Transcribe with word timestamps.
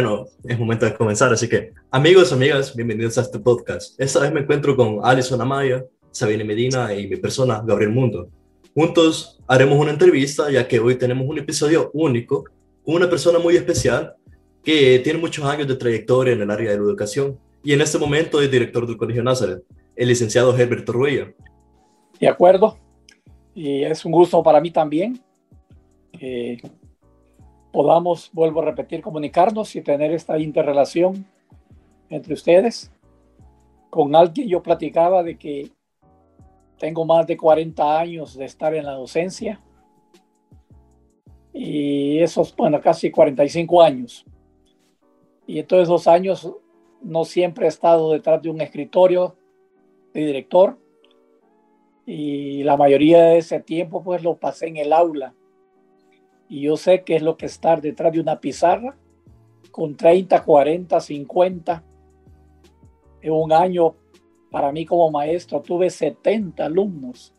Bueno, 0.00 0.26
es 0.44 0.56
momento 0.56 0.86
de 0.86 0.94
comenzar, 0.94 1.32
así 1.32 1.48
que 1.48 1.72
amigos, 1.90 2.32
amigas, 2.32 2.72
bienvenidos 2.76 3.18
a 3.18 3.22
este 3.22 3.40
podcast. 3.40 4.00
Esta 4.00 4.20
vez 4.20 4.32
me 4.32 4.42
encuentro 4.42 4.76
con 4.76 5.00
Alison 5.02 5.40
Amaya, 5.40 5.84
Sabine 6.12 6.44
Medina 6.44 6.94
y 6.94 7.08
mi 7.08 7.16
persona, 7.16 7.60
Gabriel 7.66 7.90
Mundo. 7.90 8.28
Juntos 8.76 9.40
haremos 9.48 9.76
una 9.76 9.90
entrevista, 9.90 10.52
ya 10.52 10.68
que 10.68 10.78
hoy 10.78 10.94
tenemos 10.94 11.28
un 11.28 11.38
episodio 11.38 11.90
único 11.94 12.44
con 12.84 12.94
una 12.94 13.10
persona 13.10 13.40
muy 13.40 13.56
especial 13.56 14.14
que 14.62 15.00
tiene 15.00 15.18
muchos 15.18 15.44
años 15.44 15.66
de 15.66 15.74
trayectoria 15.74 16.34
en 16.34 16.42
el 16.42 16.50
área 16.52 16.70
de 16.70 16.76
educación 16.76 17.36
y 17.64 17.72
en 17.72 17.80
este 17.80 17.98
momento 17.98 18.40
es 18.40 18.48
director 18.48 18.86
del 18.86 18.96
Colegio 18.96 19.24
Nazaret, 19.24 19.64
el 19.96 20.06
licenciado 20.06 20.56
Herbert 20.56 20.84
Torruella. 20.84 21.34
De 22.20 22.28
acuerdo, 22.28 22.78
y 23.52 23.82
es 23.82 24.04
un 24.04 24.12
gusto 24.12 24.44
para 24.44 24.60
mí 24.60 24.70
también 24.70 25.20
que 26.12 26.62
podamos, 27.72 28.30
vuelvo 28.32 28.62
a 28.62 28.66
repetir, 28.66 29.02
comunicarnos 29.02 29.74
y 29.76 29.82
tener 29.82 30.12
esta 30.12 30.38
interrelación 30.38 31.26
entre 32.10 32.34
ustedes. 32.34 32.90
Con 33.90 34.14
alguien 34.14 34.48
yo 34.48 34.62
platicaba 34.62 35.22
de 35.22 35.38
que 35.38 35.70
tengo 36.78 37.04
más 37.04 37.26
de 37.26 37.36
40 37.36 37.98
años 37.98 38.36
de 38.36 38.44
estar 38.44 38.74
en 38.74 38.86
la 38.86 38.92
docencia 38.92 39.60
y 41.52 42.20
esos, 42.20 42.54
bueno, 42.54 42.80
casi 42.80 43.10
45 43.10 43.82
años. 43.82 44.24
Y 45.46 45.58
en 45.58 45.66
todos 45.66 45.84
esos 45.84 46.06
años 46.06 46.54
no 47.02 47.24
siempre 47.24 47.66
he 47.66 47.68
estado 47.68 48.12
detrás 48.12 48.42
de 48.42 48.50
un 48.50 48.60
escritorio 48.60 49.34
de 50.12 50.26
director 50.26 50.78
y 52.06 52.62
la 52.62 52.76
mayoría 52.76 53.22
de 53.22 53.38
ese 53.38 53.60
tiempo 53.60 54.02
pues 54.02 54.22
lo 54.22 54.36
pasé 54.36 54.68
en 54.68 54.76
el 54.76 54.92
aula. 54.92 55.34
Y 56.48 56.62
yo 56.62 56.76
sé 56.76 57.04
que 57.04 57.16
es 57.16 57.22
lo 57.22 57.36
que 57.36 57.46
estar 57.46 57.80
detrás 57.80 58.12
de 58.12 58.20
una 58.20 58.40
pizarra 58.40 58.96
con 59.70 59.96
30, 59.96 60.42
40, 60.42 61.00
50. 61.00 61.84
En 63.20 63.32
un 63.32 63.52
año, 63.52 63.94
para 64.50 64.72
mí 64.72 64.86
como 64.86 65.10
maestro, 65.10 65.60
tuve 65.60 65.90
70 65.90 66.64
alumnos 66.64 67.34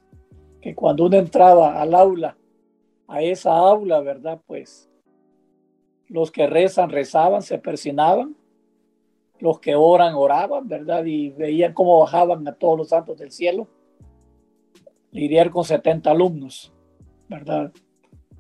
que 0.61 0.75
cuando 0.75 1.05
uno 1.05 1.17
entraba 1.17 1.81
al 1.81 1.95
aula, 1.95 2.38
a 3.07 3.21
esa 3.23 3.57
aula, 3.57 4.01
¿verdad? 4.01 4.39
Pues 4.45 4.89
los 6.07 6.31
que 6.31 6.47
rezan, 6.47 6.89
rezaban, 6.89 7.41
se 7.41 7.57
persinaban. 7.57 8.35
Los 9.39 9.59
que 9.59 9.73
oran, 9.75 10.16
oraban, 10.16 10.67
¿verdad? 10.67 11.05
Y 11.05 11.29
veían 11.29 11.73
cómo 11.73 11.99
bajaban 11.99 12.45
a 12.47 12.55
todos 12.55 12.77
los 12.77 12.89
santos 12.89 13.17
del 13.17 13.31
cielo. 13.31 13.67
Lidiar 15.11 15.49
con 15.49 15.63
70 15.63 16.11
alumnos, 16.11 16.73
¿verdad? 17.29 17.71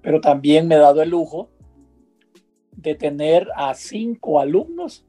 Pero 0.09 0.21
también 0.21 0.67
me 0.67 0.73
he 0.73 0.79
dado 0.79 1.03
el 1.03 1.11
lujo 1.11 1.51
de 2.71 2.95
tener 2.95 3.47
a 3.55 3.75
cinco 3.75 4.39
alumnos 4.39 5.05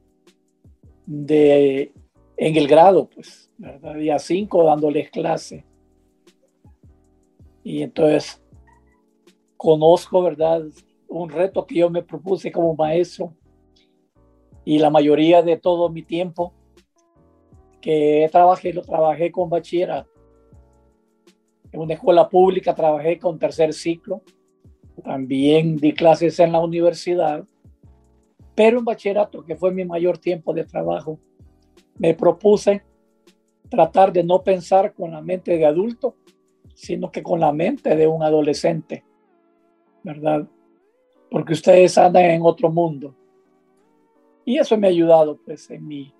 de, 1.07 1.91
en 2.37 2.55
el 2.55 2.67
grado, 2.67 3.09
pues, 3.09 3.51
¿verdad? 3.57 3.95
Y 3.95 4.11
a 4.11 4.19
cinco 4.19 4.63
dándoles 4.63 5.09
clase. 5.09 5.65
Y 7.63 7.81
entonces 7.81 8.43
conozco, 9.57 10.21
¿verdad? 10.21 10.65
un 11.07 11.29
reto 11.31 11.65
que 11.65 11.79
yo 11.79 11.89
me 11.89 12.03
propuse 12.03 12.51
como 12.51 12.75
maestro 12.75 13.33
y 14.63 14.77
la 14.77 14.91
mayoría 14.91 15.41
de 15.41 15.57
todo 15.57 15.89
mi 15.89 16.03
tiempo 16.03 16.53
que 17.81 18.29
trabajé, 18.31 18.71
lo 18.71 18.83
trabajé 18.83 19.31
con 19.31 19.49
bachillerato. 19.49 20.11
En 21.71 21.79
una 21.79 21.95
escuela 21.95 22.29
pública 22.29 22.75
trabajé 22.75 23.17
con 23.17 23.39
tercer 23.39 23.73
ciclo. 23.73 24.21
También 25.03 25.77
di 25.77 25.93
clases 25.93 26.39
en 26.39 26.51
la 26.51 26.59
universidad. 26.59 27.45
Pero 28.55 28.79
en 28.79 28.85
bachillerato, 28.85 29.43
que 29.43 29.55
fue 29.55 29.71
mi 29.71 29.85
mayor 29.85 30.17
tiempo 30.17 30.53
de 30.53 30.65
trabajo, 30.65 31.19
me 31.97 32.13
propuse 32.13 32.83
tratar 33.69 34.11
de 34.11 34.23
no 34.23 34.43
pensar 34.43 34.93
con 34.93 35.11
la 35.11 35.21
mente 35.21 35.57
de 35.57 35.65
adulto, 35.65 36.15
sino 36.75 37.11
que 37.11 37.23
con 37.23 37.39
la 37.39 37.51
mente 37.51 37.95
de 37.95 38.07
un 38.07 38.21
adolescente, 38.21 39.03
¿verdad? 40.03 40.47
porque 41.31 41.53
ustedes 41.53 41.97
andan 41.97 42.25
en 42.25 42.41
otro 42.43 42.69
mundo. 42.69 43.15
Y 44.43 44.57
eso 44.57 44.77
me 44.77 44.87
ha 44.87 44.89
ayudado 44.89 45.37
pues 45.37 45.71
en 45.71 45.87
mi 45.87 46.13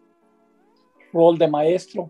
rol 1.11 1.37
de 1.37 1.49
maestro. 1.49 2.09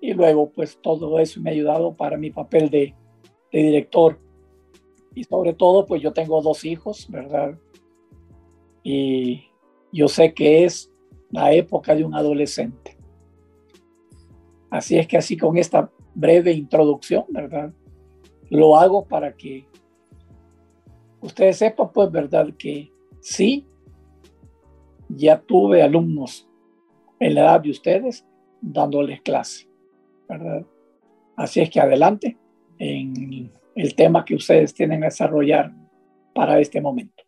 Y 0.00 0.12
luego 0.12 0.50
pues 0.50 0.76
todo 0.82 1.20
eso 1.20 1.40
me 1.40 1.50
ha 1.50 1.52
ayudado 1.52 1.94
para 1.94 2.18
mi 2.18 2.32
papel 2.32 2.68
de, 2.68 2.96
de 3.52 3.62
director. 3.62 4.18
Y 5.18 5.24
sobre 5.24 5.52
todo 5.52 5.84
pues 5.84 6.00
yo 6.00 6.12
tengo 6.12 6.40
dos 6.40 6.64
hijos, 6.64 7.08
¿verdad? 7.10 7.58
Y 8.84 9.46
yo 9.92 10.06
sé 10.06 10.32
que 10.32 10.64
es 10.64 10.92
la 11.30 11.52
época 11.52 11.96
de 11.96 12.04
un 12.04 12.14
adolescente. 12.14 12.96
Así 14.70 14.96
es 14.96 15.08
que 15.08 15.16
así 15.16 15.36
con 15.36 15.58
esta 15.58 15.90
breve 16.14 16.52
introducción, 16.52 17.24
¿verdad? 17.30 17.72
Lo 18.48 18.76
hago 18.76 19.06
para 19.06 19.34
que 19.34 19.66
ustedes 21.20 21.56
sepan, 21.56 21.90
pues, 21.92 22.12
verdad, 22.12 22.46
que 22.56 22.92
sí, 23.18 23.66
ya 25.08 25.40
tuve 25.40 25.82
alumnos 25.82 26.48
en 27.18 27.34
la 27.34 27.40
edad 27.40 27.60
de 27.60 27.70
ustedes 27.70 28.24
dándoles 28.60 29.20
clase, 29.22 29.68
¿verdad? 30.28 30.64
Así 31.34 31.58
es 31.58 31.70
que 31.70 31.80
adelante 31.80 32.38
en 32.78 33.50
el 33.78 33.94
tema 33.94 34.24
que 34.24 34.34
ustedes 34.34 34.74
tienen 34.74 35.00
que 35.00 35.06
desarrollar 35.06 35.70
para 36.34 36.58
este 36.58 36.80
momento. 36.80 37.22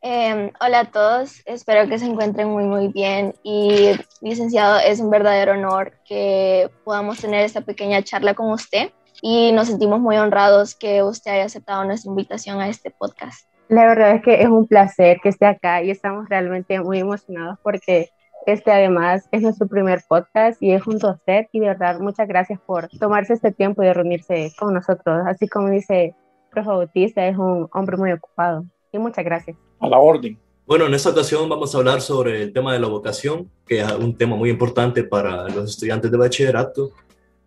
Em, 0.00 0.50
hola 0.60 0.80
a 0.80 0.84
todos, 0.90 1.42
espero 1.44 1.88
que 1.88 1.98
se 1.98 2.06
encuentren 2.06 2.48
muy 2.48 2.64
muy 2.64 2.88
bien 2.88 3.34
y 3.42 3.90
licenciado, 4.20 4.78
es 4.78 5.00
un 5.00 5.10
verdadero 5.10 5.52
honor 5.52 5.92
que 6.06 6.70
podamos 6.84 7.20
tener 7.20 7.44
esta 7.44 7.62
pequeña 7.62 8.02
charla 8.02 8.34
con 8.34 8.52
usted 8.52 8.92
y 9.22 9.50
nos 9.52 9.66
sentimos 9.66 9.98
muy 10.00 10.16
honrados 10.16 10.76
que 10.76 11.02
usted 11.02 11.32
haya 11.32 11.44
aceptado 11.46 11.84
nuestra 11.84 12.10
invitación 12.10 12.60
a 12.60 12.68
este 12.68 12.92
podcast. 12.92 13.48
La 13.68 13.86
verdad 13.86 14.14
es 14.14 14.22
que 14.22 14.40
es 14.40 14.48
un 14.48 14.68
placer 14.68 15.18
que 15.20 15.30
esté 15.30 15.46
acá 15.46 15.82
y 15.82 15.90
estamos 15.90 16.28
realmente 16.28 16.80
muy 16.80 17.00
emocionados 17.00 17.58
porque 17.62 18.10
este 18.52 18.72
además 18.72 19.28
es 19.30 19.42
nuestro 19.42 19.66
primer 19.66 20.02
podcast 20.08 20.62
y 20.62 20.72
es 20.72 20.82
junto 20.82 21.08
a 21.08 21.12
usted 21.12 21.46
y 21.52 21.60
de 21.60 21.66
verdad 21.66 22.00
muchas 22.00 22.26
gracias 22.26 22.58
por 22.60 22.88
tomarse 22.88 23.34
este 23.34 23.52
tiempo 23.52 23.82
y 23.82 23.92
reunirse 23.92 24.52
con 24.58 24.74
nosotros. 24.74 25.22
Así 25.26 25.48
como 25.48 25.70
dice 25.70 26.14
Profe 26.50 26.68
Bautista, 26.68 27.26
es 27.26 27.36
un 27.36 27.68
hombre 27.72 27.96
muy 27.96 28.12
ocupado 28.12 28.64
y 28.92 28.98
muchas 28.98 29.24
gracias. 29.24 29.56
A 29.80 29.88
la 29.88 29.98
orden. 29.98 30.38
Bueno, 30.66 30.86
en 30.86 30.94
esta 30.94 31.10
ocasión 31.10 31.48
vamos 31.48 31.74
a 31.74 31.78
hablar 31.78 32.00
sobre 32.00 32.42
el 32.42 32.52
tema 32.52 32.72
de 32.72 32.80
la 32.80 32.88
vocación, 32.88 33.50
que 33.66 33.80
es 33.80 33.92
un 33.92 34.16
tema 34.16 34.36
muy 34.36 34.50
importante 34.50 35.04
para 35.04 35.48
los 35.48 35.70
estudiantes 35.70 36.10
de 36.10 36.16
bachillerato 36.16 36.92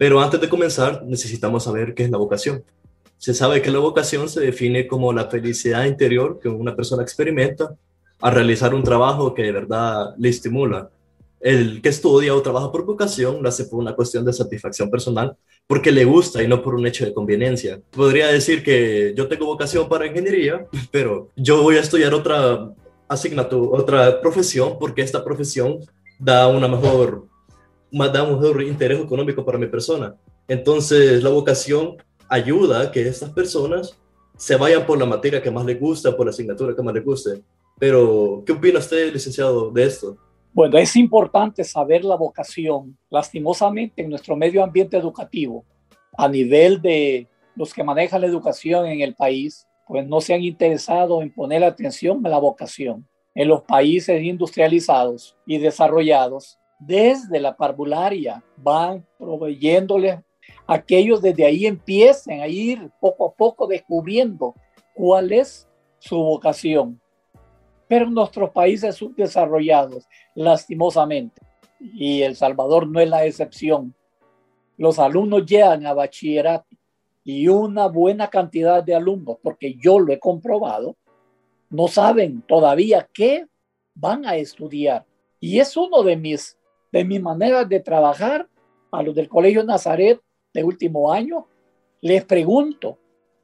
pero 0.02 0.20
antes 0.20 0.42
de 0.42 0.50
comenzar, 0.50 1.04
necesitamos 1.06 1.66
saber 1.66 1.94
qué 1.94 2.06
es 2.06 2.10
la 2.10 2.18
vocación. 2.18 2.64
Se 3.20 3.36
sabe 3.36 3.62
que 3.62 3.70
la 3.70 3.78
vocación 3.78 4.30
se 4.30 4.40
define 4.40 4.88
como 4.88 5.14
la 5.14 5.30
felicidad 5.30 5.86
interior 5.86 6.40
que 6.42 6.50
una 6.50 6.76
persona 6.76 7.04
experimenta 7.04 7.76
al 8.22 8.34
realizar 8.34 8.74
un 8.74 8.84
trabajo 8.84 9.34
que 9.34 9.44
de 9.44 9.52
verdad 9.52 10.14
le 10.18 10.30
estimula. 10.30 10.90
El 11.40 11.82
que 11.82 11.90
estudia 11.90 12.36
o 12.36 12.42
trabaja 12.42 12.72
por 12.72 12.86
vocación 12.86 13.42
lo 13.42 13.50
hace 13.50 13.66
por 13.66 13.80
una 13.80 13.96
cuestión 13.96 14.24
de 14.24 14.32
satisfacción 14.32 14.92
personal, 14.92 15.36
porque 15.66 15.92
le 15.92 16.06
gusta 16.06 16.44
y 16.44 16.48
no 16.48 16.62
por 16.62 16.76
un 16.76 16.86
hecho 16.86 17.04
de 17.04 17.14
conveniencia. 17.14 17.82
Podría 17.90 18.28
decir 18.28 18.64
que 18.64 19.14
yo 19.16 19.28
tengo 19.28 19.48
vocación 19.48 19.90
para 19.90 20.06
ingeniería, 20.06 20.68
pero 20.92 21.30
yo 21.36 21.64
voy 21.64 21.78
a 21.78 21.82
estudiar 21.82 22.14
otra 22.14 22.72
asignatura, 23.08 23.80
otra 23.80 24.22
profesión, 24.22 24.78
porque 24.80 25.02
esta 25.02 25.24
profesión 25.24 25.80
da 26.20 26.48
una 26.48 26.68
mejor 26.68 27.26
da 27.92 28.24
un 28.24 28.40
mejor 28.40 28.62
interés 28.62 29.02
económico 29.02 29.44
para 29.44 29.58
mi 29.58 29.68
persona. 29.68 30.16
Entonces, 30.48 31.22
la 31.24 31.30
vocación 31.30 31.98
ayuda 32.30 32.82
a 32.82 32.92
que 32.92 33.08
estas 33.08 33.32
personas 33.32 33.98
se 34.38 34.56
vayan 34.56 34.85
por 34.85 34.97
la 34.97 35.06
materia 35.06 35.41
que 35.41 35.52
más 35.52 35.66
les 35.66 35.79
gusta, 35.79 36.16
por 36.16 36.26
la 36.26 36.32
asignatura 36.32 36.76
que 36.76 36.82
más 36.82 36.94
les 36.94 37.03
guste. 37.03 37.41
Pero, 37.82 38.44
¿qué 38.46 38.52
opina 38.52 38.78
usted, 38.78 39.12
licenciado, 39.12 39.72
de 39.72 39.86
esto? 39.86 40.16
Bueno, 40.54 40.78
es 40.78 40.96
importante 40.96 41.64
saber 41.64 42.06
la 42.06 42.16
vocación. 42.16 42.96
Lastimosamente, 43.10 44.04
en 44.04 44.12
nuestro 44.12 44.36
medio 44.36 44.64
ambiente 44.64 44.98
educativo, 44.98 45.66
a 46.16 46.28
nivel 46.28 46.80
de 46.80 47.28
los 47.56 47.74
que 47.74 47.84
manejan 47.84 48.22
la 48.22 48.28
educación 48.28 48.86
en 48.86 49.02
el 49.02 49.16
país, 49.16 49.68
pues 49.88 50.08
no 50.08 50.22
se 50.22 50.36
han 50.36 50.44
interesado 50.44 51.24
en 51.24 51.34
poner 51.34 51.64
atención 51.64 52.24
a 52.24 52.30
la 52.30 52.38
vocación. 52.38 53.08
En 53.34 53.48
los 53.48 53.64
países 53.64 54.22
industrializados 54.22 55.36
y 55.48 55.58
desarrollados, 55.58 56.60
desde 56.78 57.40
la 57.40 57.58
parvularia, 57.58 58.44
van 58.58 59.04
proveyéndole 59.18 60.22
aquellos 60.68 61.20
desde 61.20 61.46
ahí 61.46 61.66
empiecen 61.66 62.42
a 62.42 62.48
ir 62.48 62.92
poco 63.00 63.26
a 63.26 63.34
poco 63.34 63.66
descubriendo 63.66 64.54
cuál 64.94 65.32
es 65.32 65.68
su 65.98 66.18
vocación. 66.18 67.02
Pero 67.91 68.09
nuestros 68.09 68.52
países 68.52 68.96
subdesarrollados, 68.96 70.08
lastimosamente, 70.34 71.41
y 71.78 72.22
El 72.22 72.38
Salvador 72.38 72.88
no 72.88 73.02
es 73.02 73.09
la 73.09 73.26
excepción, 73.26 73.93
los 74.78 74.97
alumnos 74.97 75.46
llegan 75.46 75.85
a 75.85 75.93
bachillerato 75.93 76.70
y 77.26 77.49
una 77.49 77.88
buena 77.88 78.29
cantidad 78.29 78.82
de 78.82 78.96
alumnos, 78.96 79.40
porque 79.43 79.73
yo 79.73 79.99
lo 79.99 80.14
he 80.14 80.20
comprobado, 80.20 80.96
no 81.70 81.90
saben 81.90 82.41
todavía 82.43 83.09
qué 83.14 83.46
van 83.94 84.26
a 84.26 84.37
estudiar. 84.37 85.05
Y 85.41 85.59
es 85.59 85.76
uno 85.76 86.02
de 86.02 86.16
mis, 86.16 86.58
de 86.94 87.03
mis 87.03 87.22
maneras 87.22 87.67
de 87.67 87.82
trabajar 87.82 88.47
a 88.90 89.03
los 89.03 89.14
del 89.14 89.28
Colegio 89.28 89.66
Nazaret 89.66 90.22
de 90.53 90.64
último 90.64 91.11
año. 91.11 91.46
Les 91.99 92.23
pregunto, 92.23 92.99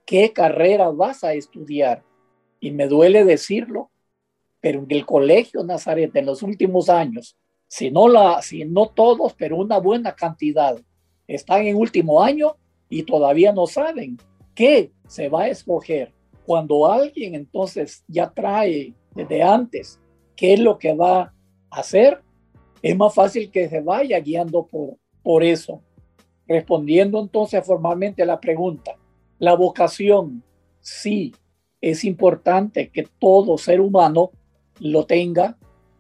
¿qué 0.05 0.31
carrera 0.31 0.87
vas 0.87 1.25
a 1.25 1.33
estudiar? 1.33 2.01
Y 2.61 2.71
me 2.71 2.87
duele 2.87 3.25
decirlo, 3.25 3.91
pero 4.59 4.79
en 4.79 4.87
el 4.89 5.05
Colegio 5.05 5.63
Nazaret 5.63 6.15
en 6.15 6.25
los 6.25 6.43
últimos 6.43 6.89
años, 6.89 7.37
si 7.67 7.91
no, 7.91 8.07
la, 8.07 8.41
si 8.41 8.65
no 8.65 8.87
todos, 8.87 9.33
pero 9.33 9.57
una 9.57 9.77
buena 9.77 10.15
cantidad, 10.15 10.79
están 11.27 11.65
en 11.65 11.75
último 11.75 12.23
año 12.23 12.55
y 12.89 13.03
todavía 13.03 13.51
no 13.51 13.67
saben 13.67 14.17
qué 14.55 14.91
se 15.07 15.29
va 15.29 15.43
a 15.43 15.49
escoger. 15.49 16.13
Cuando 16.45 16.89
alguien 16.89 17.35
entonces 17.35 18.03
ya 18.07 18.29
trae 18.29 18.93
desde 19.13 19.43
antes 19.43 19.99
qué 20.35 20.53
es 20.53 20.59
lo 20.59 20.77
que 20.77 20.93
va 20.93 21.21
a 21.21 21.79
hacer, 21.79 22.21
es 22.81 22.95
más 22.95 23.13
fácil 23.13 23.51
que 23.51 23.67
se 23.67 23.81
vaya 23.81 24.19
guiando 24.19 24.65
por, 24.65 24.95
por 25.21 25.43
eso. 25.43 25.81
Respondiendo 26.47 27.19
entonces 27.19 27.65
formalmente 27.65 28.23
a 28.23 28.25
la 28.25 28.39
pregunta, 28.39 28.95
la 29.39 29.55
vocación, 29.55 30.41
sí, 30.79 31.35
es 31.81 32.05
importante 32.05 32.89
que 32.89 33.07
todo 33.19 33.57
ser 33.57 33.81
humano 33.81 34.31
lo 34.79 35.05
tenga 35.05 35.57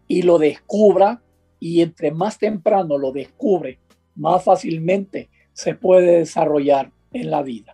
y 0.07 0.21
lo 0.21 0.37
descubra 0.37 1.21
y 1.59 1.81
entre 1.81 2.11
más 2.11 2.37
temprano 2.37 2.97
lo 2.97 3.11
descubre, 3.11 3.79
más 4.15 4.43
fácilmente 4.43 5.29
se 5.53 5.75
puede 5.75 6.19
desarrollar 6.19 6.91
en 7.11 7.31
la 7.31 7.41
vida. 7.41 7.73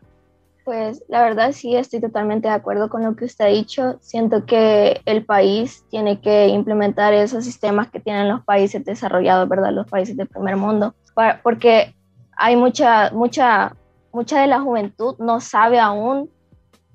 Pues 0.63 1.03
la 1.09 1.21
verdad 1.21 1.51
sí 1.51 1.75
estoy 1.75 1.99
totalmente 1.99 2.47
de 2.47 2.53
acuerdo 2.53 2.89
con 2.89 3.03
lo 3.03 3.15
que 3.17 3.25
usted 3.25 3.45
ha 3.45 3.49
dicho. 3.49 3.97
Siento 3.99 4.45
que 4.45 5.01
el 5.05 5.25
país 5.25 5.83
tiene 5.89 6.21
que 6.21 6.47
implementar 6.47 7.13
esos 7.13 7.43
sistemas 7.43 7.89
que 7.89 7.99
tienen 7.99 8.29
los 8.29 8.45
países 8.45 8.85
desarrollados, 8.85 9.49
¿verdad? 9.49 9.73
Los 9.73 9.89
países 9.89 10.15
del 10.15 10.27
primer 10.27 10.55
mundo, 10.55 10.95
porque 11.43 11.93
hay 12.37 12.55
mucha, 12.55 13.11
mucha, 13.11 13.75
mucha 14.13 14.39
de 14.39 14.47
la 14.47 14.61
juventud 14.61 15.15
no 15.19 15.41
sabe 15.41 15.79
aún 15.79 16.29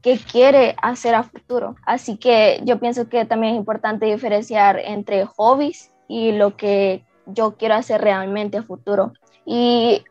qué 0.02 0.18
quiere 0.18 0.76
hacer 0.82 1.14
a 1.14 1.22
futuro. 1.22 1.76
Así 1.84 2.16
que 2.16 2.60
yo 2.64 2.78
pienso 2.78 3.08
que 3.08 3.24
también 3.24 3.54
es 3.54 3.58
importante 3.58 4.06
diferenciar 4.06 4.78
entre 4.78 5.26
hobbies 5.26 5.90
y 6.08 6.32
lo 6.32 6.56
que 6.56 7.04
yo 7.26 7.56
quiero 7.56 7.74
hacer 7.74 8.00
realmente 8.00 8.58
a 8.58 8.62
futuro. 8.62 9.12
Y 9.44 10.04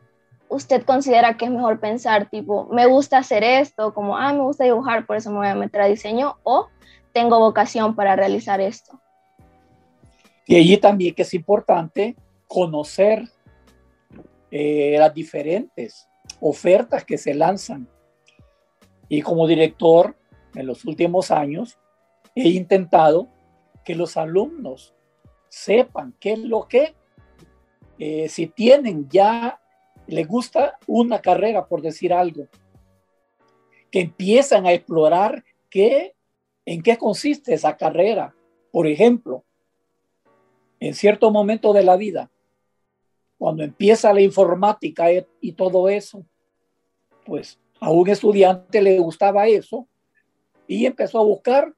usted 0.50 0.84
considera 0.84 1.38
que 1.38 1.46
es 1.46 1.52
mejor 1.52 1.80
pensar 1.80 2.30
tipo, 2.30 2.68
me 2.72 2.86
gusta 2.86 3.18
hacer 3.18 3.44
esto, 3.44 3.94
como, 3.94 4.18
ah, 4.18 4.34
me 4.34 4.42
gusta 4.42 4.64
dibujar, 4.64 5.06
por 5.06 5.18
eso 5.18 5.32
me 5.32 5.38
voy 5.38 5.48
a 5.48 5.56
meter 5.56 5.82
a 5.82 5.88
diseño, 5.88 6.38
o 6.44 6.68
tengo 7.14 7.40
vocación 7.40 7.96
para 7.96 8.16
realizar 8.16 8.62
esto. 8.62 9.00
Y 10.46 10.56
allí 10.56 10.78
también 10.78 11.14
que 11.14 11.24
es 11.24 11.34
importante 11.34 12.16
conocer 12.48 13.28
eh, 14.50 14.96
las 14.98 15.14
diferentes 15.14 16.08
ofertas 16.40 17.04
que 17.04 17.18
se 17.18 17.34
lanzan. 17.34 17.88
Y 19.10 19.22
como 19.22 19.48
director, 19.48 20.16
en 20.54 20.68
los 20.68 20.86
últimos 20.86 21.32
años, 21.32 21.78
he 22.36 22.50
intentado 22.50 23.28
que 23.86 23.96
los 23.96 24.18
alumnos 24.18 24.94
sepan 25.50 26.14
qué 26.20 26.34
es 26.34 26.40
lo 26.40 26.68
que, 26.68 26.96
eh, 28.00 28.28
si 28.30 28.48
tienen 28.48 29.08
ya, 29.10 29.62
les 30.08 30.28
gusta 30.28 30.78
una 30.88 31.20
carrera, 31.20 31.68
por 31.68 31.82
decir 31.82 32.14
algo, 32.14 32.48
que 33.92 34.02
empiezan 34.02 34.66
a 34.66 34.74
explorar 34.74 35.44
qué, 35.70 36.16
en 36.66 36.82
qué 36.82 36.98
consiste 36.98 37.54
esa 37.54 37.78
carrera. 37.78 38.36
Por 38.72 38.88
ejemplo, 38.88 39.44
en 40.80 40.94
cierto 40.94 41.32
momento 41.32 41.74
de 41.74 41.84
la 41.84 41.96
vida, 41.96 42.30
cuando 43.38 43.64
empieza 43.64 44.14
la 44.14 44.22
informática 44.22 45.08
y 45.42 45.52
todo 45.54 45.90
eso, 45.90 46.26
pues 47.26 47.60
a 47.80 47.92
un 47.92 48.10
estudiante 48.10 48.82
le 48.82 49.00
gustaba 49.00 49.48
eso 49.48 49.88
y 50.68 50.86
empezó 50.86 51.20
a 51.20 51.24
buscar 51.24 51.74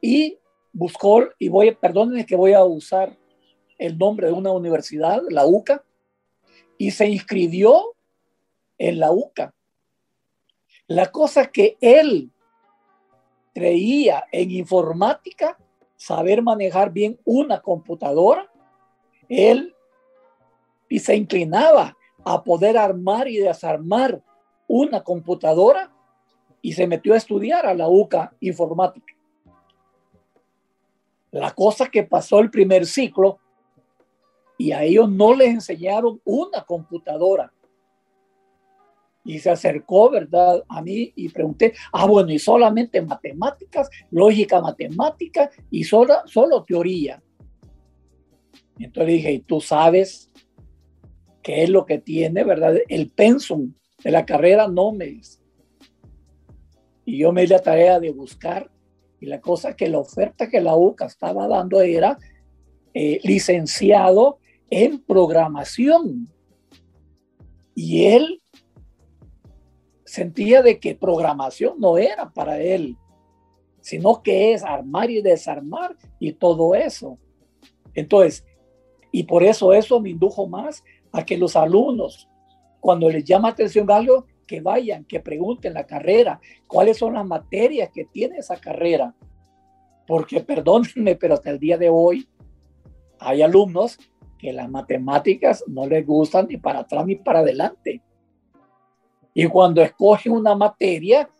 y 0.00 0.38
buscó, 0.72 1.28
y 1.38 1.48
voy, 1.48 1.74
perdónenme 1.74 2.26
que 2.26 2.36
voy 2.36 2.54
a 2.54 2.64
usar 2.64 3.16
el 3.78 3.98
nombre 3.98 4.28
de 4.28 4.32
una 4.32 4.50
universidad, 4.50 5.22
la 5.28 5.46
UCA, 5.46 5.84
y 6.78 6.90
se 6.90 7.08
inscribió 7.08 7.94
en 8.78 8.98
la 8.98 9.12
UCA. 9.12 9.54
La 10.86 11.10
cosa 11.12 11.46
que 11.46 11.76
él 11.80 12.30
creía 13.54 14.24
en 14.32 14.50
informática, 14.50 15.58
saber 15.96 16.42
manejar 16.42 16.92
bien 16.92 17.18
una 17.24 17.60
computadora, 17.60 18.50
él 19.28 19.74
y 20.88 20.98
se 20.98 21.16
inclinaba 21.16 21.96
a 22.24 22.42
poder 22.42 22.76
armar 22.76 23.28
y 23.28 23.38
desarmar 23.38 24.22
una 24.68 25.02
computadora 25.02 25.92
y 26.62 26.72
se 26.72 26.86
metió 26.86 27.14
a 27.14 27.18
estudiar 27.18 27.66
a 27.66 27.74
la 27.74 27.88
UCA 27.88 28.34
informática. 28.40 29.14
La 31.32 31.50
cosa 31.50 31.88
que 31.88 32.04
pasó 32.04 32.38
el 32.38 32.50
primer 32.50 32.86
ciclo 32.86 33.38
y 34.58 34.70
a 34.72 34.84
ellos 34.84 35.10
no 35.10 35.34
les 35.34 35.48
enseñaron 35.48 36.20
una 36.24 36.62
computadora. 36.64 37.52
Y 39.24 39.38
se 39.38 39.50
acercó, 39.50 40.10
¿verdad? 40.10 40.62
A 40.68 40.82
mí 40.82 41.12
y 41.16 41.28
pregunté, 41.30 41.74
ah, 41.92 42.06
bueno, 42.06 42.32
y 42.32 42.38
solamente 42.38 43.00
matemáticas, 43.02 43.88
lógica 44.10 44.60
matemática 44.60 45.50
y 45.70 45.84
solo, 45.84 46.14
solo 46.26 46.64
teoría. 46.64 47.22
Entonces 48.78 49.14
dije, 49.14 49.32
¿y 49.32 49.38
tú 49.40 49.60
sabes 49.60 50.30
qué 51.42 51.62
es 51.62 51.70
lo 51.70 51.86
que 51.86 51.98
tiene, 51.98 52.44
verdad? 52.44 52.76
El 52.88 53.10
pensum 53.10 53.72
de 54.02 54.10
la 54.10 54.24
carrera 54.26 54.68
no 54.68 54.92
me 54.92 55.06
dice. 55.06 55.38
Y 57.04 57.18
yo 57.18 57.32
me 57.32 57.42
di 57.42 57.48
la 57.48 57.58
tarea 57.58 57.98
de 58.00 58.10
buscar 58.10 58.70
y 59.20 59.26
la 59.26 59.40
cosa 59.40 59.76
que 59.76 59.88
la 59.88 59.98
oferta 59.98 60.48
que 60.48 60.60
la 60.60 60.76
UCA 60.76 61.06
estaba 61.06 61.46
dando 61.46 61.80
era 61.80 62.18
eh, 62.94 63.20
licenciado 63.22 64.38
en 64.70 65.00
programación. 65.00 66.28
Y 67.74 68.06
él 68.06 68.42
sentía 70.04 70.62
de 70.62 70.78
que 70.78 70.94
programación 70.94 71.78
no 71.78 71.98
era 71.98 72.30
para 72.30 72.60
él, 72.60 72.96
sino 73.80 74.22
que 74.22 74.52
es 74.52 74.62
armar 74.62 75.10
y 75.10 75.22
desarmar 75.22 75.96
y 76.18 76.32
todo 76.32 76.74
eso. 76.74 77.18
Entonces, 77.94 78.44
y 79.10 79.24
por 79.24 79.42
eso 79.42 79.72
eso 79.72 80.00
me 80.00 80.10
indujo 80.10 80.48
más 80.48 80.82
a 81.12 81.24
que 81.24 81.36
los 81.36 81.56
alumnos, 81.56 82.28
cuando 82.82 83.08
les 83.08 83.22
llama 83.22 83.50
atención 83.50 83.88
algo, 83.92 84.26
que 84.44 84.60
vayan, 84.60 85.04
que 85.04 85.20
pregunten 85.20 85.72
la 85.72 85.86
carrera, 85.86 86.40
cuáles 86.66 86.98
son 86.98 87.14
las 87.14 87.24
materias 87.24 87.90
que 87.94 88.06
tiene 88.06 88.38
esa 88.38 88.56
carrera. 88.56 89.14
Porque 90.04 90.40
perdónenme, 90.50 91.14
pero 91.14 91.34
hasta 91.34 91.50
el 91.50 91.60
día 91.60 91.78
de 91.78 91.88
hoy 91.88 92.28
hay 93.20 93.40
alumnos 93.40 94.00
que 94.36 94.52
las 94.52 94.68
matemáticas 94.68 95.62
no 95.68 95.86
les 95.86 96.04
gustan 96.04 96.48
ni 96.48 96.56
para 96.56 96.80
atrás 96.80 97.06
ni 97.06 97.14
para 97.14 97.38
adelante. 97.38 98.02
Y 99.32 99.46
cuando 99.46 99.80
escogen 99.80 100.32
una 100.32 100.56
materia, 100.56 101.30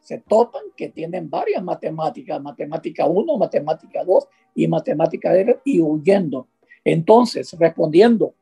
se 0.00 0.18
topan 0.18 0.64
que 0.76 0.88
tienen 0.88 1.30
varias 1.30 1.62
matemáticas, 1.62 2.42
matemática 2.42 3.06
1, 3.06 3.38
matemática 3.38 4.02
2 4.02 4.28
y 4.56 4.66
matemática 4.66 5.32
D, 5.32 5.60
y 5.64 5.80
huyendo. 5.80 6.48
Entonces, 6.84 7.56
respondiendo, 7.60 8.34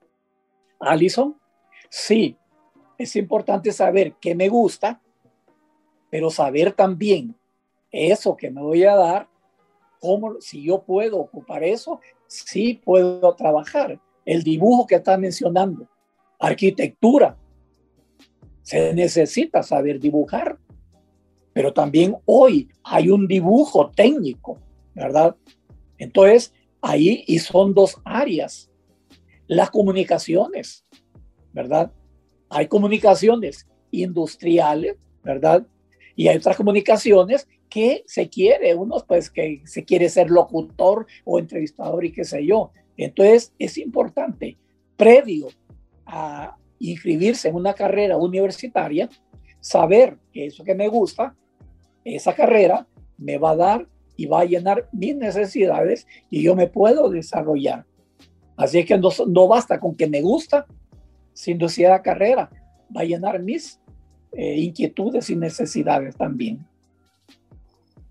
Alison, 0.81 1.38
sí, 1.89 2.37
es 2.97 3.15
importante 3.17 3.73
saber 3.73 4.15
qué 4.21 4.35
me 4.35 4.49
gusta, 4.49 5.01
pero 6.11 6.31
saber 6.31 6.73
también 6.73 7.37
eso 7.91 8.37
que 8.37 8.51
me 8.51 8.63
voy 8.63 8.85
a 8.85 8.95
dar, 8.95 9.29
cómo, 10.01 10.41
si 10.41 10.63
yo 10.63 10.83
puedo 10.83 11.19
ocupar 11.19 11.63
eso, 11.65 12.01
sí 12.27 12.81
puedo 12.85 13.35
trabajar. 13.35 14.01
El 14.25 14.43
dibujo 14.43 14.87
que 14.87 14.97
está 14.97 15.17
mencionando, 15.17 15.89
arquitectura, 16.39 17.37
se 18.63 18.93
necesita 18.93 19.63
saber 19.63 19.99
dibujar, 19.99 20.59
pero 21.53 21.73
también 21.73 22.17
hoy 22.27 22.69
hay 22.85 23.11
un 23.11 23.27
dibujo 23.27 23.91
técnico, 23.91 24.59
¿verdad? 24.95 25.35
Entonces, 25.97 26.53
ahí 26.81 27.25
y 27.27 27.39
son 27.39 27.75
dos 27.75 28.01
áreas. 28.05 28.71
Las 29.47 29.71
comunicaciones, 29.71 30.85
¿verdad? 31.59 31.91
Hay 32.51 32.69
comunicaciones 32.69 33.67
industriales, 33.91 34.95
¿verdad? 35.25 35.67
Y 36.15 36.29
hay 36.29 36.37
otras 36.37 36.57
comunicaciones 36.57 37.49
que 37.69 38.05
se 38.07 38.29
quiere, 38.29 38.77
unos 38.77 39.03
pues 39.03 39.29
que 39.29 39.63
se 39.65 39.85
quiere 39.85 40.09
ser 40.09 40.31
locutor 40.31 41.09
o 41.25 41.41
entrevistador 41.41 42.05
y 42.05 42.13
qué 42.13 42.23
sé 42.23 42.47
yo. 42.47 42.71
Entonces 42.97 43.53
es 43.59 43.77
importante, 43.77 44.57
previo 44.97 45.49
a 46.07 46.57
inscribirse 46.79 47.49
en 47.49 47.57
una 47.57 47.75
carrera 47.75 48.17
universitaria, 48.17 49.09
saber 49.59 50.17
que 50.33 50.47
eso 50.47 50.63
que 50.63 50.77
me 50.77 50.87
gusta, 50.87 51.35
esa 52.05 52.37
carrera 52.37 52.87
me 53.17 53.37
va 53.37 53.51
a 53.51 53.57
dar 53.57 53.89
y 54.17 54.27
va 54.27 54.43
a 54.43 54.45
llenar 54.45 54.89
mis 54.93 55.17
necesidades 55.17 56.07
y 56.31 56.41
yo 56.41 56.55
me 56.55 56.69
puedo 56.69 57.11
desarrollar. 57.11 57.85
Así 58.57 58.85
que 58.85 58.97
no, 58.97 59.09
no 59.27 59.49
basta 59.49 59.81
con 59.81 59.97
que 59.97 60.07
me 60.07 60.23
gusta, 60.23 60.65
sino 61.39 61.69
si 61.69 61.85
la 61.85 62.03
carrera 62.03 62.51
va 62.95 63.03
a 63.03 63.05
llenar 63.05 63.39
mis 63.39 63.81
eh, 64.33 64.57
inquietudes 64.57 65.31
y 65.31 65.37
necesidades 65.37 66.17
también. 66.17 66.67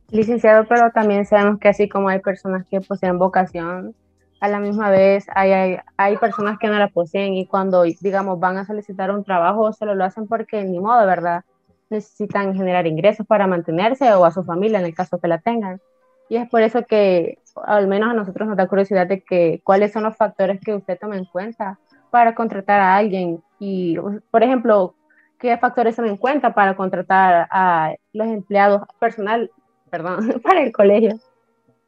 Licenciado, 0.10 0.66
pero 0.66 0.92
también 0.92 1.26
sabemos 1.26 1.60
que 1.60 1.68
así 1.68 1.90
como 1.90 2.08
hay 2.08 2.20
personas 2.20 2.66
que 2.66 2.80
poseen 2.80 3.20
vocación, 3.20 3.94
a 4.40 4.48
la 4.48 4.62
misma 4.62 4.90
vez 4.92 5.26
hay, 5.36 5.52
hay, 5.52 5.78
hay, 5.98 6.16
personas 6.16 6.58
que 6.58 6.68
no 6.68 6.80
la 6.80 6.88
poseen 6.88 7.34
y 7.34 7.46
cuando, 7.46 7.84
digamos, 7.84 8.40
van 8.40 8.56
a 8.60 8.66
solicitar 8.66 9.12
un 9.12 9.26
trabajo, 9.26 9.74
solo 9.74 9.94
lo 9.94 10.06
hacen 10.06 10.26
porque 10.26 10.64
ni 10.64 10.80
modo, 10.80 11.06
¿verdad? 11.06 11.44
Necesitan 11.90 12.56
generar 12.56 12.88
ingresos 12.88 13.28
para 13.28 13.46
mantenerse 13.46 14.10
o 14.14 14.24
a 14.24 14.32
su 14.32 14.46
familia 14.46 14.80
en 14.80 14.86
el 14.86 14.96
caso 14.96 15.20
que 15.20 15.28
la 15.28 15.40
tengan. 15.40 15.82
Y 16.30 16.38
es 16.38 16.48
por 16.50 16.62
eso 16.62 16.86
que 16.86 17.40
al 17.66 17.88
menos 17.88 18.10
a 18.10 18.14
nosotros 18.14 18.48
nos 18.48 18.56
da 18.56 18.68
curiosidad 18.68 19.06
de 19.06 19.22
que 19.22 19.60
cuáles 19.66 19.92
son 19.92 20.04
los 20.04 20.16
factores 20.16 20.62
que 20.62 20.74
usted 20.74 20.98
toma 20.98 21.18
en 21.18 21.26
cuenta 21.26 21.78
para 22.18 22.34
contratar 22.34 22.80
a 22.80 22.96
alguien 22.96 23.44
y, 23.60 23.96
por 24.32 24.42
ejemplo, 24.42 24.96
qué 25.38 25.56
factores 25.60 25.96
toma 25.96 26.08
en 26.08 26.18
cuenta 26.18 26.52
para 26.52 26.76
contratar 26.76 27.48
a 27.52 27.94
los 28.12 28.26
empleados 28.26 28.82
personal, 29.00 29.52
perdón, 29.92 30.42
para 30.44 30.64
el 30.64 30.72
colegio. 30.72 31.20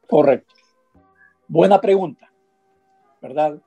Correcto. 0.08 0.54
Buena 1.48 1.82
pregunta, 1.82 2.32
¿verdad? 3.20 3.60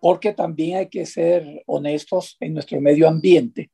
Porque 0.00 0.32
también 0.32 0.78
hay 0.78 0.88
que 0.88 1.06
ser 1.06 1.62
honestos 1.66 2.36
en 2.40 2.54
nuestro 2.54 2.80
medio 2.80 3.06
ambiente. 3.06 3.70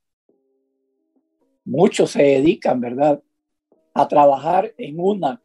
Muchos 1.65 2.11
se 2.11 2.23
dedican, 2.23 2.79
¿verdad?, 2.79 3.23
a 3.95 4.07
trabajar 4.07 4.75
en 4.77 5.01
una 5.01 5.41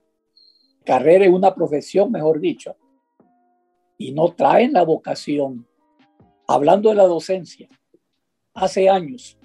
carrera, 0.84 1.24
en 1.24 1.34
una 1.34 1.56
profesión, 1.56 2.12
mejor 2.12 2.42
dicho, 2.42 2.76
y 3.98 4.12
no 4.12 4.34
traen 4.34 4.74
la 4.74 4.84
vocación. 4.84 5.66
Hablando 6.48 6.90
de 6.90 6.96
la 6.96 7.08
docencia, 7.08 7.70
hace 8.54 8.90
años, 8.90 9.38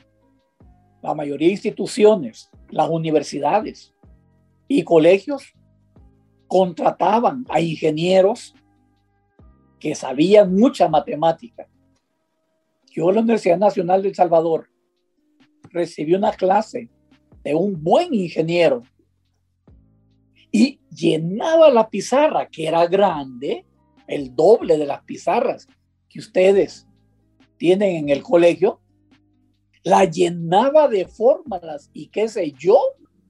la 1.03 1.15
mayoría 1.15 1.47
de 1.49 1.53
instituciones, 1.53 2.51
las 2.71 2.89
universidades 2.91 3.95
y 4.67 4.83
colegios 4.83 5.55
contrataban 6.49 7.45
a 7.49 7.61
ingenieros 7.61 8.55
que 9.79 9.95
sabían 9.95 10.55
mucha 10.55 10.89
matemática. 10.89 11.69
Yo 12.91 13.11
en 13.11 13.15
la 13.15 13.21
Universidad 13.21 13.59
Nacional 13.59 14.03
de 14.03 14.15
Salvador 14.15 14.69
recibí 15.71 16.15
una 16.15 16.33
clase 16.33 16.91
de 17.45 17.55
un 17.55 17.81
buen 17.81 18.13
ingeniero 18.13 18.83
y 20.51 20.81
llenaba 20.91 21.71
la 21.71 21.89
pizarra, 21.89 22.49
que 22.49 22.67
era 22.67 22.87
grande, 22.87 23.65
el 24.09 24.35
doble 24.35 24.77
de 24.79 24.87
las 24.87 25.03
pizarras 25.05 25.69
que 26.09 26.19
ustedes 26.19 26.88
tienen 27.59 27.97
en 27.97 28.09
el 28.09 28.23
colegio, 28.23 28.81
la 29.83 30.05
llenaba 30.05 30.89
de 30.89 31.07
fórmulas 31.07 31.91
y 31.93 32.09
qué 32.09 32.29
sé 32.29 32.53
yo, 32.53 32.79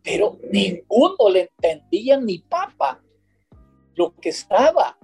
pero 0.03 0.39
ninguno 0.51 1.29
le 1.31 1.51
entendía 1.63 2.19
ni 2.19 2.39
papa 2.39 3.03
lo 3.95 4.15
que 4.15 4.31
estaba 4.31 4.99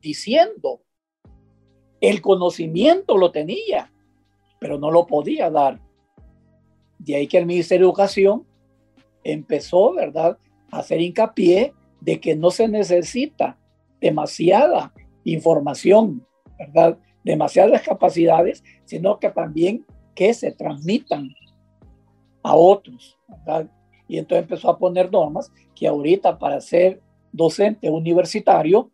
diciendo. 0.00 0.82
El 2.00 2.20
conocimiento 2.20 3.16
lo 3.16 3.32
tenía, 3.32 3.92
pero 4.60 4.78
no 4.78 4.90
lo 4.90 5.06
podía 5.06 5.50
dar. 5.50 5.80
De 6.98 7.16
ahí 7.16 7.26
que 7.26 7.38
el 7.38 7.46
Ministerio 7.46 7.86
de 7.86 7.90
Educación 7.90 8.46
empezó, 9.24 9.92
¿verdad?, 9.94 10.38
hacer 10.70 11.00
hincapié 11.00 11.74
de 12.00 12.20
que 12.20 12.36
no 12.36 12.50
se 12.50 12.68
necesita 12.68 13.58
demasiada 14.00 14.92
información, 15.24 16.26
¿verdad? 16.58 16.98
Demasiadas 17.24 17.82
capacidades, 17.82 18.64
sino 18.84 19.18
que 19.18 19.30
también 19.30 19.84
que 20.14 20.34
se 20.34 20.52
transmitan 20.52 21.28
a 22.42 22.54
otros, 22.54 23.18
¿verdad? 23.28 23.70
Y 24.08 24.18
entonces 24.18 24.44
empezó 24.44 24.70
a 24.70 24.78
poner 24.78 25.12
normas 25.12 25.52
que 25.74 25.86
ahorita 25.86 26.38
para 26.38 26.60
ser 26.60 27.02
docente 27.30 27.90
universitario, 27.90 28.90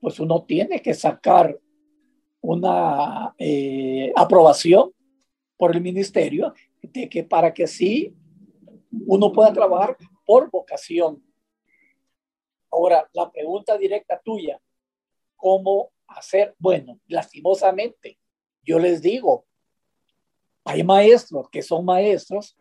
pues 0.00 0.20
uno 0.20 0.42
tiene 0.42 0.80
que 0.80 0.94
sacar 0.94 1.58
una 2.40 3.34
eh, 3.38 4.12
aprobación 4.16 4.92
por 5.56 5.74
el 5.74 5.80
ministerio 5.80 6.54
de 6.82 7.08
que 7.08 7.22
para 7.22 7.54
que 7.54 7.66
sí 7.66 8.14
uno 9.06 9.32
pueda 9.32 9.52
trabajar 9.52 9.96
por 10.26 10.50
vocación. 10.50 11.22
Ahora, 12.70 13.08
la 13.12 13.30
pregunta 13.30 13.78
directa 13.78 14.20
tuya, 14.24 14.60
¿cómo 15.36 15.91
hacer? 16.18 16.54
Bueno, 16.58 16.98
lastimosamente, 17.06 18.18
yo 18.62 18.78
les 18.78 19.02
digo, 19.02 19.44
hay 20.64 20.82
maestros 20.84 21.48
que 21.50 21.62
son 21.62 21.84
maestros, 21.84 22.56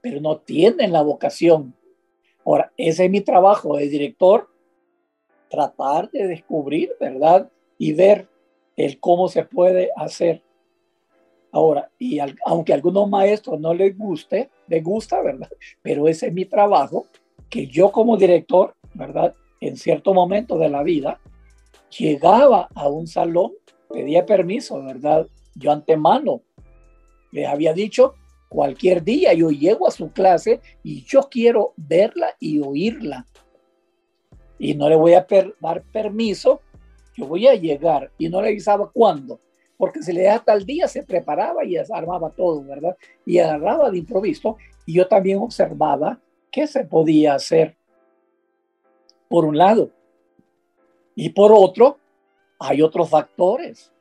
pero 0.00 0.20
no 0.20 0.38
tienen 0.38 0.92
la 0.92 1.02
vocación. 1.02 1.74
Ahora, 2.44 2.72
ese 2.76 3.06
es 3.06 3.10
mi 3.10 3.20
trabajo 3.20 3.76
de 3.76 3.88
director, 3.88 4.48
tratar 5.48 6.10
de 6.10 6.26
descubrir, 6.26 6.92
¿verdad? 7.00 7.50
Y 7.78 7.92
ver 7.92 8.28
el 8.76 8.98
cómo 9.00 9.28
se 9.28 9.44
puede 9.44 9.90
hacer. 9.96 10.42
Ahora, 11.52 11.90
y 11.98 12.18
aunque 12.44 12.72
a 12.72 12.74
algunos 12.74 13.08
maestros 13.08 13.60
no 13.60 13.72
les 13.72 13.96
guste, 13.96 14.50
les 14.66 14.82
gusta, 14.82 15.22
¿verdad? 15.22 15.48
Pero 15.82 16.08
ese 16.08 16.26
es 16.26 16.32
mi 16.32 16.44
trabajo, 16.44 17.06
que 17.48 17.68
yo 17.68 17.92
como 17.92 18.16
director, 18.16 18.74
¿verdad? 18.92 19.34
En 19.60 19.76
cierto 19.76 20.12
momento 20.12 20.58
de 20.58 20.68
la 20.68 20.82
vida, 20.82 21.20
llegaba 21.98 22.68
a 22.74 22.88
un 22.88 23.06
salón, 23.06 23.52
pedía 23.90 24.26
permiso, 24.26 24.82
¿verdad? 24.82 25.26
Yo 25.54 25.72
antemano 25.72 26.42
les 27.32 27.48
había 27.48 27.72
dicho, 27.72 28.14
cualquier 28.48 29.02
día 29.02 29.32
yo 29.32 29.50
llego 29.50 29.88
a 29.88 29.90
su 29.90 30.12
clase 30.12 30.60
y 30.82 31.02
yo 31.02 31.28
quiero 31.30 31.74
verla 31.76 32.34
y 32.38 32.60
oírla. 32.60 33.26
Y 34.58 34.74
no 34.74 34.88
le 34.88 34.96
voy 34.96 35.14
a 35.14 35.26
dar 35.60 35.82
permiso, 35.82 36.60
yo 37.16 37.26
voy 37.26 37.46
a 37.48 37.54
llegar 37.54 38.12
y 38.18 38.28
no 38.28 38.40
le 38.40 38.48
avisaba 38.48 38.90
cuándo 38.90 39.40
porque 39.76 40.02
si 40.02 40.12
le 40.12 40.22
da 40.22 40.38
tal 40.38 40.64
día 40.64 40.88
se 40.88 41.02
preparaba 41.02 41.64
y 41.64 41.76
armaba 41.76 42.30
todo, 42.30 42.62
¿verdad? 42.64 42.96
Y 43.26 43.38
agarraba 43.38 43.90
de 43.90 43.98
improviso 43.98 44.56
y 44.86 44.94
yo 44.94 45.06
también 45.08 45.38
observaba 45.38 46.20
qué 46.50 46.66
se 46.66 46.84
podía 46.84 47.34
hacer 47.34 47.76
por 49.28 49.44
un 49.44 49.58
lado. 49.58 49.90
Y 51.14 51.30
por 51.30 51.52
otro, 51.52 51.98
hay 52.58 52.82
otros 52.82 53.08
factores 53.08 53.92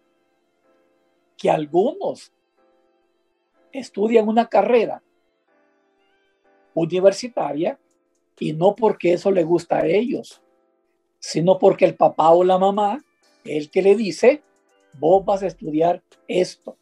que 1.38 1.50
algunos 1.50 2.32
estudian 3.72 4.28
una 4.28 4.48
carrera 4.48 5.02
universitaria 6.74 7.80
y 8.40 8.54
no 8.54 8.76
porque 8.76 9.14
eso 9.14 9.32
le 9.32 9.44
gusta 9.44 9.80
a 9.80 9.86
ellos, 9.86 10.42
sino 11.20 11.60
porque 11.60 11.86
el 11.86 11.96
papá 11.96 12.32
o 12.32 12.44
la 12.44 12.58
mamá, 12.58 13.04
el 13.44 13.70
que 13.70 13.82
le 13.82 13.96
dice, 13.96 14.42
vos 15.00 15.24
vas 15.24 15.44
a 15.44 15.48
estudiar 15.48 16.02
esto. 16.28 16.78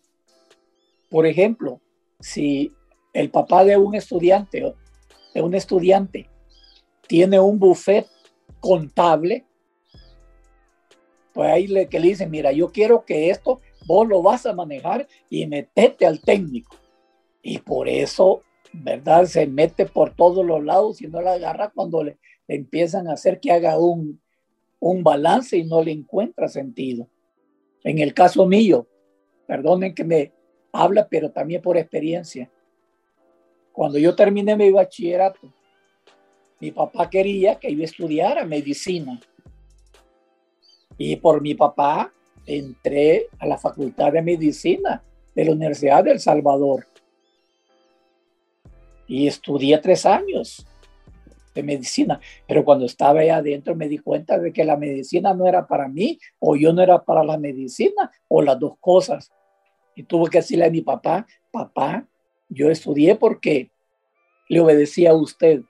Por 1.09 1.25
ejemplo, 1.25 1.81
si 2.19 2.71
el 3.13 3.29
papá 3.29 3.63
de 3.63 3.77
un 3.77 3.95
estudiante, 3.95 4.73
de 5.33 5.41
un 5.41 5.53
estudiante, 5.53 6.29
tiene 7.07 7.39
un 7.39 7.59
buffet 7.59 8.07
contable, 8.59 9.45
pues 11.33 11.49
ahí 11.49 11.67
le, 11.67 11.87
que 11.87 11.99
le 11.99 12.09
dicen, 12.09 12.29
mira, 12.29 12.51
yo 12.51 12.71
quiero 12.71 13.05
que 13.05 13.29
esto 13.29 13.61
vos 13.85 14.07
lo 14.07 14.21
vas 14.21 14.45
a 14.45 14.53
manejar 14.53 15.07
y 15.29 15.45
metete 15.47 16.05
al 16.05 16.21
técnico. 16.21 16.75
Y 17.41 17.59
por 17.59 17.87
eso, 17.87 18.43
¿verdad? 18.73 19.25
Se 19.25 19.47
mete 19.47 19.85
por 19.85 20.15
todos 20.15 20.45
los 20.45 20.63
lados 20.63 21.01
y 21.01 21.07
no 21.07 21.21
la 21.21 21.33
agarra 21.33 21.71
cuando 21.73 22.03
le, 22.03 22.17
le 22.47 22.55
empiezan 22.55 23.07
a 23.07 23.13
hacer 23.13 23.39
que 23.39 23.51
haga 23.51 23.79
un, 23.79 24.21
un 24.79 25.03
balance 25.03 25.57
y 25.57 25.63
no 25.63 25.83
le 25.83 25.91
encuentra 25.91 26.47
sentido. 26.47 27.07
En 27.83 27.99
el 27.99 28.13
caso 28.13 28.45
mío, 28.45 28.87
perdonen 29.47 29.95
que 29.95 30.03
me 30.03 30.33
habla, 30.71 31.07
pero 31.09 31.31
también 31.31 31.61
por 31.61 31.77
experiencia. 31.77 32.49
Cuando 33.71 33.97
yo 33.97 34.15
terminé 34.15 34.55
mi 34.55 34.69
bachillerato, 34.69 35.53
mi 36.59 36.71
papá 36.71 37.09
quería 37.09 37.55
que 37.55 37.75
yo 37.75 37.83
estudiara 37.83 38.45
medicina. 38.45 39.19
Y 41.03 41.15
por 41.15 41.41
mi 41.41 41.55
papá 41.55 42.13
entré 42.45 43.25
a 43.39 43.47
la 43.47 43.57
Facultad 43.57 44.11
de 44.11 44.21
Medicina 44.21 45.01
de 45.33 45.45
la 45.45 45.53
Universidad 45.53 46.03
de 46.03 46.11
El 46.11 46.19
Salvador. 46.19 46.85
Y 49.07 49.25
estudié 49.25 49.79
tres 49.79 50.05
años 50.05 50.63
de 51.55 51.63
medicina, 51.63 52.19
pero 52.47 52.63
cuando 52.63 52.85
estaba 52.85 53.21
ahí 53.21 53.29
adentro 53.29 53.75
me 53.75 53.89
di 53.89 53.97
cuenta 53.97 54.37
de 54.37 54.53
que 54.53 54.63
la 54.63 54.77
medicina 54.77 55.33
no 55.33 55.47
era 55.47 55.65
para 55.65 55.87
mí 55.87 56.19
o 56.37 56.55
yo 56.55 56.71
no 56.71 56.83
era 56.83 57.01
para 57.01 57.23
la 57.23 57.39
medicina 57.39 58.11
o 58.27 58.43
las 58.43 58.59
dos 58.59 58.77
cosas. 58.79 59.31
Y 59.95 60.03
tuve 60.03 60.29
que 60.29 60.37
decirle 60.37 60.65
a 60.65 60.69
mi 60.69 60.81
papá, 60.81 61.25
papá, 61.49 62.05
yo 62.47 62.69
estudié 62.69 63.15
porque 63.15 63.71
le 64.49 64.59
obedecía 64.59 65.09
a 65.09 65.15
usted, 65.15 65.63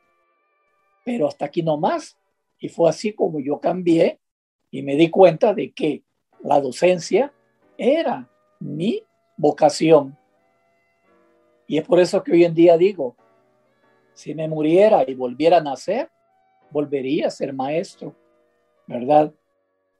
pero 1.05 1.25
hasta 1.29 1.45
aquí 1.45 1.63
no 1.63 1.77
más. 1.77 2.17
Y 2.59 2.67
fue 2.67 2.89
así 2.89 3.13
como 3.13 3.39
yo 3.39 3.61
cambié 3.61 4.19
y 4.71 4.81
me 4.81 4.95
di 4.95 5.09
cuenta 5.09 5.53
de 5.53 5.71
que 5.71 6.03
la 6.41 6.59
docencia 6.59 7.31
era 7.77 8.27
mi 8.59 9.03
vocación. 9.37 10.17
Y 11.67 11.77
es 11.77 11.85
por 11.85 11.99
eso 11.99 12.23
que 12.23 12.31
hoy 12.31 12.45
en 12.45 12.53
día 12.53 12.77
digo, 12.77 13.15
si 14.13 14.33
me 14.33 14.47
muriera 14.47 15.03
y 15.07 15.13
volviera 15.13 15.57
a 15.57 15.63
nacer, 15.63 16.09
volvería 16.71 17.27
a 17.27 17.31
ser 17.31 17.53
maestro, 17.53 18.15
¿verdad? 18.87 19.33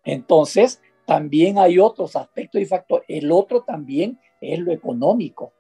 Entonces, 0.03 0.81
también 1.05 1.57
hay 1.57 1.77
otros 1.77 2.15
aspectos 2.15 2.61
y 2.61 2.65
factores. 2.65 3.05
El 3.07 3.31
otro 3.31 3.61
también 3.61 4.19
es 4.39 4.59
lo 4.59 4.71
económico. 4.71 5.51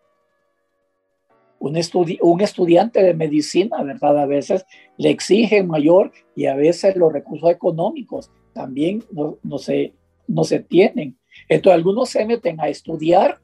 Un, 1.59 1.79
un 2.21 2.41
estudiante 2.41 3.03
de 3.03 3.13
medicina, 3.13 3.83
¿verdad? 3.83 4.19
A 4.19 4.25
veces 4.25 4.65
le 4.97 5.09
exige 5.09 5.63
mayor 5.63 6.11
y 6.35 6.45
a 6.47 6.55
veces 6.55 6.95
los 6.95 7.11
recursos 7.11 7.51
económicos 7.51 8.31
también 8.53 9.03
no, 9.11 9.37
no, 9.43 9.57
se, 9.57 9.93
no 10.27 10.43
se 10.43 10.59
tienen. 10.59 11.17
Entonces, 11.47 11.77
algunos 11.77 12.09
se 12.09 12.25
meten 12.25 12.59
a 12.59 12.67
estudiar 12.67 13.39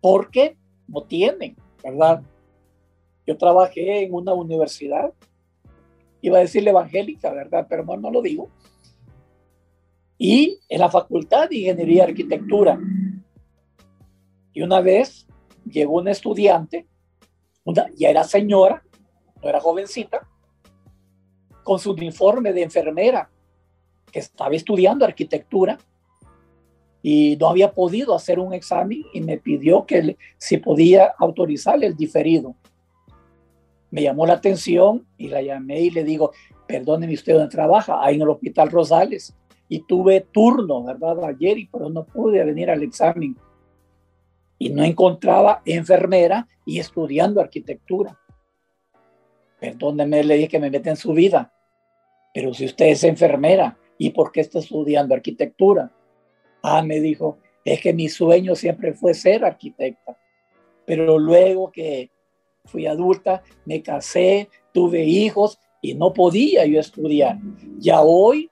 porque 0.00 0.56
no 0.86 1.02
tienen, 1.02 1.56
¿verdad? 1.82 2.22
Yo 3.26 3.36
trabajé 3.36 4.04
en 4.04 4.12
una 4.12 4.34
universidad, 4.34 5.12
iba 6.20 6.38
a 6.38 6.42
decirle 6.42 6.70
evangélica, 6.70 7.32
¿verdad? 7.32 7.66
Pero 7.68 7.84
no, 7.84 7.96
no 7.96 8.10
lo 8.10 8.20
digo. 8.20 8.50
Y 10.18 10.58
en 10.68 10.80
la 10.80 10.90
Facultad 10.90 11.48
de 11.48 11.56
Ingeniería 11.56 11.96
y 11.96 12.08
Arquitectura. 12.08 12.78
Y 14.52 14.62
una 14.62 14.80
vez 14.80 15.26
llegó 15.64 15.94
un 15.94 16.08
estudiante, 16.08 16.86
una, 17.64 17.86
ya 17.96 18.10
era 18.10 18.24
señora, 18.24 18.84
no 19.42 19.48
era 19.48 19.60
jovencita, 19.60 20.28
con 21.62 21.78
su 21.78 21.92
uniforme 21.92 22.52
de 22.52 22.62
enfermera, 22.62 23.30
que 24.14 24.20
estaba 24.20 24.54
estudiando 24.54 25.04
arquitectura 25.04 25.76
y 27.02 27.36
no 27.36 27.48
había 27.48 27.72
podido 27.72 28.14
hacer 28.14 28.38
un 28.38 28.54
examen 28.54 29.02
y 29.12 29.20
me 29.20 29.38
pidió 29.38 29.84
que 29.86 30.16
si 30.38 30.58
podía 30.58 31.12
autorizarle 31.18 31.88
el 31.88 31.96
diferido. 31.96 32.54
Me 33.90 34.02
llamó 34.02 34.24
la 34.24 34.34
atención 34.34 35.04
y 35.18 35.26
la 35.26 35.42
llamé 35.42 35.80
y 35.80 35.90
le 35.90 36.04
digo, 36.04 36.30
perdóneme 36.68 37.12
usted 37.12 37.34
dónde 37.34 37.48
trabaja, 37.48 38.04
ahí 38.04 38.14
en 38.14 38.22
el 38.22 38.28
Hospital 38.28 38.70
Rosales. 38.70 39.34
Y 39.68 39.80
tuve 39.80 40.20
turno, 40.20 40.84
¿verdad? 40.84 41.24
Ayer, 41.24 41.58
y 41.58 41.66
pero 41.66 41.90
no 41.90 42.04
pude 42.04 42.44
venir 42.44 42.70
al 42.70 42.84
examen. 42.84 43.36
Y 44.58 44.68
no 44.70 44.84
encontraba 44.84 45.60
enfermera 45.64 46.46
y 46.64 46.78
estudiando 46.78 47.40
arquitectura. 47.40 48.16
Perdóneme, 49.58 50.22
le 50.22 50.36
dije 50.36 50.48
que 50.48 50.60
me 50.60 50.70
mete 50.70 50.90
en 50.90 50.96
su 50.96 51.12
vida. 51.12 51.52
Pero 52.32 52.54
si 52.54 52.64
usted 52.64 52.86
es 52.86 53.02
enfermera, 53.02 53.76
¿y 53.98 54.10
por 54.10 54.32
qué 54.32 54.40
está 54.40 54.58
estudiando 54.58 55.14
arquitectura? 55.14 55.92
Ah, 56.62 56.82
me 56.82 57.00
dijo, 57.00 57.38
es 57.64 57.80
que 57.80 57.92
mi 57.92 58.08
sueño 58.08 58.54
siempre 58.54 58.92
fue 58.94 59.14
ser 59.14 59.44
arquitecta. 59.44 60.18
Pero 60.86 61.18
luego 61.18 61.70
que 61.70 62.10
fui 62.64 62.86
adulta, 62.86 63.42
me 63.64 63.82
casé, 63.82 64.48
tuve 64.72 65.04
hijos 65.04 65.58
y 65.80 65.94
no 65.94 66.12
podía 66.12 66.66
yo 66.66 66.80
estudiar. 66.80 67.38
Ya 67.78 68.02
hoy, 68.02 68.50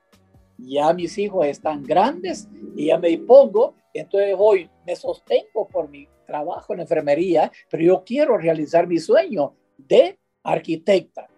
ya 0.59 0.93
mis 0.93 1.17
hijos 1.19 1.47
están 1.47 1.83
grandes 1.83 2.49
y 2.77 2.87
ya 2.87 2.99
me 2.99 3.17
pongo, 3.19 3.75
entonces 3.93 4.35
hoy 4.39 4.71
me 4.87 4.97
sostengo 4.97 5.69
por 5.69 5.89
mi 5.89 6.09
trabajo 6.27 6.73
en 6.73 6.81
enfermería, 6.81 7.51
pero 7.71 7.83
yo 7.83 8.05
quiero 8.05 8.39
realizar 8.39 8.87
mi 8.87 8.99
sueño 8.99 9.55
de 9.77 10.19
arquitecta 10.43 11.29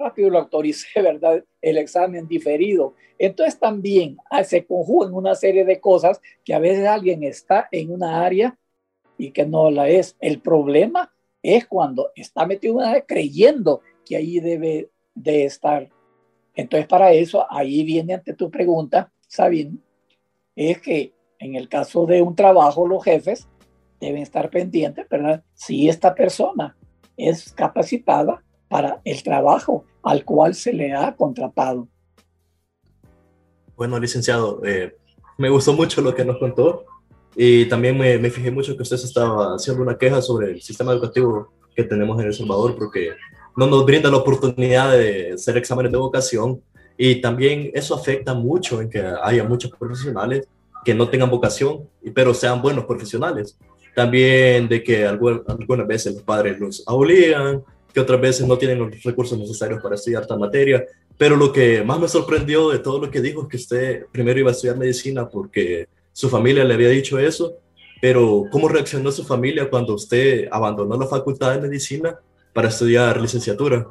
rápido 0.00 0.30
lo 0.30 0.38
autoricé, 0.38 0.88
¿verdad? 1.02 1.44
El 1.60 1.78
examen 1.78 2.26
diferido. 2.26 2.94
Entonces 3.18 3.58
también 3.58 4.16
ah, 4.30 4.44
se 4.44 4.64
conjugan 4.64 5.14
una 5.14 5.34
serie 5.34 5.64
de 5.64 5.80
cosas 5.80 6.20
que 6.44 6.54
a 6.54 6.58
veces 6.58 6.86
alguien 6.86 7.22
está 7.22 7.68
en 7.70 7.92
una 7.92 8.24
área 8.24 8.58
y 9.18 9.30
que 9.30 9.44
no 9.44 9.70
la 9.70 9.88
es. 9.88 10.16
El 10.20 10.40
problema 10.40 11.12
es 11.42 11.66
cuando 11.66 12.10
está 12.14 12.46
metido 12.46 12.72
en 12.72 12.78
una 12.78 12.90
área 12.90 13.04
creyendo 13.06 13.82
que 14.04 14.16
ahí 14.16 14.40
debe 14.40 14.90
de 15.14 15.44
estar. 15.44 15.88
Entonces 16.54 16.86
para 16.86 17.12
eso, 17.12 17.46
ahí 17.50 17.84
viene 17.84 18.14
ante 18.14 18.34
tu 18.34 18.50
pregunta, 18.50 19.12
Sabine, 19.26 19.78
es 20.56 20.80
que 20.80 21.12
en 21.38 21.54
el 21.54 21.68
caso 21.68 22.06
de 22.06 22.22
un 22.22 22.36
trabajo, 22.36 22.86
los 22.86 23.02
jefes 23.02 23.48
deben 23.98 24.22
estar 24.22 24.50
pendientes, 24.50 25.08
¿verdad? 25.08 25.42
Si 25.54 25.88
esta 25.88 26.14
persona 26.14 26.76
es 27.16 27.52
capacitada 27.52 28.42
para 28.68 29.00
el 29.04 29.22
trabajo 29.22 29.84
al 30.02 30.24
cual 30.24 30.54
se 30.54 30.72
le 30.72 30.92
ha 30.92 31.14
contratado. 31.14 31.88
Bueno, 33.76 33.98
licenciado, 33.98 34.60
eh, 34.64 34.96
me 35.38 35.48
gustó 35.48 35.72
mucho 35.72 36.02
lo 36.02 36.14
que 36.14 36.24
nos 36.24 36.38
contó 36.38 36.84
y 37.34 37.66
también 37.66 37.96
me, 37.96 38.18
me, 38.18 38.30
fijé 38.30 38.50
mucho 38.50 38.76
que 38.76 38.82
usted 38.82 38.96
estaba 38.96 39.54
haciendo 39.54 39.82
una 39.82 39.96
queja 39.96 40.20
sobre 40.20 40.50
el 40.50 40.62
sistema 40.62 40.92
educativo 40.92 41.52
que 41.74 41.84
tenemos 41.84 42.20
en 42.20 42.26
El 42.26 42.34
Salvador 42.34 42.76
porque 42.76 43.10
no 43.56 43.66
nos 43.66 43.84
brinda 43.84 44.10
la 44.10 44.18
oportunidad 44.18 44.92
de 44.92 45.32
hacer 45.32 45.56
exámenes 45.56 45.92
de 45.92 45.98
vocación 45.98 46.60
y 46.96 47.20
también 47.20 47.70
eso 47.72 47.94
afecta 47.94 48.34
mucho 48.34 48.80
en 48.80 48.90
que 48.90 49.02
haya 49.22 49.44
muchos 49.44 49.70
profesionales 49.70 50.46
que 50.84 50.94
no 50.94 51.08
tengan 51.08 51.30
vocación, 51.30 51.88
pero 52.14 52.34
sean 52.34 52.62
buenos 52.62 52.84
profesionales. 52.84 53.58
También 53.94 54.68
de 54.68 54.82
que 54.82 55.06
algunas 55.06 55.86
veces 55.86 56.14
los 56.14 56.22
padres 56.22 56.58
los 56.60 56.82
obligan 56.86 57.62
que 57.92 58.00
otras 58.00 58.20
veces 58.20 58.46
no 58.46 58.56
tienen 58.56 58.78
los 58.78 59.02
recursos 59.02 59.38
necesarios 59.38 59.82
para 59.82 59.94
estudiar 59.94 60.22
esta 60.22 60.36
materia. 60.36 60.84
Pero 61.16 61.36
lo 61.36 61.52
que 61.52 61.82
más 61.82 62.00
me 62.00 62.08
sorprendió 62.08 62.70
de 62.70 62.78
todo 62.78 62.98
lo 62.98 63.10
que 63.10 63.20
dijo 63.20 63.42
es 63.42 63.48
que 63.48 63.56
usted 63.56 64.06
primero 64.10 64.40
iba 64.40 64.50
a 64.50 64.52
estudiar 64.52 64.76
medicina 64.76 65.28
porque 65.28 65.88
su 66.12 66.28
familia 66.28 66.64
le 66.64 66.74
había 66.74 66.88
dicho 66.88 67.18
eso, 67.18 67.58
pero 68.00 68.44
¿cómo 68.50 68.68
reaccionó 68.68 69.12
su 69.12 69.24
familia 69.24 69.68
cuando 69.68 69.94
usted 69.94 70.48
abandonó 70.50 70.96
la 70.96 71.06
facultad 71.06 71.54
de 71.54 71.60
medicina 71.60 72.18
para 72.52 72.68
estudiar 72.68 73.20
licenciatura? 73.20 73.86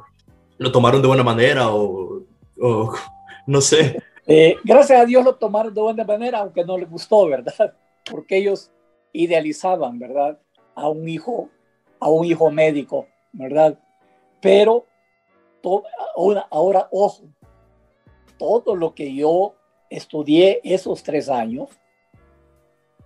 ¿Lo 0.58 0.72
tomaron 0.72 1.00
de 1.00 1.08
buena 1.08 1.22
manera 1.22 1.70
o, 1.70 2.22
o 2.60 2.94
no 3.46 3.60
sé? 3.60 3.96
Eh, 4.26 4.56
gracias 4.64 5.00
a 5.00 5.06
Dios 5.06 5.24
lo 5.24 5.34
tomaron 5.34 5.72
de 5.72 5.80
buena 5.80 6.04
manera, 6.04 6.38
aunque 6.38 6.64
no 6.64 6.76
les 6.76 6.90
gustó, 6.90 7.26
¿verdad? 7.26 7.74
Porque 8.10 8.36
ellos 8.36 8.70
idealizaban, 9.12 9.98
¿verdad? 9.98 10.38
A 10.74 10.88
un 10.88 11.08
hijo, 11.08 11.48
a 11.98 12.08
un 12.10 12.24
hijo 12.24 12.50
médico, 12.50 13.06
¿verdad? 13.32 13.78
Pero 14.40 14.86
ahora, 16.16 16.46
ahora, 16.50 16.88
ojo, 16.90 17.24
todo 18.38 18.74
lo 18.74 18.94
que 18.94 19.14
yo 19.14 19.54
estudié 19.90 20.60
esos 20.64 21.02
tres 21.02 21.28
años, 21.28 21.68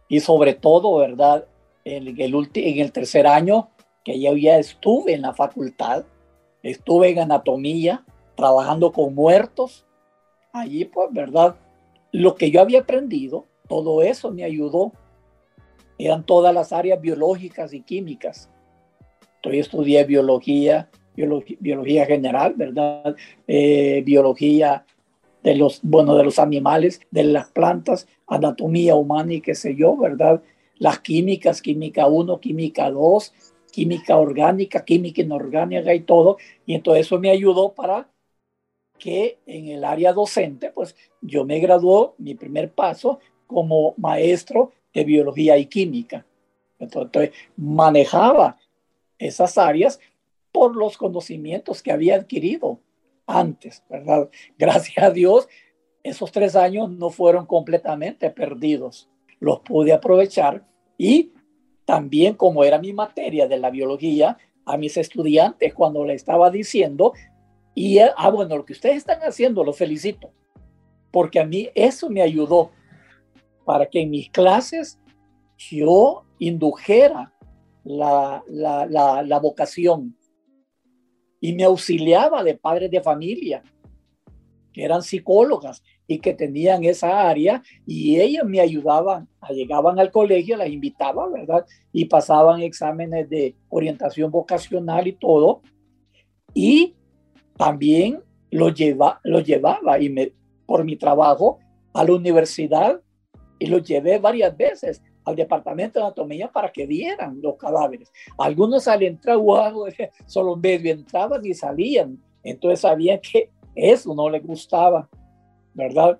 y 0.08 0.20
sobre 0.20 0.54
todo, 0.54 0.96
¿verdad? 0.96 1.46
En 1.84 2.06
el, 2.06 2.50
en 2.54 2.78
el 2.78 2.92
tercer 2.92 3.26
año, 3.26 3.70
que 4.04 4.20
yo 4.20 4.36
ya 4.36 4.58
estuve 4.58 5.14
en 5.14 5.22
la 5.22 5.34
facultad, 5.34 6.04
estuve 6.62 7.10
en 7.10 7.20
anatomía, 7.20 8.04
trabajando 8.36 8.92
con 8.92 9.14
muertos, 9.14 9.86
allí 10.52 10.84
pues, 10.84 11.08
¿verdad? 11.12 11.56
Lo 12.12 12.34
que 12.34 12.50
yo 12.50 12.60
había 12.60 12.80
aprendido, 12.80 13.46
todo 13.68 14.02
eso 14.02 14.30
me 14.30 14.44
ayudó. 14.44 14.92
Eran 15.98 16.24
todas 16.24 16.54
las 16.54 16.72
áreas 16.72 17.00
biológicas 17.00 17.72
y 17.72 17.80
químicas. 17.80 18.50
Yo 19.42 19.50
estudié 19.50 20.04
biología, 20.04 20.90
biología, 21.14 22.06
general, 22.06 22.54
¿verdad? 22.56 23.16
Eh, 23.46 24.02
biología 24.04 24.84
de 25.42 25.54
los, 25.54 25.80
bueno, 25.82 26.16
de 26.16 26.24
los 26.24 26.38
animales, 26.38 27.00
de 27.10 27.24
las 27.24 27.50
plantas, 27.50 28.08
anatomía 28.26 28.94
humana 28.94 29.34
y 29.34 29.40
qué 29.40 29.54
sé 29.54 29.76
yo, 29.76 29.96
¿verdad? 29.96 30.42
Las 30.78 31.00
químicas, 31.00 31.62
química 31.62 32.06
1, 32.06 32.40
química 32.40 32.90
2, 32.90 33.32
química 33.70 34.16
orgánica, 34.16 34.84
química 34.84 35.22
inorgánica 35.22 35.94
y 35.94 36.00
todo. 36.00 36.38
Y 36.66 36.74
entonces 36.74 37.06
eso 37.06 37.18
me 37.18 37.30
ayudó 37.30 37.72
para 37.72 38.08
que 38.98 39.38
en 39.46 39.68
el 39.68 39.84
área 39.84 40.12
docente, 40.12 40.70
pues 40.70 40.96
yo 41.20 41.44
me 41.44 41.58
graduó, 41.58 42.14
mi 42.18 42.34
primer 42.34 42.72
paso 42.72 43.20
como 43.46 43.94
maestro 43.98 44.72
de 44.94 45.04
biología 45.04 45.58
y 45.58 45.66
química. 45.66 46.24
Entonces, 46.78 47.32
manejaba 47.56 48.58
esas 49.18 49.58
áreas 49.58 50.00
por 50.54 50.76
los 50.76 50.96
conocimientos 50.96 51.82
que 51.82 51.90
había 51.90 52.14
adquirido 52.14 52.78
antes, 53.26 53.82
¿verdad? 53.90 54.30
Gracias 54.56 55.04
a 55.04 55.10
Dios, 55.10 55.48
esos 56.04 56.30
tres 56.30 56.54
años 56.54 56.88
no 56.92 57.10
fueron 57.10 57.44
completamente 57.44 58.30
perdidos. 58.30 59.10
Los 59.40 59.58
pude 59.60 59.92
aprovechar 59.92 60.64
y 60.96 61.32
también 61.84 62.34
como 62.34 62.62
era 62.62 62.78
mi 62.78 62.92
materia 62.92 63.48
de 63.48 63.58
la 63.58 63.70
biología, 63.70 64.38
a 64.64 64.76
mis 64.76 64.96
estudiantes 64.96 65.74
cuando 65.74 66.04
le 66.04 66.14
estaba 66.14 66.50
diciendo, 66.50 67.12
y, 67.74 67.98
ah, 67.98 68.30
bueno, 68.30 68.56
lo 68.56 68.64
que 68.64 68.74
ustedes 68.74 68.98
están 68.98 69.18
haciendo, 69.22 69.64
lo 69.64 69.72
felicito, 69.72 70.30
porque 71.10 71.40
a 71.40 71.44
mí 71.44 71.68
eso 71.74 72.08
me 72.08 72.22
ayudó 72.22 72.70
para 73.64 73.86
que 73.86 74.02
en 74.02 74.10
mis 74.10 74.30
clases 74.30 75.00
yo 75.58 76.24
indujera 76.38 77.34
la, 77.82 78.42
la, 78.46 78.86
la, 78.86 79.38
vocación 79.40 80.16
y 81.44 81.52
me 81.52 81.64
auxiliaba 81.64 82.42
de 82.42 82.54
padres 82.54 82.90
de 82.90 83.02
familia 83.02 83.62
que 84.72 84.82
eran 84.82 85.02
psicólogas 85.02 85.82
y 86.06 86.18
que 86.18 86.32
tenían 86.32 86.84
esa 86.84 87.28
área 87.28 87.62
y 87.86 88.18
ellas 88.18 88.46
me 88.46 88.60
ayudaban, 88.60 89.28
llegaban 89.50 89.98
al 89.98 90.10
colegio, 90.10 90.56
las 90.56 90.70
invitaba, 90.70 91.28
¿verdad? 91.28 91.66
Y 91.92 92.06
pasaban 92.06 92.62
exámenes 92.62 93.28
de 93.28 93.56
orientación 93.68 94.30
vocacional 94.30 95.06
y 95.06 95.12
todo. 95.12 95.60
Y 96.54 96.94
también 97.58 98.22
lo, 98.50 98.70
lleva, 98.70 99.20
lo 99.22 99.40
llevaba 99.40 100.00
y 100.00 100.08
me, 100.08 100.32
por 100.64 100.82
mi 100.82 100.96
trabajo 100.96 101.58
a 101.92 102.04
la 102.04 102.14
universidad 102.14 103.02
y 103.58 103.66
lo 103.66 103.80
llevé 103.80 104.18
varias 104.18 104.56
veces 104.56 105.02
al 105.24 105.36
departamento 105.36 105.98
de 105.98 106.06
anatomía 106.06 106.50
para 106.50 106.70
que 106.70 106.86
vieran 106.86 107.40
los 107.42 107.56
cadáveres. 107.56 108.12
Algunos 108.38 108.86
al 108.88 109.02
entrar, 109.02 109.38
solo 110.26 110.56
medio 110.56 110.92
entraban 110.92 111.44
y 111.44 111.54
salían. 111.54 112.22
Entonces 112.42 112.80
sabían 112.80 113.20
que 113.20 113.50
eso 113.74 114.14
no 114.14 114.28
les 114.28 114.46
gustaba, 114.46 115.08
¿verdad? 115.72 116.18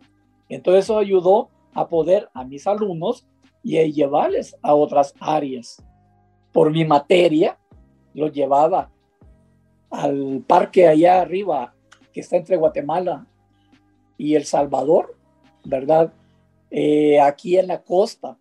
Entonces 0.49 0.85
eso 0.85 0.99
ayudó 0.99 1.51
a 1.73 1.89
poder 1.89 2.29
a 2.35 2.45
mis 2.45 2.67
alumnos 2.67 3.27
y 3.63 3.79
a 3.79 3.87
llevarles 3.87 4.57
a 4.63 4.75
otras 4.75 5.15
áreas. 5.21 5.83
Por 6.53 6.71
mi 6.71 6.85
materia, 6.85 7.59
los 8.15 8.33
llevaba 8.33 8.91
al 9.91 10.43
parque 10.47 10.87
allá 10.87 11.21
arriba, 11.21 11.75
que 12.13 12.21
está 12.21 12.37
entre 12.37 12.57
Guatemala 12.57 13.27
y 14.17 14.35
El 14.35 14.45
Salvador, 14.45 15.17
¿verdad? 15.65 16.13
Eh, 16.71 17.21
aquí 17.21 17.59
en 17.59 17.69
la 17.69 17.83
costa, 17.83 18.39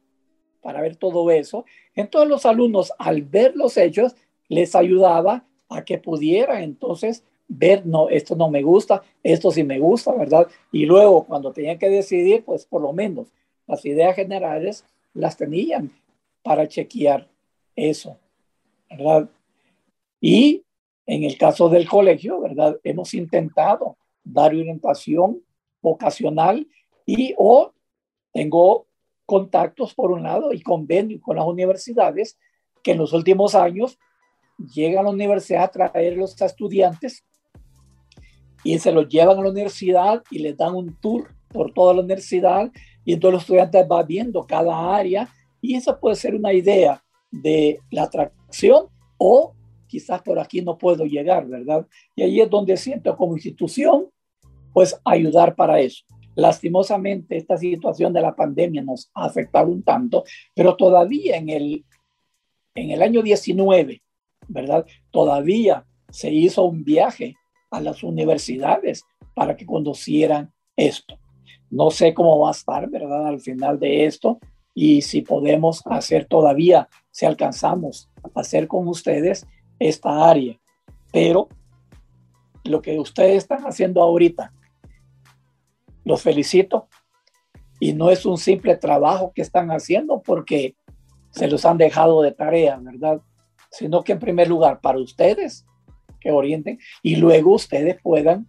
para 0.63 0.81
ver 0.81 0.95
todo 0.95 1.29
eso. 1.29 1.65
Entonces 1.93 2.29
los 2.29 2.45
alumnos, 2.47 2.91
al 2.97 3.21
ver 3.21 3.55
los 3.55 3.77
hechos, 3.77 4.15
les 4.47 4.73
ayudaba 4.75 5.45
a 5.69 5.83
que 5.83 5.97
pudieran 5.97 6.63
entonces 6.63 7.23
ver, 7.47 7.85
no, 7.85 8.09
esto 8.09 8.35
no 8.35 8.49
me 8.49 8.63
gusta, 8.63 9.03
esto 9.21 9.51
sí 9.51 9.63
me 9.63 9.77
gusta, 9.77 10.13
¿verdad? 10.13 10.47
Y 10.71 10.85
luego 10.85 11.25
cuando 11.25 11.51
tenían 11.51 11.77
que 11.77 11.89
decidir, 11.89 12.43
pues 12.43 12.65
por 12.65 12.81
lo 12.81 12.93
menos 12.93 13.27
las 13.67 13.85
ideas 13.85 14.15
generales 14.15 14.85
las 15.13 15.37
tenían 15.37 15.91
para 16.41 16.67
chequear 16.67 17.27
eso, 17.75 18.17
¿verdad? 18.89 19.29
Y 20.19 20.63
en 21.05 21.23
el 21.23 21.37
caso 21.37 21.69
del 21.69 21.87
colegio, 21.87 22.39
¿verdad? 22.39 22.79
Hemos 22.83 23.13
intentado 23.13 23.97
dar 24.23 24.51
orientación 24.51 25.43
vocacional 25.81 26.65
y 27.05 27.33
o 27.37 27.73
tengo 28.31 28.87
contactos 29.33 29.95
por 29.95 30.11
un 30.11 30.21
lado 30.21 30.53
y 30.53 30.61
convenio 30.61 31.19
con 31.19 31.37
las 31.37 31.45
universidades 31.45 32.37
que 32.83 32.91
en 32.91 32.99
los 32.99 33.13
últimos 33.13 33.55
años 33.55 33.97
llegan 34.75 34.99
a 34.99 35.03
la 35.05 35.09
universidad 35.09 35.63
a 35.63 35.67
traer 35.69 36.13
a 36.13 36.17
los 36.17 36.39
estudiantes 36.39 37.25
y 38.63 38.77
se 38.77 38.91
los 38.91 39.09
llevan 39.09 39.39
a 39.39 39.41
la 39.41 39.49
universidad 39.49 40.21
y 40.29 40.37
les 40.37 40.55
dan 40.55 40.75
un 40.75 40.95
tour 41.01 41.33
por 41.49 41.73
toda 41.73 41.95
la 41.95 42.01
universidad 42.01 42.71
y 43.03 43.13
entonces 43.13 43.33
los 43.33 43.41
estudiantes 43.41 43.87
van 43.87 44.05
viendo 44.05 44.45
cada 44.45 44.95
área 44.95 45.27
y 45.61 45.75
esa 45.77 45.99
puede 45.99 46.15
ser 46.15 46.35
una 46.35 46.53
idea 46.53 47.03
de 47.31 47.79
la 47.89 48.03
atracción 48.03 48.85
o 49.17 49.55
quizás 49.87 50.21
por 50.21 50.37
aquí 50.37 50.61
no 50.61 50.77
puedo 50.77 51.05
llegar, 51.05 51.47
¿verdad? 51.47 51.87
Y 52.15 52.21
ahí 52.21 52.39
es 52.39 52.49
donde 52.51 52.77
siento 52.77 53.17
como 53.17 53.33
institución, 53.33 54.05
pues 54.73 54.95
ayudar 55.03 55.55
para 55.55 55.79
eso. 55.79 56.03
Lastimosamente, 56.35 57.37
esta 57.37 57.57
situación 57.57 58.13
de 58.13 58.21
la 58.21 58.35
pandemia 58.35 58.81
nos 58.81 59.11
ha 59.13 59.25
afectado 59.25 59.69
un 59.69 59.83
tanto, 59.83 60.23
pero 60.53 60.75
todavía 60.75 61.37
en 61.37 61.49
el, 61.49 61.85
en 62.75 62.91
el 62.91 63.01
año 63.01 63.21
19, 63.21 64.01
¿verdad? 64.47 64.85
Todavía 65.11 65.85
se 66.09 66.31
hizo 66.31 66.63
un 66.63 66.83
viaje 66.83 67.35
a 67.71 67.81
las 67.81 68.03
universidades 68.03 69.03
para 69.33 69.55
que 69.55 69.65
conocieran 69.65 70.51
esto. 70.75 71.17
No 71.69 71.91
sé 71.91 72.13
cómo 72.13 72.39
va 72.39 72.49
a 72.49 72.51
estar, 72.51 72.89
¿verdad? 72.89 73.27
Al 73.27 73.39
final 73.39 73.79
de 73.79 74.05
esto 74.05 74.39
y 74.75 75.01
si 75.01 75.21
podemos 75.21 75.81
hacer 75.85 76.25
todavía, 76.25 76.89
si 77.11 77.25
alcanzamos 77.25 78.09
a 78.23 78.41
hacer 78.41 78.67
con 78.67 78.87
ustedes 78.87 79.45
esta 79.79 80.29
área. 80.29 80.59
Pero 81.11 81.47
lo 82.63 82.81
que 82.81 82.99
ustedes 82.99 83.37
están 83.37 83.63
haciendo 83.63 84.01
ahorita 84.01 84.51
los 86.03 86.21
felicito. 86.21 86.87
Y 87.79 87.93
no 87.93 88.09
es 88.09 88.25
un 88.25 88.37
simple 88.37 88.77
trabajo 88.77 89.31
que 89.33 89.41
están 89.41 89.69
haciendo 89.71 90.21
porque 90.21 90.75
se 91.31 91.47
los 91.47 91.65
han 91.65 91.77
dejado 91.77 92.21
de 92.21 92.31
tarea, 92.31 92.77
¿verdad? 92.81 93.21
Sino 93.71 94.03
que 94.03 94.13
en 94.13 94.19
primer 94.19 94.47
lugar 94.47 94.79
para 94.79 94.99
ustedes 94.99 95.65
que 96.19 96.31
orienten 96.31 96.79
y 97.01 97.15
luego 97.17 97.53
ustedes 97.53 97.99
puedan 98.01 98.47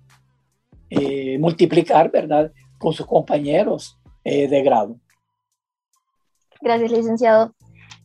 eh, 0.91 1.39
multiplicar, 1.39 2.11
¿verdad? 2.11 2.53
Con 2.79 2.93
sus 2.93 3.07
compañeros 3.07 3.99
eh, 4.23 4.47
de 4.47 4.63
grado. 4.63 4.97
Gracias, 6.61 6.93
licenciado. 6.93 7.55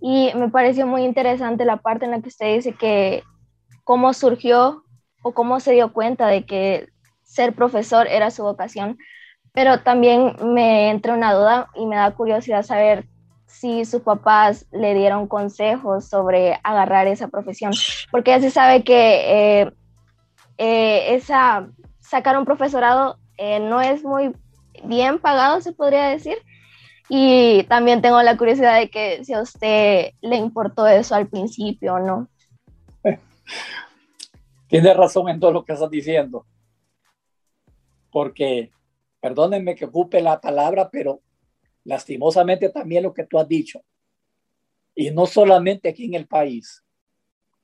Y 0.01 0.31
me 0.35 0.49
pareció 0.49 0.87
muy 0.87 1.03
interesante 1.03 1.65
la 1.65 1.77
parte 1.77 2.05
en 2.05 2.11
la 2.11 2.21
que 2.21 2.29
usted 2.29 2.55
dice 2.55 2.73
que 2.73 3.21
cómo 3.83 4.13
surgió 4.13 4.83
o 5.23 5.33
cómo 5.33 5.59
se 5.59 5.73
dio 5.73 5.91
cuenta 5.93 6.27
de 6.27 6.45
que 6.45 6.87
ser 7.23 7.53
profesor 7.53 8.07
era 8.07 8.31
su 8.31 8.43
vocación 8.43 8.97
pero 9.53 9.81
también 9.81 10.35
me 10.43 10.89
entra 10.89 11.13
una 11.13 11.33
duda 11.33 11.69
y 11.75 11.85
me 11.85 11.95
da 11.95 12.11
curiosidad 12.11 12.63
saber 12.63 13.07
si 13.45 13.83
sus 13.83 14.01
papás 14.01 14.67
le 14.71 14.93
dieron 14.93 15.27
consejos 15.27 16.05
sobre 16.07 16.59
agarrar 16.63 17.07
esa 17.07 17.27
profesión, 17.27 17.73
porque 18.11 18.31
ya 18.31 18.39
se 18.39 18.51
sabe 18.51 18.83
que 18.83 19.61
eh, 19.61 19.71
eh, 20.57 21.15
esa, 21.15 21.67
sacar 21.99 22.37
un 22.37 22.45
profesorado 22.45 23.17
eh, 23.37 23.59
no 23.59 23.81
es 23.81 24.03
muy 24.03 24.33
bien 24.83 25.19
pagado, 25.19 25.61
se 25.61 25.73
podría 25.73 26.07
decir. 26.07 26.37
Y 27.11 27.63
también 27.63 28.01
tengo 28.01 28.21
la 28.21 28.37
curiosidad 28.37 28.77
de 28.77 28.89
que 28.89 29.25
si 29.25 29.33
a 29.33 29.41
usted 29.41 30.11
le 30.21 30.35
importó 30.35 30.85
eso 30.85 31.15
al 31.15 31.27
principio 31.27 31.95
o 31.95 31.99
no. 31.99 32.27
Tiene 34.67 34.93
razón 34.93 35.27
en 35.27 35.39
todo 35.39 35.51
lo 35.51 35.65
que 35.65 35.73
estás 35.73 35.89
diciendo, 35.89 36.45
porque 38.11 38.69
perdónenme 39.21 39.75
que 39.75 39.85
ocupe 39.85 40.21
la 40.21 40.39
palabra, 40.39 40.89
pero 40.89 41.21
lastimosamente 41.83 42.69
también 42.69 43.03
lo 43.03 43.13
que 43.13 43.25
tú 43.25 43.39
has 43.39 43.47
dicho, 43.47 43.81
y 44.95 45.11
no 45.11 45.25
solamente 45.25 45.89
aquí 45.89 46.05
en 46.05 46.15
el 46.15 46.27
país, 46.27 46.83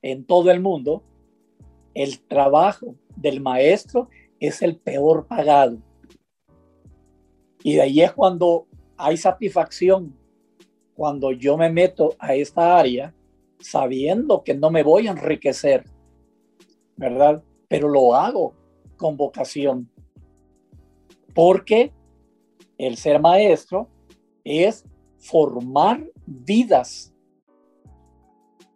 en 0.01 0.25
todo 0.25 0.51
el 0.51 0.61
mundo, 0.61 1.03
el 1.93 2.21
trabajo 2.21 2.95
del 3.15 3.41
maestro 3.41 4.09
es 4.39 4.61
el 4.61 4.77
peor 4.77 5.27
pagado. 5.27 5.79
Y 7.63 7.75
de 7.75 7.81
ahí 7.81 8.01
es 8.01 8.13
cuando 8.13 8.67
hay 8.97 9.17
satisfacción, 9.17 10.15
cuando 10.93 11.31
yo 11.31 11.57
me 11.57 11.69
meto 11.69 12.15
a 12.19 12.35
esta 12.35 12.77
área 12.77 13.13
sabiendo 13.59 14.43
que 14.43 14.53
no 14.53 14.69
me 14.69 14.83
voy 14.83 15.07
a 15.07 15.11
enriquecer, 15.11 15.83
¿verdad? 16.95 17.43
Pero 17.67 17.89
lo 17.89 18.15
hago 18.15 18.53
con 18.95 19.17
vocación 19.17 19.89
porque 21.36 21.91
el 22.78 22.98
ser 22.98 23.21
maestro 23.21 23.89
es 24.43 24.86
formar 25.17 26.04
vidas. 26.26 27.13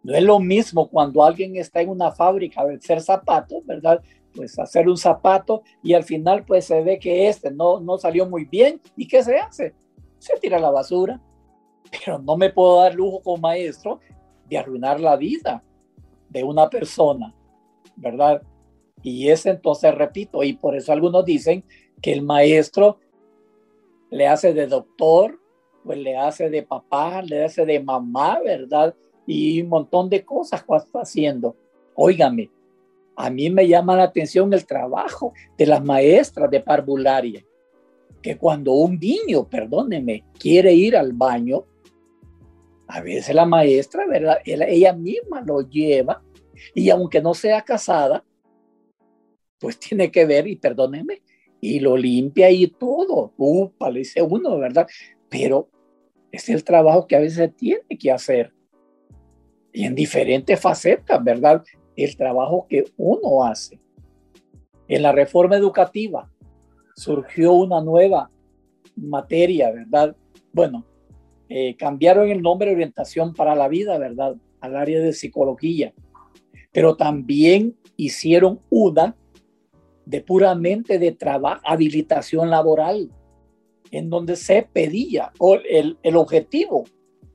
No 0.02 0.14
es 0.14 0.22
lo 0.22 0.38
mismo 0.38 0.88
cuando 0.88 1.24
alguien 1.24 1.56
está 1.56 1.80
en 1.80 1.88
una 1.88 2.12
fábrica 2.12 2.64
de 2.64 2.76
hacer 2.76 3.00
zapatos, 3.00 3.64
¿verdad? 3.66 4.02
Pues 4.34 4.58
hacer 4.58 4.88
un 4.88 4.96
zapato 4.96 5.62
y 5.82 5.94
al 5.94 6.04
final 6.04 6.44
pues 6.44 6.66
se 6.66 6.82
ve 6.82 6.98
que 6.98 7.28
este 7.28 7.50
no, 7.50 7.80
no 7.80 7.98
salió 7.98 8.28
muy 8.28 8.44
bien. 8.44 8.80
¿Y 8.96 9.08
qué 9.08 9.22
se 9.22 9.38
hace? 9.38 9.74
Se 10.18 10.38
tira 10.38 10.58
a 10.58 10.60
la 10.60 10.70
basura. 10.70 11.20
Pero 12.04 12.18
no 12.18 12.36
me 12.36 12.50
puedo 12.50 12.80
dar 12.80 12.94
lujo 12.94 13.20
como 13.22 13.38
maestro 13.38 14.00
de 14.48 14.58
arruinar 14.58 15.00
la 15.00 15.16
vida 15.16 15.62
de 16.28 16.44
una 16.44 16.68
persona, 16.68 17.34
¿verdad? 17.96 18.42
Y 19.02 19.28
es 19.28 19.46
entonces, 19.46 19.94
repito, 19.94 20.42
y 20.42 20.52
por 20.52 20.76
eso 20.76 20.92
algunos 20.92 21.24
dicen 21.24 21.64
que 22.00 22.12
el 22.12 22.22
maestro 22.22 22.98
le 24.10 24.26
hace 24.26 24.52
de 24.52 24.66
doctor, 24.66 25.38
pues 25.84 25.98
le 25.98 26.16
hace 26.16 26.50
de 26.50 26.62
papá, 26.62 27.22
le 27.22 27.44
hace 27.44 27.64
de 27.64 27.80
mamá, 27.80 28.40
¿verdad? 28.44 28.94
Y 29.26 29.62
un 29.62 29.68
montón 29.68 30.08
de 30.08 30.24
cosas 30.24 30.62
que 30.62 30.76
está 30.76 31.00
haciendo. 31.00 31.56
Óigame, 31.94 32.50
a 33.16 33.30
mí 33.30 33.50
me 33.50 33.68
llama 33.68 33.96
la 33.96 34.04
atención 34.04 34.52
el 34.52 34.66
trabajo 34.66 35.32
de 35.56 35.66
las 35.66 35.84
maestras 35.84 36.50
de 36.50 36.60
parvularia, 36.60 37.44
que 38.22 38.36
cuando 38.36 38.72
un 38.72 38.98
niño, 38.98 39.48
perdóneme, 39.48 40.24
quiere 40.38 40.72
ir 40.72 40.96
al 40.96 41.12
baño, 41.12 41.64
a 42.86 43.00
veces 43.00 43.34
la 43.34 43.46
maestra, 43.46 44.06
¿verdad? 44.06 44.38
Ella 44.44 44.92
misma 44.92 45.42
lo 45.42 45.60
lleva 45.60 46.22
y 46.74 46.90
aunque 46.90 47.22
no 47.22 47.34
sea 47.34 47.62
casada, 47.62 48.24
pues 49.58 49.78
tiene 49.78 50.10
que 50.10 50.24
ver, 50.24 50.48
y 50.48 50.56
perdóneme, 50.56 51.22
y 51.60 51.80
lo 51.80 51.96
limpia 51.96 52.50
y 52.50 52.66
todo. 52.66 53.32
Upa, 53.36 53.90
le 53.90 54.00
dice 54.00 54.22
uno, 54.22 54.58
¿verdad? 54.58 54.86
Pero 55.28 55.68
es 56.32 56.48
el 56.48 56.64
trabajo 56.64 57.06
que 57.06 57.16
a 57.16 57.20
veces 57.20 57.54
tiene 57.56 57.84
que 57.98 58.10
hacer. 58.10 58.52
Y 59.72 59.84
en 59.84 59.94
diferentes 59.94 60.58
facetas, 60.58 61.22
¿verdad? 61.22 61.62
El 61.96 62.16
trabajo 62.16 62.66
que 62.68 62.84
uno 62.96 63.44
hace. 63.44 63.78
En 64.88 65.02
la 65.02 65.12
reforma 65.12 65.56
educativa 65.56 66.30
surgió 66.96 67.52
una 67.52 67.80
nueva 67.80 68.30
materia, 68.96 69.70
¿verdad? 69.70 70.16
Bueno, 70.52 70.84
eh, 71.48 71.76
cambiaron 71.76 72.28
el 72.28 72.42
nombre 72.42 72.68
de 72.70 72.76
orientación 72.76 73.34
para 73.34 73.54
la 73.54 73.68
vida, 73.68 73.98
¿verdad? 73.98 74.36
Al 74.60 74.76
área 74.76 75.00
de 75.00 75.12
psicología. 75.12 75.92
Pero 76.72 76.96
también 76.96 77.76
hicieron 77.96 78.60
una 78.70 79.16
de 80.06 80.20
puramente 80.20 80.98
de 80.98 81.12
trabajo, 81.12 81.60
habilitación 81.64 82.50
laboral, 82.50 83.10
en 83.90 84.10
donde 84.10 84.36
se 84.36 84.66
pedía 84.72 85.32
o 85.38 85.56
el, 85.56 85.98
el 86.02 86.16
objetivo 86.16 86.84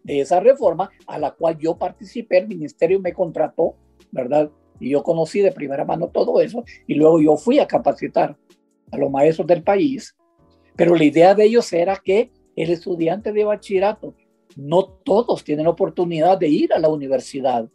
de 0.03 0.21
esa 0.21 0.39
reforma 0.39 0.91
a 1.07 1.17
la 1.17 1.31
cual 1.31 1.57
yo 1.57 1.77
participé, 1.77 2.37
el 2.37 2.47
ministerio 2.47 2.99
me 2.99 3.13
contrató, 3.13 3.75
¿verdad? 4.11 4.51
Y 4.79 4.91
yo 4.91 5.03
conocí 5.03 5.41
de 5.41 5.51
primera 5.51 5.83
mano 5.83 6.09
todo 6.09 6.39
eso 6.41 6.63
y 6.85 6.95
luego 6.95 7.19
yo 7.19 7.37
fui 7.37 7.59
a 7.59 7.67
capacitar 7.67 8.37
a 8.91 8.97
los 8.97 9.09
maestros 9.09 9.47
del 9.47 9.63
país, 9.63 10.15
pero 10.75 10.95
la 10.95 11.03
idea 11.03 11.33
de 11.33 11.45
ellos 11.45 11.71
era 11.73 11.95
que 11.97 12.31
el 12.55 12.69
estudiante 12.69 13.33
de 13.33 13.43
bachillerato, 13.43 14.13
no 14.55 14.85
todos 14.85 15.43
tienen 15.43 15.67
oportunidad 15.67 16.37
de 16.37 16.47
ir 16.47 16.73
a 16.73 16.79
la 16.79 16.89
universidad, 16.89 17.67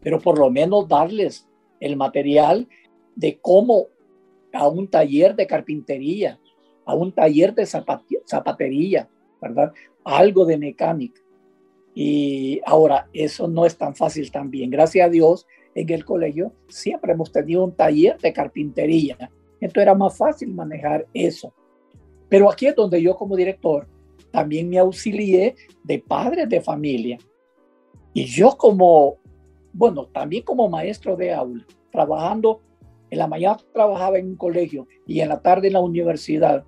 pero 0.00 0.20
por 0.20 0.38
lo 0.38 0.50
menos 0.50 0.86
darles 0.86 1.48
el 1.80 1.96
material 1.96 2.68
de 3.16 3.38
cómo 3.40 3.88
a 4.52 4.68
un 4.68 4.88
taller 4.88 5.34
de 5.34 5.46
carpintería, 5.46 6.40
a 6.84 6.94
un 6.94 7.12
taller 7.12 7.54
de 7.54 7.66
zapatería, 7.66 9.08
¿verdad? 9.40 9.72
Algo 10.04 10.44
de 10.44 10.58
mecánica. 10.58 11.20
Y 11.94 12.60
ahora, 12.66 13.08
eso 13.12 13.46
no 13.48 13.66
es 13.66 13.76
tan 13.76 13.94
fácil 13.94 14.30
también. 14.30 14.70
Gracias 14.70 15.06
a 15.06 15.10
Dios, 15.10 15.46
en 15.74 15.90
el 15.90 16.04
colegio 16.04 16.52
siempre 16.68 17.12
hemos 17.12 17.32
tenido 17.32 17.64
un 17.64 17.74
taller 17.74 18.18
de 18.18 18.32
carpintería. 18.32 19.16
Entonces 19.60 19.82
era 19.82 19.94
más 19.94 20.16
fácil 20.16 20.52
manejar 20.52 21.06
eso. 21.14 21.52
Pero 22.28 22.50
aquí 22.50 22.66
es 22.66 22.74
donde 22.74 23.00
yo 23.00 23.16
como 23.16 23.36
director 23.36 23.86
también 24.30 24.68
me 24.68 24.78
auxilié 24.78 25.54
de 25.84 25.98
padres 26.00 26.48
de 26.48 26.60
familia. 26.60 27.18
Y 28.12 28.24
yo 28.24 28.56
como, 28.56 29.18
bueno, 29.72 30.06
también 30.06 30.42
como 30.42 30.68
maestro 30.68 31.16
de 31.16 31.32
aula, 31.32 31.64
trabajando, 31.90 32.60
en 33.10 33.18
la 33.18 33.26
mañana 33.26 33.58
trabajaba 33.72 34.18
en 34.18 34.26
un 34.28 34.36
colegio 34.36 34.86
y 35.06 35.20
en 35.20 35.28
la 35.28 35.40
tarde 35.40 35.68
en 35.68 35.74
la 35.74 35.80
universidad, 35.80 36.64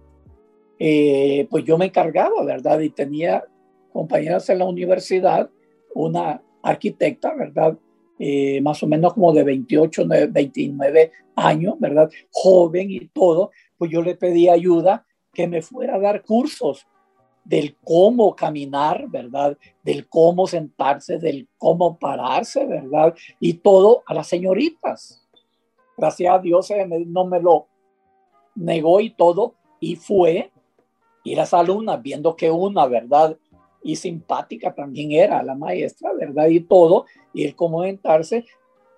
eh, 0.79 1.46
pues 1.51 1.64
yo 1.64 1.79
me 1.79 1.87
encargaba, 1.87 2.44
¿verdad? 2.44 2.81
Y 2.81 2.90
tenía 2.90 3.44
compañeras 3.92 4.49
en 4.51 4.59
la 4.59 4.66
universidad, 4.66 5.51
una 5.94 6.42
arquitecta, 6.62 7.35
¿verdad? 7.35 7.79
Eh, 8.18 8.61
más 8.62 8.83
o 8.83 8.87
menos 8.87 9.14
como 9.14 9.33
de 9.33 9.44
28, 9.44 10.07
29 10.31 11.12
años, 11.37 11.75
¿verdad? 11.79 12.11
Joven 12.31 12.90
y 12.90 13.09
todo, 13.09 13.51
pues 13.77 13.90
yo 13.90 14.03
le 14.03 14.14
pedí 14.16 14.49
ayuda 14.49 15.05
que 15.33 15.46
me 15.46 15.62
fuera 15.62 15.96
a 15.96 15.99
dar 15.99 16.22
cursos 16.22 16.87
del 17.44 17.77
cómo 17.85 18.35
caminar, 18.35 19.07
¿verdad? 19.09 19.57
Del 19.83 20.09
cómo 20.09 20.46
sentarse, 20.46 21.18
del 21.18 21.49
cómo 21.59 21.99
pararse, 21.99 22.66
¿verdad? 22.66 23.14
Y 23.38 23.55
todo 23.55 24.03
a 24.07 24.14
las 24.14 24.27
señoritas. 24.27 25.26
Gracias 25.96 26.35
a 26.35 26.38
Dios 26.38 26.68
no 27.06 27.24
me 27.24 27.40
lo 27.40 27.68
negó 28.54 29.00
y 29.00 29.11
todo, 29.11 29.54
y 29.80 29.96
fue, 29.96 30.50
y 31.24 31.35
las 31.35 31.52
alumnas 31.52 32.02
viendo 32.02 32.37
que 32.37 32.50
una, 32.50 32.87
¿verdad? 32.87 33.37
Y 33.82 33.96
simpática 33.96 34.74
también 34.74 35.12
era 35.12 35.42
la 35.42 35.54
maestra, 35.54 36.12
¿verdad? 36.12 36.48
Y 36.48 36.61
todo, 36.61 37.06
y 37.32 37.44
el 37.44 37.54
cómo 37.54 37.82
sentarse, 37.85 38.44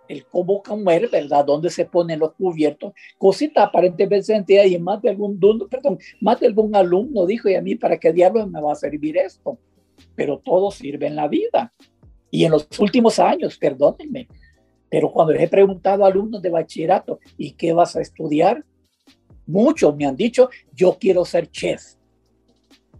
el 0.09 0.25
cómo 0.27 0.63
comer, 0.63 1.09
¿verdad? 1.11 1.45
Dónde 1.45 1.71
se 1.71 1.85
ponen 1.85 2.21
los 2.21 2.33
cubiertos, 2.35 2.93
cosita 3.19 3.65
aparentemente 3.65 4.67
y 4.67 4.79
más 4.79 5.03
de 5.03 5.11
algún, 5.11 5.39
perdón, 5.69 5.99
más 6.21 6.41
de 6.41 6.47
algún 6.47 6.75
alumno 6.75 7.27
dijo, 7.27 7.49
y 7.49 7.55
a 7.55 7.63
mí, 7.63 7.75
¿para 7.75 7.99
qué 7.99 8.13
diablos 8.13 8.49
me 8.49 8.61
va 8.61 8.73
a 8.73 8.77
servir 8.77 9.19
esto? 9.19 9.59
Pero 10.15 10.39
todo 10.39 10.71
sirve 10.71 11.07
en 11.07 11.17
la 11.17 11.29
vida. 11.29 11.73
Y 12.31 12.45
en 12.45 12.53
los 12.53 12.69
últimos 12.79 13.19
años, 13.19 13.59
perdónenme, 13.59 14.29
pero 14.91 15.13
cuando 15.13 15.33
les 15.33 15.43
he 15.43 15.49
preguntado 15.49 16.05
a 16.05 16.09
alumnos 16.09 16.43
de 16.43 16.51
bachillerato, 16.51 17.21
¿y 17.37 17.53
qué 17.53 17.73
vas 17.73 17.97
a 17.97 18.01
estudiar? 18.01 18.65
Muchos 19.47 19.97
me 19.97 20.07
han 20.07 20.17
dicho, 20.17 20.51
yo 20.73 20.97
quiero 20.99 21.25
ser 21.25 21.51
chef. 21.51 21.83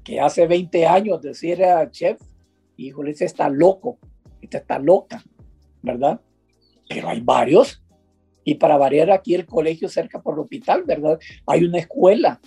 Que 0.03 0.21
hace 0.21 0.47
20 0.47 0.87
años 0.87 1.21
decir 1.21 1.61
era 1.61 1.91
chef, 1.91 2.21
híjole, 2.77 3.11
este 3.11 3.27
está 3.27 3.49
loco, 3.49 3.99
esta 4.41 4.59
está 4.59 4.79
loca, 4.79 5.23
¿verdad? 5.83 6.21
pero 6.89 7.09
hay 7.09 7.21
varios. 7.21 7.83
Y 8.45 8.55
para 8.55 8.79
variar 8.79 9.11
aquí 9.11 9.35
el 9.35 9.45
colegio 9.45 9.89
cerca 9.89 10.23
por 10.23 10.35
el 10.35 10.41
hospital, 10.41 10.85
¿verdad? 10.85 11.19
Hay 11.47 11.65
una 11.65 11.79
escuela. 11.79 12.41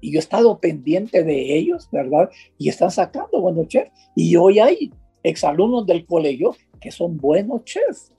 Y 0.00 0.12
yo 0.12 0.18
he 0.18 0.20
estado 0.20 0.58
pendiente 0.58 1.22
de 1.22 1.56
ellos, 1.56 1.88
¿verdad? 1.92 2.30
Y 2.56 2.70
están 2.70 2.90
sacando 2.90 3.40
buenos 3.40 3.68
chefs. 3.68 3.90
Y 4.16 4.36
hoy 4.36 4.58
hay 4.58 4.90
exalumnos 5.22 5.86
del 5.86 6.06
colegio 6.06 6.56
que 6.80 6.90
son 6.90 7.18
buenos 7.18 7.64
chefs. 7.64 8.12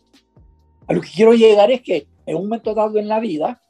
A 0.90 0.94
lo 0.94 1.02
que 1.02 1.10
quiero 1.16 1.34
llegar 1.34 1.70
es 1.70 1.82
que 1.82 2.08
en 2.26 2.36
un 2.36 2.44
momento 2.44 2.74
dado 2.74 2.98
en 2.98 3.08
la 3.08 3.20
vida 3.20 3.62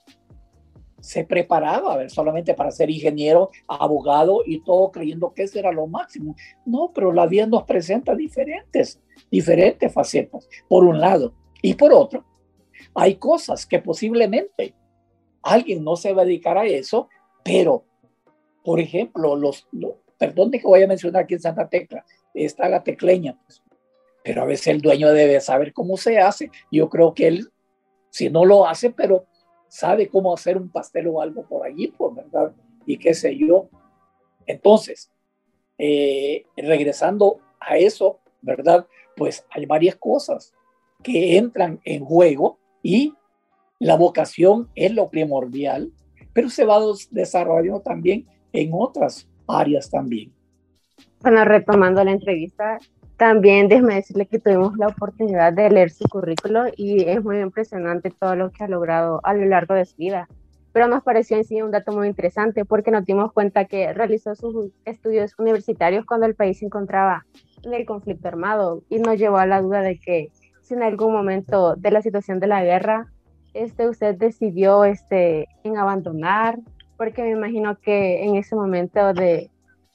se 1.02 1.26
preparaba 1.26 1.94
a 1.94 1.98
ver, 1.98 2.10
solamente 2.10 2.54
para 2.54 2.72
ser 2.72 2.90
ingeniero, 2.90 3.50
abogado 3.68 4.42
y 4.46 4.64
todo 4.64 4.90
creyendo 4.90 5.34
que 5.34 5.44
eso 5.44 5.60
era 5.60 5.74
lo 5.74 5.86
máximo. 5.86 6.36
No, 6.66 6.92
pero 6.94 7.12
la 7.12 7.28
vida 7.28 7.46
nos 7.46 7.64
presenta 7.64 8.16
diferentes, 8.16 9.02
diferentes 9.30 9.94
facetas. 9.94 10.48
Por 10.70 10.86
un 10.86 11.02
lado, 11.02 11.34
y 11.62 11.74
por 11.74 11.92
otro, 11.92 12.24
hay 12.96 13.16
cosas 13.16 13.66
que 13.66 13.80
posiblemente 13.80 14.74
alguien 15.42 15.84
no 15.84 15.98
se 15.98 16.14
va 16.14 16.22
a 16.22 16.26
dedicar 16.26 16.58
a 16.58 16.66
eso, 16.66 17.10
pero, 17.44 17.84
por 18.64 18.80
ejemplo, 18.80 19.36
los, 19.36 19.68
perdón 20.18 20.52
de 20.52 20.60
que 20.60 20.68
voy 20.68 20.84
a 20.84 20.88
mencionar 20.88 21.24
aquí 21.24 21.34
en 21.34 21.42
Santa 21.42 21.68
Tecla, 21.68 22.06
está 22.34 22.70
la 22.70 22.82
tecleña, 22.82 23.38
pues, 23.44 23.62
pero 24.30 24.44
a 24.44 24.46
veces 24.46 24.68
el 24.68 24.80
dueño 24.80 25.12
debe 25.12 25.42
saber 25.42 25.74
cómo 25.74 25.98
se 25.98 26.20
hace. 26.20 26.52
Yo 26.72 26.88
creo 26.88 27.16
que 27.16 27.28
él, 27.28 27.50
si 28.12 28.30
no 28.30 28.46
lo 28.46 28.68
hace, 28.68 28.92
pero 28.92 29.26
sabe 29.68 30.08
cómo 30.08 30.32
hacer 30.32 30.56
un 30.56 30.70
pastel 30.70 31.08
o 31.08 31.20
algo 31.20 31.48
por 31.48 31.66
allí, 31.66 31.88
pues, 31.88 32.14
¿verdad? 32.14 32.54
Y 32.86 33.00
qué 33.00 33.16
sé 33.16 33.36
yo. 33.36 33.70
Entonces, 34.46 35.10
eh, 35.80 36.44
regresando 36.56 37.40
a 37.60 37.78
eso, 37.78 38.20
¿verdad? 38.44 38.86
Pues 39.16 39.48
hay 39.50 39.66
varias 39.66 39.96
cosas 39.96 40.54
que 41.02 41.36
entran 41.36 41.82
en 41.84 42.06
juego 42.06 42.60
y 42.84 43.16
la 43.80 43.96
vocación 43.96 44.70
es 44.76 44.94
lo 44.94 45.10
primordial, 45.10 45.92
pero 46.34 46.52
se 46.52 46.66
va 46.66 46.80
desarrollando 47.10 47.82
también 47.82 48.28
en 48.54 48.70
otras 48.74 49.28
áreas 49.48 49.90
también. 49.90 50.32
Bueno, 51.20 51.44
retomando 51.46 52.04
la 52.04 52.12
entrevista, 52.12 52.78
también 53.20 53.68
déjeme 53.68 53.96
decirle 53.96 54.28
que 54.28 54.40
tuvimos 54.40 54.78
la 54.78 54.88
oportunidad 54.88 55.52
de 55.52 55.70
leer 55.70 55.90
su 55.92 56.06
currículo 56.08 56.68
y 56.78 57.04
es 57.04 57.22
muy 57.22 57.42
impresionante 57.42 58.12
todo 58.12 58.38
lo 58.38 58.50
que 58.50 58.64
ha 58.64 58.70
logrado 58.70 59.20
a 59.26 59.34
lo 59.34 59.46
largo 59.46 59.74
de 59.74 59.86
su 59.86 59.98
vida. 59.98 60.30
Pero 60.72 60.88
nos 60.88 61.04
pareció 61.04 61.36
en 61.36 61.44
sí 61.44 61.62
un 61.62 61.72
dato 61.72 61.92
muy 61.92 62.08
interesante 62.08 62.64
porque 62.64 62.92
nos 62.92 63.04
dimos 63.04 63.34
cuenta 63.34 63.66
que 63.66 63.92
realizó 63.92 64.36
sus 64.36 64.72
estudios 64.86 65.36
universitarios 65.38 66.06
cuando 66.06 66.28
el 66.28 66.36
país 66.36 66.60
se 66.60 66.66
encontraba 66.68 67.26
en 67.62 67.74
el 67.74 67.86
conflicto 67.86 68.30
armado 68.30 68.84
y 68.88 69.00
nos 69.00 69.18
llevó 69.18 69.36
a 69.38 69.46
la 69.46 69.62
duda 69.62 69.82
de 69.82 70.00
que 70.00 70.32
en 70.70 70.82
algún 70.82 71.12
momento 71.12 71.76
de 71.76 71.92
la 71.92 72.02
situación 72.02 72.40
de 72.40 72.48
la 72.48 72.64
guerra 72.64 73.08
este, 73.54 73.90
usted 73.90 74.16
decidió 74.16 74.86
este, 74.86 75.50
en 75.66 75.78
abandonar, 75.78 76.60
porque 76.96 77.24
me 77.24 77.32
imagino 77.32 77.78
que 77.80 78.24
en 78.24 78.38
ese 78.38 78.56
momento 78.56 79.14
de 79.14 79.50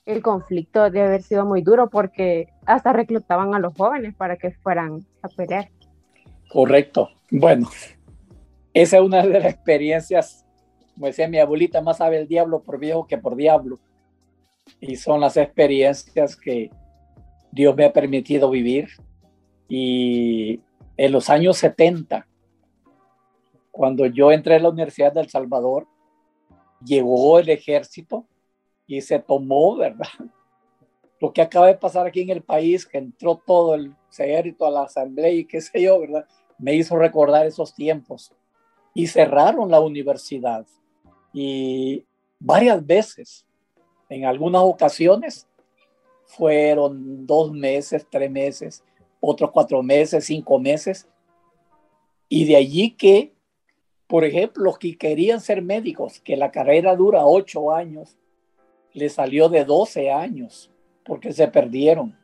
el 0.06 0.22
conflicto 0.22 0.82
debe 0.84 1.02
haber 1.02 1.22
sido 1.22 1.46
muy 1.46 1.62
duro 1.62 1.88
porque 1.88 2.48
hasta 2.66 2.92
reclutaban 2.92 3.54
a 3.54 3.58
los 3.58 3.74
jóvenes 3.74 4.14
para 4.14 4.36
que 4.36 4.50
fueran 4.50 5.04
a 5.22 5.28
pelear. 5.28 5.70
Correcto. 6.50 7.10
Bueno, 7.30 7.68
esa 8.74 8.98
es 8.98 9.02
una 9.02 9.22
de 9.22 9.28
las 9.28 9.44
experiencias, 9.44 10.44
como 10.94 11.06
decía 11.06 11.28
mi 11.28 11.38
abuelita, 11.38 11.80
más 11.80 11.98
sabe 11.98 12.18
el 12.18 12.28
diablo 12.28 12.62
por 12.62 12.78
viejo 12.78 13.06
que 13.06 13.18
por 13.18 13.34
diablo. 13.34 13.78
Y 14.80 14.96
son 14.96 15.20
las 15.20 15.36
experiencias 15.36 16.36
que 16.36 16.70
Dios 17.50 17.74
me 17.76 17.84
ha 17.84 17.92
permitido 17.92 18.50
vivir 18.50 18.88
y 19.68 20.60
en 20.96 21.12
los 21.12 21.30
años 21.30 21.56
70, 21.58 22.26
cuando 23.70 24.06
yo 24.06 24.30
entré 24.30 24.56
a 24.56 24.60
la 24.60 24.68
Universidad 24.68 25.12
del 25.12 25.28
Salvador, 25.28 25.88
llegó 26.84 27.38
el 27.38 27.48
ejército 27.48 28.26
y 28.86 29.00
se 29.00 29.18
tomó, 29.18 29.76
¿verdad? 29.76 30.08
Lo 31.20 31.32
que 31.32 31.42
acaba 31.42 31.68
de 31.68 31.76
pasar 31.76 32.06
aquí 32.06 32.20
en 32.20 32.30
el 32.30 32.42
país, 32.42 32.84
que 32.86 32.98
entró 32.98 33.40
todo 33.46 33.74
el 33.74 33.94
ejército 34.10 34.66
a 34.66 34.70
la 34.70 34.82
asamblea 34.82 35.30
y 35.30 35.44
qué 35.44 35.60
sé 35.60 35.82
yo, 35.82 36.00
¿verdad? 36.00 36.26
Me 36.58 36.74
hizo 36.74 36.96
recordar 36.96 37.46
esos 37.46 37.74
tiempos. 37.74 38.32
Y 38.92 39.06
cerraron 39.06 39.70
la 39.70 39.80
universidad. 39.80 40.66
Y 41.32 42.04
varias 42.38 42.84
veces, 42.84 43.46
en 44.08 44.24
algunas 44.24 44.62
ocasiones, 44.62 45.48
fueron 46.26 47.26
dos 47.26 47.52
meses, 47.52 48.06
tres 48.10 48.30
meses, 48.30 48.84
otros 49.20 49.50
cuatro 49.50 49.82
meses, 49.82 50.26
cinco 50.26 50.58
meses. 50.58 51.08
Y 52.28 52.44
de 52.44 52.56
allí 52.56 52.90
que, 52.90 53.32
Por 54.06 54.24
ejemplo, 54.24 54.64
los 54.64 54.78
que 54.78 54.98
querían 54.98 55.40
ser 55.40 55.62
médicos, 55.62 56.20
que 56.20 56.36
la 56.36 56.50
carrera 56.50 56.94
dura 56.94 57.24
ocho 57.24 57.72
años, 57.72 58.18
le 58.94 59.08
salió 59.10 59.48
de 59.48 59.64
12 59.64 60.10
años 60.10 60.70
porque 61.04 61.32
se 61.32 61.48
perdieron. 61.48 62.16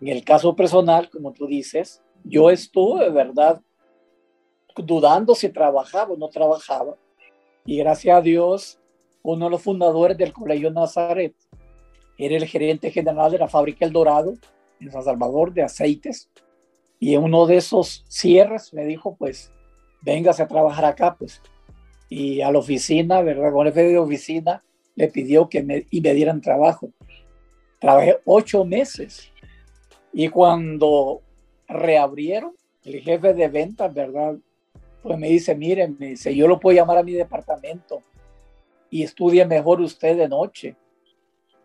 En 0.00 0.08
el 0.08 0.24
caso 0.24 0.56
personal, 0.56 1.08
como 1.08 1.32
tú 1.32 1.46
dices, 1.46 2.02
yo 2.24 2.50
estuve, 2.50 3.04
de 3.04 3.10
verdad, 3.10 3.60
dudando 4.76 5.34
si 5.34 5.50
trabajaba 5.50 6.14
o 6.14 6.16
no 6.16 6.28
trabajaba. 6.28 6.96
Y 7.64 7.76
gracias 7.76 8.18
a 8.18 8.20
Dios, 8.20 8.80
uno 9.22 9.44
de 9.46 9.50
los 9.52 9.62
fundadores 9.62 10.18
del 10.18 10.32
Colegio 10.32 10.70
Nazaret 10.70 11.34
era 12.18 12.36
el 12.36 12.46
gerente 12.46 12.90
general 12.90 13.30
de 13.30 13.38
la 13.38 13.48
fábrica 13.48 13.84
El 13.84 13.92
Dorado 13.92 14.34
en 14.80 14.90
San 14.90 15.04
Salvador 15.04 15.52
de 15.52 15.62
aceites. 15.62 16.30
Y 16.98 17.14
en 17.14 17.22
uno 17.22 17.46
de 17.46 17.58
esos 17.58 18.04
cierres 18.08 18.72
me 18.72 18.84
dijo, 18.84 19.14
pues, 19.16 19.52
véngase 20.02 20.42
a 20.42 20.48
trabajar 20.48 20.86
acá, 20.86 21.16
pues. 21.18 21.42
Y 22.08 22.40
a 22.40 22.50
la 22.50 22.58
oficina, 22.58 23.20
¿verdad? 23.22 23.52
Con 23.52 23.66
el 23.66 23.72
jefe 23.72 23.88
de 23.88 23.98
oficina 23.98 24.64
le 24.96 25.08
pidió 25.08 25.48
que 25.48 25.62
me, 25.62 25.86
y 25.90 26.00
me 26.00 26.14
dieran 26.14 26.40
trabajo. 26.40 26.90
Trabajé 27.78 28.18
ocho 28.24 28.64
meses. 28.64 29.30
Y 30.12 30.28
cuando 30.28 31.22
reabrieron, 31.66 32.54
el 32.84 33.00
jefe 33.00 33.34
de 33.34 33.48
ventas, 33.48 33.92
¿verdad? 33.92 34.36
Pues 35.02 35.18
me 35.18 35.28
dice, 35.28 35.54
miren, 35.54 35.96
me 35.98 36.10
dice, 36.10 36.34
yo 36.34 36.46
lo 36.46 36.60
puedo 36.60 36.76
llamar 36.76 36.98
a 36.98 37.02
mi 37.02 37.12
departamento 37.12 38.02
y 38.90 39.02
estudie 39.02 39.44
mejor 39.44 39.80
usted 39.80 40.16
de 40.16 40.28
noche. 40.28 40.76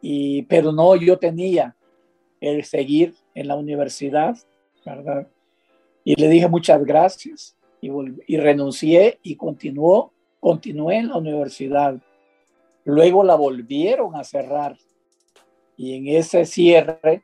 Y, 0.01 0.43
pero 0.43 0.71
no, 0.71 0.95
yo 0.95 1.17
tenía 1.19 1.75
el 2.41 2.63
seguir 2.63 3.15
en 3.35 3.47
la 3.47 3.55
universidad, 3.55 4.37
¿verdad? 4.85 5.27
Y 6.03 6.15
le 6.15 6.27
dije 6.29 6.47
muchas 6.47 6.83
gracias 6.83 7.55
y, 7.81 7.91
y 8.27 8.37
renuncié 8.37 9.19
y 9.21 9.35
continuó, 9.35 10.11
continué 10.39 10.97
en 10.97 11.09
la 11.09 11.17
universidad. 11.17 11.99
Luego 12.89 13.23
la 13.23 13.35
volvieron 13.35 14.15
a 14.15 14.23
cerrar 14.23 14.75
y 15.77 15.93
en 15.93 16.07
ese 16.07 16.43
cierre, 16.45 17.21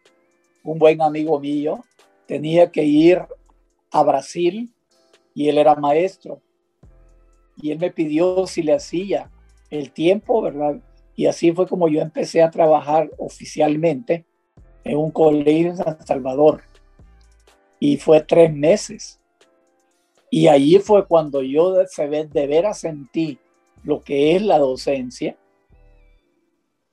un 0.63 0.77
buen 0.77 1.01
amigo 1.01 1.39
mío 1.39 1.83
tenía 2.27 2.71
que 2.71 2.83
ir 2.83 3.25
a 3.89 4.03
Brasil 4.03 4.71
y 5.33 5.49
él 5.49 5.57
era 5.57 5.73
maestro. 5.73 6.39
Y 7.57 7.71
él 7.71 7.79
me 7.79 7.89
pidió 7.89 8.45
si 8.45 8.61
le 8.61 8.73
hacía 8.73 9.31
el 9.71 9.91
tiempo, 9.91 10.39
¿verdad? 10.39 10.79
Y 11.15 11.25
así 11.25 11.51
fue 11.51 11.67
como 11.67 11.87
yo 11.87 11.99
empecé 11.99 12.43
a 12.43 12.51
trabajar 12.51 13.09
oficialmente 13.17 14.23
en 14.83 14.97
un 14.97 15.09
colegio 15.09 15.69
en 15.71 15.77
San 15.77 16.05
Salvador. 16.05 16.61
Y 17.79 17.97
fue 17.97 18.21
tres 18.21 18.53
meses. 18.53 19.19
Y 20.29 20.47
allí 20.47 20.77
fue 20.77 21.07
cuando 21.07 21.41
yo 21.41 21.73
de, 21.73 21.87
de 22.31 22.47
veras 22.47 22.81
sentí 22.81 23.39
lo 23.83 24.03
que 24.03 24.35
es 24.35 24.43
la 24.43 24.59
docencia. 24.59 25.35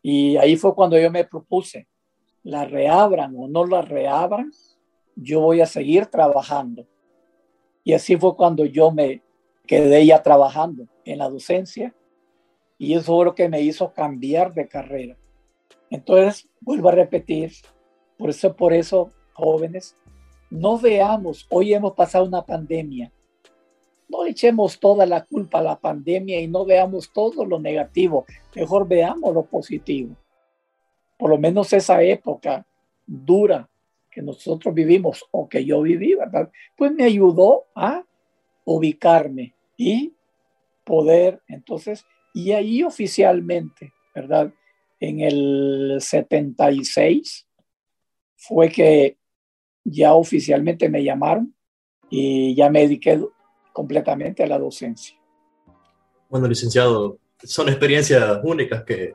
Y 0.02 0.36
ahí 0.36 0.56
fue 0.56 0.74
cuando 0.74 0.98
yo 0.98 1.10
me 1.10 1.24
propuse, 1.24 1.86
la 2.42 2.64
reabran 2.64 3.34
o 3.36 3.46
no 3.48 3.64
la 3.64 3.82
reabran, 3.82 4.50
yo 5.14 5.40
voy 5.40 5.60
a 5.60 5.66
seguir 5.66 6.06
trabajando. 6.06 6.86
Y 7.84 7.92
así 7.92 8.16
fue 8.16 8.36
cuando 8.36 8.64
yo 8.64 8.90
me 8.90 9.22
quedé 9.66 10.04
ya 10.04 10.22
trabajando 10.22 10.86
en 11.04 11.18
la 11.18 11.28
docencia 11.28 11.94
y 12.78 12.94
eso 12.94 13.14
fue 13.14 13.24
lo 13.24 13.34
que 13.34 13.48
me 13.48 13.60
hizo 13.60 13.92
cambiar 13.92 14.52
de 14.54 14.66
carrera. 14.66 15.16
Entonces, 15.88 16.48
vuelvo 16.60 16.88
a 16.88 16.92
repetir, 16.92 17.52
por 18.18 18.30
eso, 18.30 18.56
por 18.56 18.72
eso, 18.72 19.10
jóvenes, 19.34 19.96
no 20.50 20.78
veamos, 20.78 21.46
hoy 21.50 21.74
hemos 21.74 21.92
pasado 21.92 22.24
una 22.24 22.44
pandemia, 22.44 23.12
no 24.08 24.26
echemos 24.26 24.78
toda 24.78 25.06
la 25.06 25.24
culpa 25.24 25.58
a 25.58 25.62
la 25.62 25.80
pandemia 25.80 26.40
y 26.40 26.48
no 26.48 26.64
veamos 26.64 27.12
todo 27.12 27.44
lo 27.44 27.58
negativo, 27.58 28.26
mejor 28.54 28.86
veamos 28.86 29.34
lo 29.34 29.44
positivo. 29.44 30.16
Por 31.18 31.30
lo 31.30 31.38
menos 31.38 31.72
esa 31.72 32.02
época 32.02 32.66
dura 33.06 33.68
que 34.10 34.22
nosotros 34.22 34.74
vivimos 34.74 35.24
o 35.30 35.48
que 35.48 35.64
yo 35.64 35.82
viví, 35.82 36.14
¿verdad? 36.14 36.50
Pues 36.76 36.92
me 36.92 37.04
ayudó 37.04 37.64
a 37.74 38.04
ubicarme 38.64 39.54
y 39.76 40.12
poder 40.84 41.40
entonces 41.48 42.04
y 42.34 42.52
ahí 42.52 42.82
oficialmente, 42.82 43.92
¿verdad? 44.14 44.52
En 45.00 45.20
el 45.20 45.96
76 46.00 47.46
fue 48.36 48.68
que 48.68 49.16
ya 49.84 50.14
oficialmente 50.14 50.88
me 50.88 51.02
llamaron 51.02 51.54
y 52.08 52.54
ya 52.54 52.70
me 52.70 52.80
dediqué 52.80 53.20
completamente 53.72 54.42
a 54.42 54.46
la 54.46 54.58
docencia. 54.58 55.16
Bueno, 56.28 56.46
licenciado, 56.46 57.18
son 57.42 57.68
experiencias 57.68 58.40
únicas 58.42 58.84
que, 58.84 59.14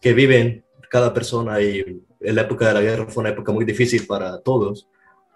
que 0.00 0.12
viven 0.12 0.64
cada 0.90 1.12
persona 1.12 1.60
y 1.60 2.02
en 2.20 2.34
la 2.34 2.42
época 2.42 2.68
de 2.68 2.74
la 2.74 2.80
guerra 2.82 3.06
fue 3.08 3.22
una 3.22 3.30
época 3.30 3.50
muy 3.50 3.64
difícil 3.64 4.06
para 4.06 4.38
todos. 4.40 4.88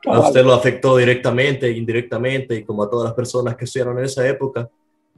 A 0.04 0.20
usted 0.20 0.44
lo 0.44 0.52
afectó 0.52 0.96
directamente, 0.96 1.70
indirectamente, 1.70 2.56
y 2.56 2.64
como 2.64 2.82
a 2.84 2.90
todas 2.90 3.06
las 3.06 3.14
personas 3.14 3.56
que 3.56 3.64
estuvieron 3.64 3.98
en 3.98 4.04
esa 4.04 4.28
época. 4.28 4.68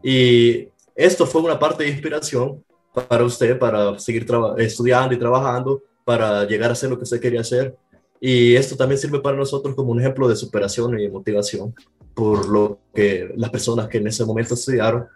Y 0.03 0.69
esto 0.95 1.27
fue 1.27 1.43
una 1.43 1.59
parte 1.59 1.85
de 1.85 1.91
inspiración 1.91 2.65
para 3.09 3.25
usted, 3.25 3.59
para 3.59 3.99
seguir 3.99 4.27
estudiando 4.59 5.15
y 5.15 5.19
trabajando, 5.19 5.83
para 6.05 6.45
llegar 6.45 6.71
a 6.71 6.73
hacer 6.73 6.89
lo 6.89 6.97
que 6.97 7.05
usted 7.05 7.21
quería 7.21 7.41
hacer. 7.41 7.77
Y 8.21 8.57
esto 8.57 8.77
también 8.77 8.99
sirve 8.99 9.21
para 9.21 9.37
nosotros 9.37 9.75
como 9.75 9.93
un 9.93 10.01
ejemplo 10.01 10.29
de 10.29 10.37
superación 10.37 10.99
y 10.99 11.09
motivación 11.09 11.75
por 12.15 12.49
lo 12.49 12.81
que 12.93 13.33
las 13.37 13.51
personas 13.51 13.87
que 13.87 13.99
en 13.99 14.09
ese 14.09 14.25
momento 14.25 14.55
estudiaron 14.55 15.07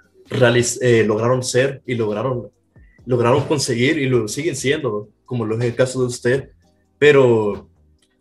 eh, 0.80 1.04
lograron 1.04 1.42
ser 1.42 1.82
y 1.84 1.96
lograron, 1.96 2.48
lograron 3.06 3.42
conseguir 3.42 3.98
y 3.98 4.08
lo 4.08 4.28
siguen 4.28 4.54
siendo, 4.54 5.08
como 5.24 5.44
lo 5.44 5.58
es 5.58 5.64
el 5.64 5.74
caso 5.74 6.00
de 6.00 6.06
usted. 6.06 6.50
Pero 6.98 7.68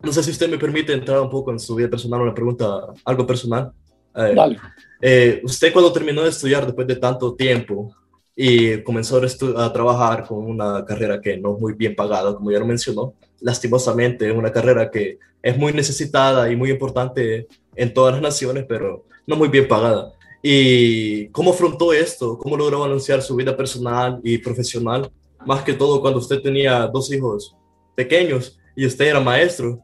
no 0.01 0.11
sé 0.11 0.23
si 0.23 0.31
usted 0.31 0.49
me 0.49 0.57
permite 0.57 0.93
entrar 0.93 1.21
un 1.21 1.29
poco 1.29 1.51
en 1.51 1.59
su 1.59 1.75
vida 1.75 1.89
personal, 1.89 2.21
una 2.21 2.33
pregunta, 2.33 2.87
algo 3.05 3.27
personal. 3.27 3.71
Eh, 4.15 4.33
Dale. 4.35 4.57
Eh, 4.99 5.41
usted 5.43 5.71
cuando 5.71 5.93
terminó 5.93 6.23
de 6.23 6.29
estudiar 6.29 6.65
después 6.65 6.87
de 6.87 6.95
tanto 6.95 7.35
tiempo 7.35 7.95
y 8.35 8.81
comenzó 8.81 9.21
a, 9.57 9.71
trabajar 9.71 10.25
con 10.25 10.39
una 10.39 10.83
carrera 10.85 11.21
que 11.21 11.37
no 11.37 11.53
es 11.53 11.61
muy 11.61 11.73
bien 11.73 11.95
pagada, 11.95 12.33
como 12.33 12.51
ya 12.51 12.59
lo 12.59 12.65
mencionó, 12.65 13.13
lastimosamente 13.41 14.29
es 14.29 14.35
una 14.35 14.51
carrera 14.51 14.89
que 14.89 15.19
es 15.41 15.57
muy 15.57 15.73
necesitada 15.73 16.51
y 16.51 16.55
muy 16.55 16.69
importante 16.69 17.47
en 17.75 17.93
todas 17.93 18.13
las 18.13 18.21
naciones, 18.21 18.65
pero 18.67 19.05
no 19.27 19.35
muy 19.35 19.49
bien 19.49 19.67
pagada. 19.67 20.13
¿Y 20.41 21.27
cómo 21.29 21.51
afrontó 21.51 21.93
esto? 21.93 22.37
¿Cómo 22.37 22.57
logró 22.57 22.79
balancear 22.79 23.21
su 23.21 23.35
vida 23.35 23.55
personal 23.55 24.19
y 24.23 24.37
profesional? 24.37 25.11
Más 25.45 25.63
que 25.63 25.73
todo 25.73 26.01
cuando 26.01 26.19
usted 26.19 26.41
tenía 26.41 26.87
dos 26.87 27.11
hijos 27.11 27.55
pequeños 27.95 28.59
y 28.75 28.85
usted 28.85 29.05
era 29.05 29.19
maestro. 29.19 29.79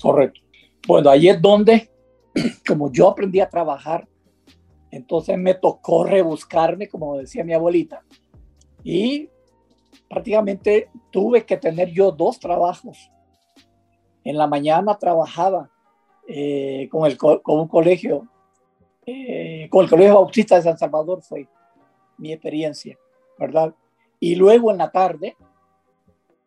Correcto. 0.00 0.40
Bueno, 0.86 1.10
ahí 1.10 1.28
es 1.28 1.40
donde 1.40 1.90
como 2.66 2.90
yo 2.92 3.08
aprendí 3.08 3.40
a 3.40 3.48
trabajar, 3.48 4.06
entonces 4.90 5.38
me 5.38 5.54
tocó 5.54 6.04
rebuscarme, 6.04 6.88
como 6.88 7.18
decía 7.18 7.44
mi 7.44 7.52
abuelita, 7.52 8.02
y 8.82 9.28
prácticamente 10.10 10.90
tuve 11.12 11.46
que 11.46 11.56
tener 11.56 11.90
yo 11.90 12.10
dos 12.10 12.40
trabajos. 12.40 13.12
En 14.24 14.36
la 14.36 14.48
mañana 14.48 14.98
trabajaba 14.98 15.70
eh, 16.26 16.88
con, 16.90 17.06
el, 17.06 17.16
con 17.16 17.40
un 17.46 17.68
colegio, 17.68 18.28
eh, 19.06 19.68
con 19.70 19.84
el 19.84 19.90
Colegio 19.90 20.14
Bautista 20.14 20.56
de 20.56 20.62
San 20.62 20.76
Salvador 20.76 21.22
fue 21.22 21.48
mi 22.18 22.32
experiencia, 22.32 22.98
¿verdad? 23.38 23.72
Y 24.18 24.34
luego 24.34 24.72
en 24.72 24.78
la 24.78 24.90
tarde, 24.90 25.36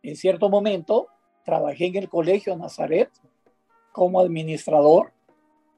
en 0.04 0.16
cierto 0.18 0.50
momento, 0.50 1.08
trabajé 1.46 1.86
en 1.86 1.96
el 1.96 2.10
Colegio 2.10 2.58
Nazaret 2.58 3.10
como 3.94 4.20
administrador 4.20 5.14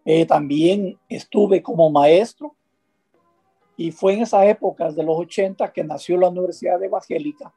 eh, 0.08 0.26
también 0.26 1.00
estuve 1.10 1.64
como 1.64 1.90
maestro 1.90 2.56
y 3.76 3.92
fue 3.92 4.14
en 4.14 4.22
esas 4.22 4.46
épocas 4.46 4.96
de 4.96 5.04
los 5.04 5.18
80 5.18 5.74
que 5.74 5.84
nació 5.84 6.18
la 6.18 6.30
Universidad 6.30 6.82
Evangélica 6.82 7.52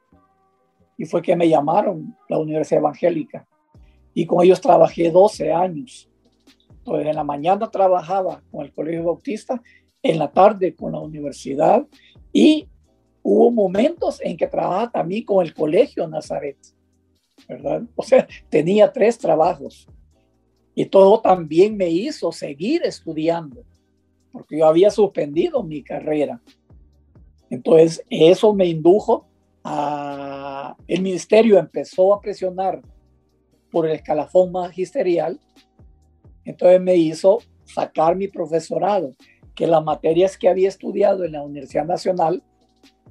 y 0.98 1.06
fue 1.06 1.22
que 1.22 1.36
me 1.36 1.48
llamaron 1.48 2.14
la 2.28 2.38
Universidad 2.38 2.80
Evangélica 2.80 3.46
y 4.12 4.26
con 4.26 4.44
ellos 4.44 4.60
trabajé 4.60 5.10
12 5.10 5.52
años. 5.52 6.10
Entonces 6.78 7.06
en 7.06 7.14
la 7.14 7.24
mañana 7.24 7.70
trabajaba 7.70 8.42
con 8.50 8.66
el 8.66 8.72
Colegio 8.72 9.04
Bautista, 9.04 9.62
en 10.02 10.18
la 10.18 10.30
tarde 10.30 10.74
con 10.74 10.92
la 10.92 10.98
universidad 10.98 11.86
y 12.32 12.68
hubo 13.22 13.50
momentos 13.52 14.20
en 14.22 14.36
que 14.36 14.48
trabajaba 14.48 14.90
también 14.90 15.24
con 15.24 15.46
el 15.46 15.54
Colegio 15.54 16.08
Nazaret, 16.08 16.58
¿verdad? 17.48 17.82
O 17.94 18.02
sea, 18.02 18.26
tenía 18.48 18.92
tres 18.92 19.18
trabajos. 19.18 19.86
Y 20.74 20.86
todo 20.86 21.20
también 21.20 21.76
me 21.76 21.88
hizo 21.90 22.30
seguir 22.30 22.82
estudiando, 22.84 23.64
porque 24.30 24.58
yo 24.58 24.66
había 24.66 24.90
suspendido 24.90 25.64
mi 25.64 25.82
carrera. 25.82 26.40
Entonces, 27.50 28.04
eso 28.08 28.54
me 28.54 28.66
indujo 28.66 29.27
El 30.86 31.02
ministerio 31.02 31.58
empezó 31.58 32.14
a 32.14 32.20
presionar 32.20 32.80
por 33.70 33.86
el 33.86 33.92
escalafón 33.92 34.52
magisterial, 34.52 35.38
entonces 36.44 36.80
me 36.80 36.96
hizo 36.96 37.38
sacar 37.64 38.16
mi 38.16 38.28
profesorado, 38.28 39.12
que 39.54 39.66
las 39.66 39.84
materias 39.84 40.38
que 40.38 40.48
había 40.48 40.68
estudiado 40.68 41.24
en 41.24 41.32
la 41.32 41.42
Universidad 41.42 41.84
Nacional 41.84 42.42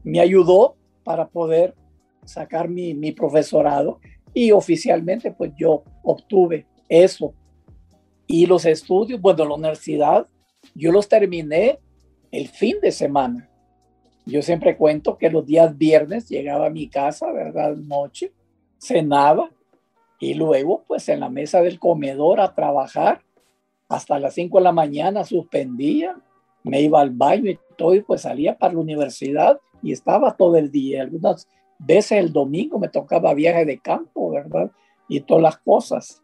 me 0.03 0.20
ayudó 0.20 0.76
para 1.03 1.28
poder 1.28 1.76
sacar 2.26 2.68
mi, 2.70 2.93
mi 2.93 3.12
profesorado 3.12 3.99
y 4.34 4.51
oficialmente 4.51 5.32
pues 5.32 5.51
yo 5.58 5.84
obtuve 6.03 6.66
eso. 6.89 7.34
Y 8.26 8.45
los 8.45 8.66
estudios, 8.66 9.22
bueno, 9.22 9.45
la 9.45 9.55
universidad, 9.55 10.28
yo 10.76 10.91
los 10.91 11.08
terminé 11.08 11.80
el 12.32 12.47
fin 12.47 12.78
de 12.82 12.91
semana. 12.91 13.49
Yo 14.28 14.41
siempre 14.41 14.78
cuento 14.78 15.17
que 15.17 15.30
los 15.30 15.45
días 15.45 15.78
viernes 15.78 16.30
llegaba 16.30 16.67
a 16.67 16.69
mi 16.69 16.88
casa, 16.88 17.32
¿verdad? 17.32 17.75
Noche, 17.75 18.32
cenaba 18.78 19.49
y 20.19 20.34
luego 20.34 20.84
pues 20.88 21.09
en 21.09 21.21
la 21.21 21.30
mesa 21.30 21.61
del 21.61 21.80
comedor 21.80 22.39
a 22.39 22.53
trabajar 22.53 23.21
hasta 23.88 24.19
las 24.19 24.34
5 24.34 24.57
de 24.57 24.63
la 24.63 24.71
mañana 24.71 25.23
suspendía 25.23 26.15
me 26.67 26.82
iba 26.82 27.01
al 27.01 27.11
baño 27.11 27.49
y 27.49 27.59
todo, 27.78 27.95
y 27.95 28.01
pues 28.01 28.21
salía 28.21 28.57
para 28.57 28.73
la 28.73 28.80
universidad 28.80 29.59
y 29.82 29.91
estaba 29.91 30.36
todo 30.36 30.57
el 30.57 30.71
día. 30.71 31.01
Algunas 31.01 31.47
veces 31.80 32.19
el 32.19 32.34
domingo 32.34 32.80
me 32.80 32.89
tocaba 32.89 33.34
viaje 33.34 33.65
de 33.65 33.80
campo, 33.80 34.32
¿verdad? 34.32 34.71
Y 35.07 35.21
todas 35.21 35.43
las 35.43 35.57
cosas. 35.57 36.23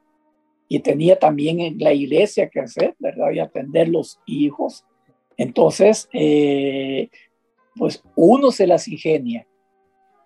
Y 0.68 0.80
tenía 0.80 1.18
también 1.18 1.60
en 1.60 1.78
la 1.80 1.94
iglesia 1.94 2.50
que 2.50 2.60
hacer, 2.60 2.96
¿verdad? 3.00 3.32
Y 3.32 3.40
atender 3.40 3.90
los 3.90 4.20
hijos. 4.26 4.86
Entonces, 5.38 6.10
eh, 6.14 7.10
pues 7.76 8.04
uno 8.16 8.52
se 8.52 8.68
las 8.68 8.88
ingenia. 8.88 9.48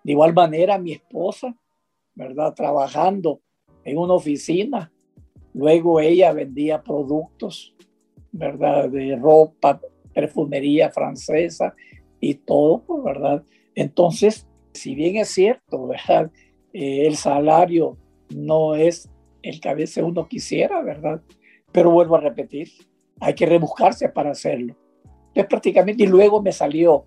De 0.04 0.12
igual 0.12 0.34
manera, 0.34 0.78
mi 0.78 0.92
esposa, 0.92 1.54
¿verdad? 2.14 2.54
Trabajando 2.54 3.40
en 3.84 3.98
una 3.98 4.14
oficina. 4.14 4.92
Luego 5.54 6.00
ella 6.00 6.32
vendía 6.32 6.82
productos, 6.82 7.74
¿verdad? 8.32 8.88
De 8.90 9.16
ropa, 9.16 9.80
perfumería 10.12 10.90
francesa 10.90 11.74
y 12.20 12.34
todo, 12.34 12.82
pues, 12.86 13.04
¿verdad? 13.04 13.42
Entonces, 13.74 14.46
si 14.72 14.94
bien 14.94 15.16
es 15.16 15.28
cierto, 15.28 15.86
¿verdad? 15.86 16.30
Eh, 16.72 17.06
el 17.06 17.16
salario 17.16 17.96
no 18.34 18.74
es 18.74 19.08
el 19.42 19.60
que 19.60 19.68
a 19.68 19.74
veces 19.74 20.04
uno 20.04 20.28
quisiera, 20.28 20.82
¿verdad? 20.82 21.22
Pero 21.72 21.90
vuelvo 21.90 22.16
a 22.16 22.20
repetir, 22.20 22.68
hay 23.20 23.34
que 23.34 23.46
rebuscarse 23.46 24.08
para 24.08 24.30
hacerlo. 24.30 24.76
Entonces, 25.28 25.46
prácticamente, 25.46 26.02
y 26.02 26.06
luego 26.06 26.42
me 26.42 26.52
salió 26.52 27.04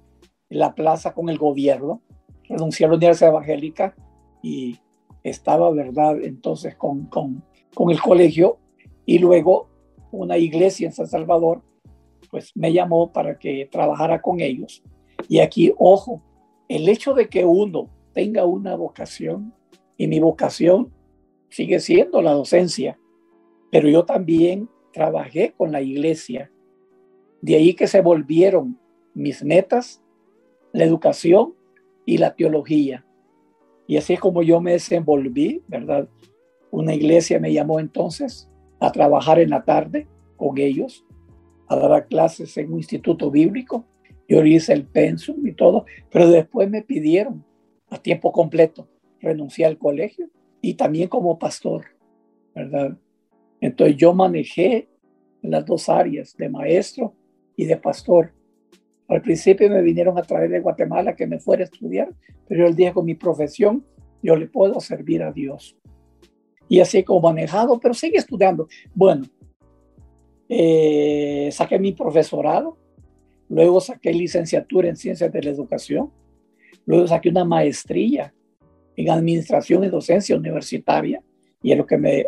la 0.51 0.75
plaza 0.75 1.13
con 1.13 1.29
el 1.29 1.37
gobierno, 1.37 2.01
renuncié 2.47 2.85
a 2.85 2.89
la 2.89 2.95
Universidad 2.95 3.31
Evangélica 3.31 3.95
y 4.43 4.77
estaba, 5.23 5.71
¿verdad? 5.71 6.21
Entonces, 6.21 6.75
con, 6.75 7.05
con, 7.05 7.43
con 7.73 7.89
el 7.89 8.01
colegio 8.01 8.59
y 9.05 9.19
luego 9.19 9.69
una 10.11 10.37
iglesia 10.37 10.87
en 10.87 10.93
San 10.93 11.07
Salvador 11.07 11.63
pues 12.29 12.51
me 12.55 12.71
llamó 12.71 13.11
para 13.11 13.37
que 13.37 13.67
trabajara 13.69 14.21
con 14.21 14.39
ellos. 14.39 14.83
Y 15.27 15.39
aquí, 15.39 15.73
ojo, 15.77 16.21
el 16.69 16.87
hecho 16.87 17.13
de 17.13 17.27
que 17.27 17.43
uno 17.43 17.89
tenga 18.13 18.45
una 18.45 18.75
vocación, 18.75 19.53
y 19.97 20.07
mi 20.07 20.19
vocación 20.19 20.91
sigue 21.49 21.79
siendo 21.79 22.21
la 22.21 22.31
docencia, 22.31 22.97
pero 23.69 23.87
yo 23.87 24.03
también 24.05 24.69
trabajé 24.91 25.53
con 25.55 25.71
la 25.71 25.81
iglesia. 25.81 26.51
De 27.41 27.55
ahí 27.55 27.75
que 27.75 27.87
se 27.87 28.01
volvieron 28.01 28.79
mis 29.13 29.43
metas, 29.43 30.00
la 30.73 30.83
educación 30.83 31.53
y 32.05 32.17
la 32.17 32.35
teología. 32.35 33.05
Y 33.87 33.97
así 33.97 34.13
es 34.13 34.19
como 34.19 34.41
yo 34.41 34.61
me 34.61 34.73
desenvolví, 34.73 35.63
¿verdad? 35.67 36.07
Una 36.71 36.93
iglesia 36.93 37.39
me 37.39 37.51
llamó 37.51 37.79
entonces 37.79 38.49
a 38.79 38.91
trabajar 38.91 39.39
en 39.39 39.49
la 39.49 39.63
tarde 39.63 40.07
con 40.37 40.57
ellos 40.57 41.05
a 41.67 41.75
dar 41.77 42.07
clases 42.07 42.57
en 42.57 42.73
un 42.73 42.79
instituto 42.79 43.31
bíblico. 43.31 43.85
Yo 44.27 44.43
hice 44.43 44.73
el 44.73 44.85
pensum 44.85 45.45
y 45.47 45.53
todo, 45.53 45.85
pero 46.09 46.29
después 46.29 46.69
me 46.69 46.81
pidieron 46.81 47.45
a 47.89 47.97
tiempo 47.97 48.31
completo. 48.31 48.89
Renuncié 49.21 49.65
al 49.65 49.77
colegio 49.77 50.29
y 50.61 50.73
también 50.73 51.07
como 51.07 51.39
pastor, 51.39 51.85
¿verdad? 52.55 52.97
Entonces 53.61 53.95
yo 53.95 54.13
manejé 54.13 54.89
las 55.41 55.65
dos 55.65 55.87
áreas, 55.87 56.35
de 56.35 56.49
maestro 56.49 57.13
y 57.55 57.65
de 57.65 57.77
pastor. 57.77 58.33
Al 59.11 59.21
principio 59.21 59.69
me 59.69 59.81
vinieron 59.81 60.17
a 60.17 60.21
través 60.21 60.49
de 60.49 60.61
Guatemala 60.61 61.17
que 61.17 61.27
me 61.27 61.37
fuera 61.37 61.63
a 61.63 61.65
estudiar, 61.65 62.09
pero 62.47 62.65
yo 62.69 62.73
dije 62.73 62.93
con 62.93 63.03
mi 63.05 63.15
profesión 63.15 63.83
yo 64.23 64.37
le 64.37 64.47
puedo 64.47 64.79
servir 64.79 65.21
a 65.21 65.33
Dios. 65.33 65.75
Y 66.69 66.79
así 66.79 67.03
como 67.03 67.19
manejado, 67.19 67.77
pero 67.79 67.93
sigue 67.93 68.17
estudiando. 68.17 68.69
Bueno, 68.95 69.25
eh, 70.47 71.49
saqué 71.51 71.77
mi 71.77 71.91
profesorado, 71.91 72.77
luego 73.49 73.81
saqué 73.81 74.13
licenciatura 74.13 74.87
en 74.87 74.95
ciencias 74.95 75.29
de 75.33 75.43
la 75.43 75.49
educación, 75.49 76.09
luego 76.85 77.07
saqué 77.07 77.27
una 77.27 77.43
maestría 77.43 78.33
en 78.95 79.09
administración 79.09 79.83
y 79.83 79.89
docencia 79.89 80.37
universitaria, 80.37 81.21
y 81.61 81.73
es 81.73 81.77
lo 81.77 81.85
que 81.85 81.97
me 81.97 82.27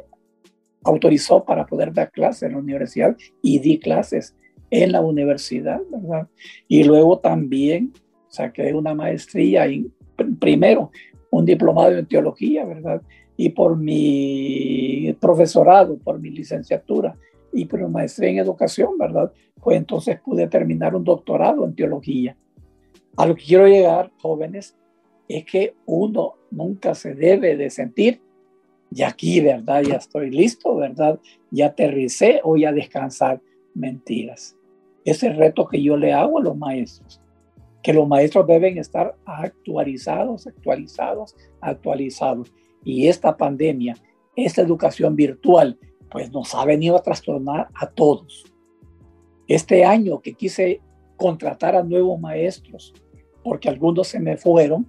autorizó 0.84 1.46
para 1.46 1.66
poder 1.66 1.94
dar 1.94 2.12
clases 2.12 2.44
en 2.44 2.54
la 2.54 2.58
universidad 2.58 3.16
y 3.42 3.60
di 3.60 3.80
clases 3.80 4.36
en 4.74 4.92
la 4.92 5.02
universidad, 5.02 5.82
¿verdad? 5.92 6.28
Y 6.68 6.84
luego 6.84 7.20
también 7.20 7.94
saqué 8.28 8.74
una 8.74 8.96
maestría, 8.96 9.68
en, 9.68 9.94
primero 10.40 10.90
un 11.30 11.46
diplomado 11.46 11.96
en 11.96 12.08
teología, 12.08 12.66
¿verdad? 12.66 13.00
Y 13.38 13.50
por 13.50 13.78
mi 13.78 15.16
profesorado, 15.22 16.00
por 16.00 16.20
mi 16.20 16.32
licenciatura 16.32 17.16
y 17.52 17.66
por 17.66 17.88
maestría 17.88 18.32
en 18.32 18.40
educación, 18.40 18.98
¿verdad? 18.98 19.32
Pues 19.62 19.78
entonces 19.78 20.20
pude 20.20 20.48
terminar 20.48 20.96
un 20.96 21.04
doctorado 21.04 21.66
en 21.66 21.76
teología. 21.76 22.36
A 23.16 23.28
lo 23.28 23.36
que 23.36 23.44
quiero 23.44 23.68
llegar, 23.68 24.12
jóvenes, 24.20 24.76
es 25.28 25.46
que 25.46 25.76
uno 25.86 26.34
nunca 26.50 26.96
se 26.96 27.14
debe 27.14 27.56
de 27.56 27.70
sentir, 27.70 28.22
ya 28.90 29.10
aquí, 29.10 29.40
¿verdad? 29.40 29.84
Ya 29.84 29.98
estoy 29.98 30.32
listo, 30.32 30.76
¿verdad? 30.76 31.20
Ya 31.52 31.68
aterricé 31.68 32.42
o 32.44 32.58
ya 32.58 32.72
descansar. 32.72 33.40
Mentiras. 33.76 34.56
Ese 35.06 35.30
reto 35.34 35.68
que 35.68 35.82
yo 35.82 35.98
le 35.98 36.14
hago 36.14 36.40
a 36.40 36.42
los 36.42 36.58
maestros, 36.58 37.22
que 37.82 37.94
los 37.94 38.08
maestros 38.08 38.48
deben 38.48 38.78
estar 38.78 39.16
actualizados, 39.26 40.48
actualizados, 40.48 41.36
actualizados. 41.60 42.54
Y 42.84 43.08
esta 43.08 43.36
pandemia, 43.36 43.96
esta 44.36 44.62
educación 44.62 45.16
virtual 45.16 45.78
pues 46.14 46.32
nos 46.32 46.54
ha 46.54 46.64
venido 46.64 46.96
a 46.96 47.02
trastornar 47.02 47.70
a 47.74 47.88
todos. 47.88 48.46
Este 49.48 49.84
año 49.84 50.22
que 50.22 50.36
quise 50.36 50.80
contratar 51.18 51.76
a 51.76 51.84
nuevos 51.84 52.20
maestros, 52.20 52.94
porque 53.44 53.68
algunos 53.68 54.08
se 54.08 54.20
me 54.20 54.38
fueron, 54.38 54.86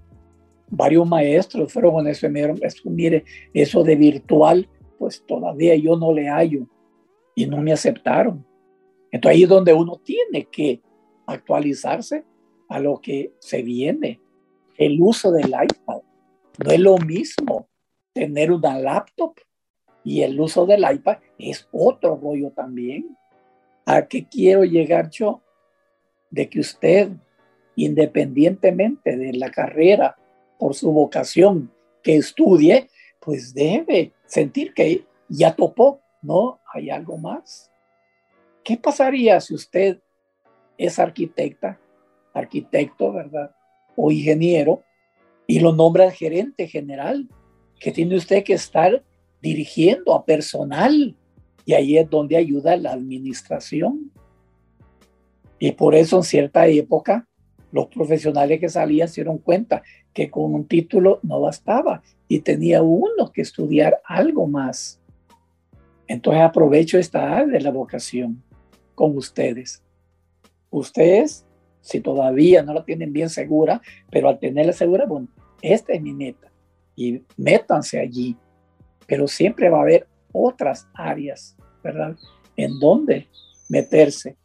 varios 0.69 1.09
maestros 1.09 1.73
fueron 1.73 1.95
con 1.95 2.07
eso 2.07 2.27
y 2.27 2.31
me 2.31 2.41
dijeron, 2.41 2.61
mire, 2.85 3.25
eso 3.55 3.83
de 3.83 3.97
virtual, 3.97 4.69
pues 4.99 5.25
todavía 5.27 5.75
yo 5.77 5.97
no 5.97 6.13
le 6.13 6.29
hallo 6.29 6.67
y 7.35 7.47
no 7.47 7.57
me 7.63 7.73
aceptaron. 7.73 8.45
Entonces 9.15 9.37
ahí 9.37 9.43
es 9.45 9.49
donde 9.49 9.73
uno 9.73 10.01
tiene 10.03 10.47
que 10.47 10.83
actualizarse 11.25 12.25
a 12.69 12.81
lo 12.81 13.01
que 13.01 13.33
se 13.39 13.63
viene. 13.63 14.21
El 14.77 15.01
uso 15.01 15.31
del 15.31 15.51
iPad 15.51 16.01
no 16.59 16.71
es 16.73 16.81
lo 16.81 16.99
mismo 16.99 17.69
tener 18.13 18.51
una 18.51 18.77
laptop 18.77 19.37
y 20.03 20.23
el 20.23 20.41
uso 20.41 20.67
del 20.67 20.85
iPad 20.93 21.19
es 21.39 21.69
otro 21.71 22.17
rollo 22.21 22.51
también. 22.51 23.17
¿A 23.87 24.05
qué 24.05 24.27
quiero 24.27 24.65
llegar 24.65 25.11
yo? 25.11 25.41
De 26.31 26.51
que 26.51 26.59
usted, 26.59 27.11
independientemente 27.77 29.17
de 29.17 29.33
la 29.35 29.53
carrera, 29.53 30.17
por 30.59 30.75
su 30.75 30.91
vocación 30.91 31.71
que 32.03 32.17
estudie, 32.17 32.91
pues 33.21 33.55
debe 33.55 34.13
sentir 34.27 34.75
que 34.75 35.07
ya 35.29 35.55
topó, 35.55 36.01
¿no? 36.21 36.59
Hay 36.73 36.91
algo 36.91 37.17
más. 37.17 37.71
¿Qué 38.65 38.79
pasaría 38.79 39.41
si 39.41 39.55
usted 39.55 40.01
es 40.79 40.99
arquitecta, 40.99 41.79
arquitecto, 42.33 43.13
¿verdad? 43.13 43.55
O 43.95 44.11
ingeniero, 44.11 44.83
y 45.47 45.61
lo 45.61 45.75
nombra 45.75 46.11
gerente 46.11 46.67
general, 46.67 47.29
que 47.79 47.93
tiene 47.93 48.17
usted 48.17 48.43
que 48.43 48.55
estar 48.55 49.05
dirigiendo 49.43 50.15
a 50.15 50.25
personal. 50.25 51.15
Y 51.67 51.75
ahí 51.75 51.99
es 51.99 52.09
donde 52.09 52.39
ayuda 52.39 52.77
la 52.77 52.93
administración. 52.93 54.11
Y 55.59 55.73
por 55.73 55.95
eso 55.95 56.17
en 56.17 56.23
cierta 56.23 56.67
época 56.67 57.29
los 57.71 57.89
profesionales 57.89 58.61
que 58.61 58.69
salían 58.69 59.09
se 59.09 59.17
dieron 59.17 59.39
cuenta 59.39 59.83
que 60.13 60.31
con 60.31 60.55
un 60.55 60.67
título 60.67 61.21
no 61.23 61.41
bastaba 61.41 62.03
y 62.29 62.41
tenía 62.41 62.83
uno 62.83 63.31
que 63.33 63.43
estudiar 63.43 64.01
algo 64.05 64.47
más. 64.47 65.01
Entonces 66.07 66.43
aprovecho 66.43 66.99
esta 66.99 67.37
área 67.37 67.59
de 67.59 67.61
la 67.61 67.71
vocación 67.71 68.43
con 68.95 69.17
ustedes. 69.17 69.83
Ustedes, 70.71 71.47
si 71.81 72.01
todavía 72.01 72.63
no 72.63 72.75
la 72.75 72.85
tienen 72.85 73.13
bien 73.13 73.31
segura, 73.31 73.81
pero 74.11 74.29
al 74.29 74.39
tenerla 74.39 74.73
segura, 74.73 75.07
bueno, 75.07 75.29
esta 75.63 75.93
es 75.93 76.03
mi 76.03 76.13
meta 76.13 76.51
y 76.97 77.23
métanse 77.37 78.01
allí 78.01 78.37
pero 79.07 79.29
siempre 79.29 79.69
va 79.69 79.79
a 79.79 79.83
haber 79.83 80.07
otras 80.33 80.89
áreas, 80.95 81.57
¿verdad? 81.83 82.17
En 82.57 82.79
donde 82.79 83.29
meterse. 83.69 84.37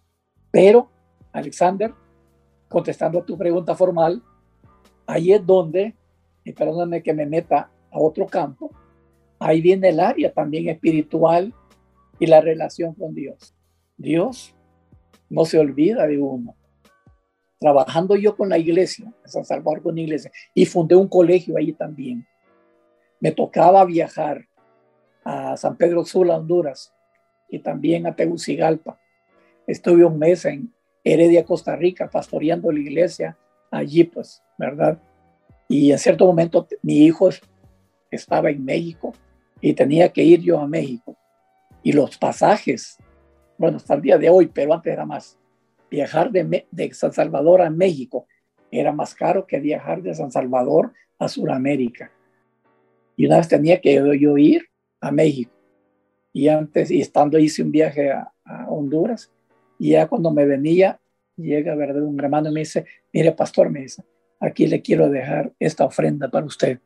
Pero 0.51 0.89
Alexander, 1.31 1.93
contestando 2.67 3.19
a 3.19 3.25
tu 3.25 3.37
pregunta 3.37 3.75
formal, 3.75 4.21
ahí 5.07 5.33
es 5.33 5.45
donde, 5.45 5.95
y 6.43 6.51
perdóname 6.53 7.03
que 7.03 7.13
me 7.13 7.25
meta 7.25 7.71
a 7.91 7.99
otro 7.99 8.25
campo, 8.27 8.71
ahí 9.39 9.61
viene 9.61 9.89
el 9.89 9.99
área 9.99 10.31
también 10.31 10.69
espiritual 10.69 11.53
y 12.19 12.27
la 12.27 12.41
relación 12.41 12.93
con 12.93 13.13
Dios. 13.13 13.55
Dios 13.99 14.55
no 15.29 15.45
se 15.45 15.59
olvida 15.59 16.07
de 16.07 16.17
uno. 16.17 16.55
Trabajando 17.59 18.15
yo 18.15 18.35
con 18.37 18.47
la 18.49 18.57
iglesia, 18.57 19.13
San 19.25 19.43
Salvador 19.43 19.83
con 19.83 19.95
la 19.95 20.01
iglesia, 20.01 20.31
y 20.53 20.65
fundé 20.65 20.95
un 20.95 21.09
colegio 21.09 21.57
ahí 21.57 21.73
también. 21.73 22.25
Me 23.19 23.33
tocaba 23.33 23.83
viajar 23.83 24.47
a 25.25 25.57
San 25.57 25.75
Pedro 25.75 26.05
Sula, 26.05 26.37
Honduras, 26.37 26.93
y 27.49 27.59
también 27.59 28.07
a 28.07 28.15
Tegucigalpa. 28.15 28.97
Estuve 29.67 30.05
un 30.05 30.17
mes 30.17 30.45
en 30.45 30.73
Heredia, 31.03 31.43
Costa 31.43 31.75
Rica, 31.75 32.09
pastoreando 32.09 32.71
la 32.71 32.79
iglesia 32.79 33.37
allí, 33.69 34.05
pues, 34.05 34.41
¿verdad? 34.57 34.97
Y 35.67 35.91
en 35.91 35.99
cierto 35.99 36.25
momento 36.25 36.67
mi 36.81 36.99
hijo 36.99 37.29
estaba 38.09 38.49
en 38.49 38.63
México 38.63 39.13
y 39.59 39.73
tenía 39.73 40.09
que 40.09 40.23
ir 40.23 40.39
yo 40.39 40.59
a 40.59 40.67
México. 40.67 41.17
Y 41.83 41.91
los 41.91 42.17
pasajes, 42.17 42.97
bueno, 43.59 43.77
hasta 43.77 43.93
el 43.93 44.01
día 44.01 44.17
de 44.17 44.29
hoy, 44.29 44.47
pero 44.47 44.73
antes 44.73 44.91
era 44.91 45.05
más, 45.05 45.37
viajar 45.91 46.31
de, 46.31 46.93
San 46.93 47.11
Salvador 47.11 47.61
a 47.61 47.69
México 47.69 48.25
era 48.71 48.93
más 48.93 49.13
caro 49.13 49.45
que 49.45 49.59
viajar 49.59 50.01
de 50.01 50.15
San 50.15 50.31
Salvador 50.31 50.93
a 51.17 51.27
Sudamérica. 51.27 52.09
Y 53.17 53.25
una 53.25 53.37
vez 53.37 53.49
tenía 53.49 53.81
que 53.81 53.95
yo 54.17 54.37
ir 54.37 54.65
a 55.01 55.11
México. 55.11 55.51
Y 56.31 56.47
antes, 56.47 56.89
y 56.89 57.01
estando 57.01 57.37
hice 57.37 57.61
un 57.61 57.71
viaje 57.71 58.11
a, 58.11 58.31
Honduras, 58.69 59.31
y 59.77 59.91
ya 59.91 60.07
cuando 60.07 60.31
me 60.31 60.45
venía, 60.45 60.99
llega 61.35 61.75
¿verdad? 61.75 62.01
un 62.01 62.19
hermano 62.19 62.49
y 62.49 62.53
me 62.53 62.59
dice, 62.61 62.85
mire 63.11 63.31
pastor, 63.33 63.69
me 63.69 63.81
dice, 63.81 64.03
aquí 64.39 64.67
le 64.67 64.81
quiero 64.81 65.09
dejar 65.09 65.51
esta 65.59 65.85
ofrenda 65.85 66.29
para 66.29 66.45
usted. 66.45 66.79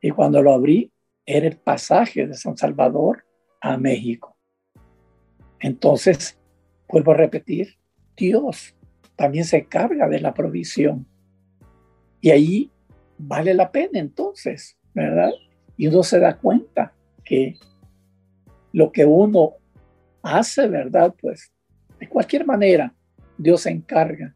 Y 0.00 0.10
cuando 0.10 0.42
lo 0.42 0.52
abrí, 0.52 0.90
era 1.24 1.46
el 1.46 1.56
pasaje 1.56 2.26
de 2.26 2.34
San 2.34 2.56
Salvador 2.56 3.24
a 3.60 3.76
México. 3.76 4.37
Entonces, 5.60 6.38
vuelvo 6.88 7.12
a 7.12 7.16
repetir, 7.16 7.76
Dios 8.16 8.74
también 9.16 9.44
se 9.44 9.66
carga 9.66 10.08
de 10.08 10.20
la 10.20 10.34
provisión. 10.34 11.06
Y 12.20 12.30
ahí 12.30 12.70
vale 13.18 13.54
la 13.54 13.70
pena 13.70 13.98
entonces, 13.98 14.76
¿verdad? 14.94 15.30
Y 15.76 15.88
uno 15.88 16.02
se 16.02 16.20
da 16.20 16.36
cuenta 16.36 16.92
que 17.24 17.56
lo 18.72 18.92
que 18.92 19.04
uno 19.04 19.54
hace, 20.22 20.68
¿verdad? 20.68 21.14
Pues 21.20 21.52
de 21.98 22.08
cualquier 22.08 22.46
manera, 22.46 22.94
Dios 23.36 23.62
se 23.62 23.70
encarga. 23.70 24.34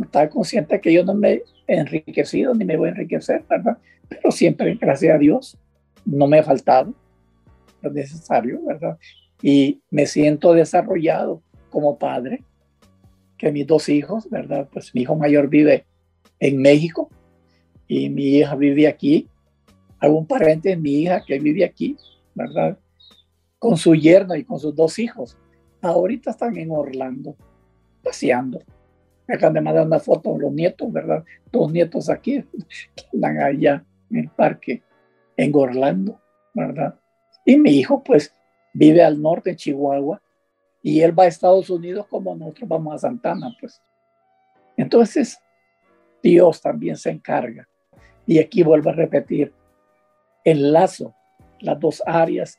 Está 0.00 0.28
consciente 0.28 0.80
que 0.80 0.92
yo 0.92 1.04
no 1.04 1.14
me 1.14 1.42
he 1.66 1.76
enriquecido 1.76 2.54
ni 2.54 2.64
me 2.64 2.76
voy 2.76 2.88
a 2.88 2.92
enriquecer, 2.92 3.44
¿verdad? 3.48 3.78
Pero 4.08 4.30
siempre, 4.30 4.76
gracias 4.80 5.14
a 5.14 5.18
Dios, 5.18 5.58
no 6.04 6.26
me 6.26 6.38
ha 6.38 6.42
faltado 6.42 6.94
lo 7.82 7.90
necesario, 7.90 8.64
¿verdad? 8.64 8.98
Y 9.42 9.82
me 9.90 10.06
siento 10.06 10.54
desarrollado 10.54 11.42
como 11.70 11.98
padre, 11.98 12.44
que 13.36 13.50
mis 13.50 13.66
dos 13.66 13.88
hijos, 13.88 14.30
¿verdad? 14.30 14.68
Pues 14.72 14.94
mi 14.94 15.02
hijo 15.02 15.16
mayor 15.16 15.48
vive 15.48 15.84
en 16.38 16.62
México 16.62 17.10
y 17.88 18.08
mi 18.08 18.36
hija 18.36 18.54
vive 18.54 18.86
aquí. 18.86 19.28
Hago 19.98 20.18
un 20.18 20.26
parente 20.26 20.70
de 20.70 20.76
mi 20.76 21.02
hija 21.02 21.24
que 21.24 21.38
vive 21.40 21.64
aquí, 21.64 21.96
¿verdad? 22.34 22.78
Con 23.58 23.76
su 23.76 23.94
yerno 23.94 24.36
y 24.36 24.44
con 24.44 24.60
sus 24.60 24.74
dos 24.74 24.98
hijos. 24.98 25.36
Ahorita 25.80 26.30
están 26.30 26.56
en 26.56 26.70
Orlando, 26.70 27.36
paseando. 28.02 28.60
Me 29.26 29.34
acaban 29.34 29.54
de 29.54 29.60
mandar 29.60 29.86
una 29.86 29.98
foto 29.98 30.34
de 30.34 30.38
los 30.40 30.52
nietos, 30.52 30.92
¿verdad? 30.92 31.24
Dos 31.50 31.72
nietos 31.72 32.08
aquí, 32.10 32.44
que 32.94 33.04
andan 33.12 33.40
allá 33.40 33.84
en 34.10 34.18
el 34.18 34.28
parque, 34.28 34.82
en 35.36 35.52
Orlando, 35.54 36.20
¿verdad? 36.54 36.98
Y 37.44 37.56
mi 37.56 37.70
hijo, 37.70 38.04
pues, 38.04 38.32
vive 38.72 39.02
al 39.02 39.20
norte, 39.20 39.50
en 39.50 39.56
Chihuahua, 39.56 40.20
y 40.82 41.00
él 41.00 41.18
va 41.18 41.24
a 41.24 41.28
Estados 41.28 41.70
Unidos 41.70 42.06
como 42.08 42.34
nosotros 42.34 42.68
vamos 42.68 42.94
a 42.94 42.98
Santana, 42.98 43.54
pues. 43.60 43.80
Entonces, 44.76 45.38
Dios 46.22 46.60
también 46.60 46.96
se 46.96 47.10
encarga. 47.10 47.68
Y 48.26 48.38
aquí 48.38 48.62
vuelvo 48.62 48.90
a 48.90 48.94
repetir, 48.94 49.52
enlazo 50.44 51.14
las 51.60 51.78
dos 51.78 52.02
áreas 52.06 52.58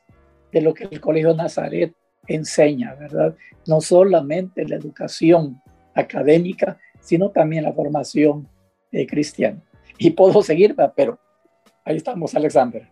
de 0.52 0.62
lo 0.62 0.74
que 0.74 0.86
el 0.86 1.02
Colegio 1.02 1.34
Nazaret 1.34 1.94
enseña, 2.28 2.96
¿verdad? 2.96 3.36
No 3.68 3.82
solamente 3.82 4.68
la 4.68 4.76
educación 4.76 5.62
académica, 5.94 6.78
sino 7.00 7.30
también 7.30 7.64
la 7.64 7.74
formación 7.74 8.48
eh, 8.92 9.06
cristiana. 9.06 9.62
Y 9.98 10.12
puedo 10.12 10.42
seguir, 10.42 10.76
pero 10.96 11.20
ahí 11.84 11.98
estamos, 11.98 12.34
Alexander. 12.36 12.88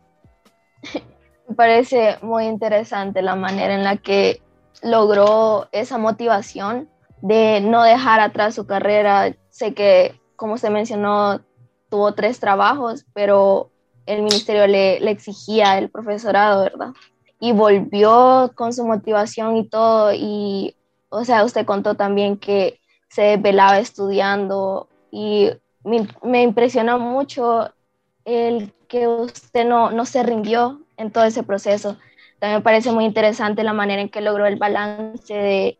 Me 1.52 1.56
parece 1.56 2.18
muy 2.22 2.45
interesante 2.45 3.22
la 3.22 3.36
manera 3.36 3.76
en 3.76 3.84
la 3.84 3.97
que 3.97 4.41
logró 4.82 5.68
esa 5.74 5.97
motivación 5.97 6.88
de 7.22 7.60
no 7.60 7.84
dejar 7.84 8.22
atrás 8.22 8.56
su 8.56 8.66
carrera. 8.66 9.36
Sé 9.49 9.74
que, 9.74 10.18
como 10.38 10.58
se 10.58 10.70
mencionó, 10.70 11.41
tuvo 11.89 12.14
tres 12.14 12.39
trabajos, 12.39 13.06
pero 13.14 13.70
el 14.06 14.22
ministerio 14.22 14.66
le, 14.66 15.02
le 15.02 15.12
exigía 15.12 15.78
el 15.78 15.89
profesorado, 15.89 16.64
¿verdad? 16.64 16.93
Y 17.41 17.52
volvió 17.52 18.54
con 18.56 18.72
su 18.72 18.86
motivación 18.86 19.58
y 19.58 19.68
todo. 19.68 20.14
Y, 20.14 20.78
o 21.10 21.26
sea, 21.26 21.43
usted 21.43 21.66
contó 21.66 21.95
también 21.95 22.38
que 22.38 22.80
se 23.10 23.36
velaba 23.36 23.78
estudiando 23.78 24.88
y 25.12 25.49
me, 25.84 26.08
me 26.24 26.43
impresionó 26.43 26.97
mucho 26.97 27.74
el 28.24 28.74
que 28.88 29.06
usted 29.10 29.66
no, 29.66 29.91
no 29.91 30.06
se 30.06 30.24
rindió 30.24 30.80
en 31.02 31.12
todo 31.12 31.24
ese 31.26 31.43
proceso. 31.43 31.97
También 32.39 32.60
me 32.60 32.64
parece 32.64 32.91
muy 32.91 33.06
interesante 33.06 33.64
la 33.64 33.74
manera 33.74 34.02
en 34.02 34.10
que 34.10 34.22
logró 34.22 34.45
el 34.45 34.56
balance 34.56 35.34
de, 35.34 35.80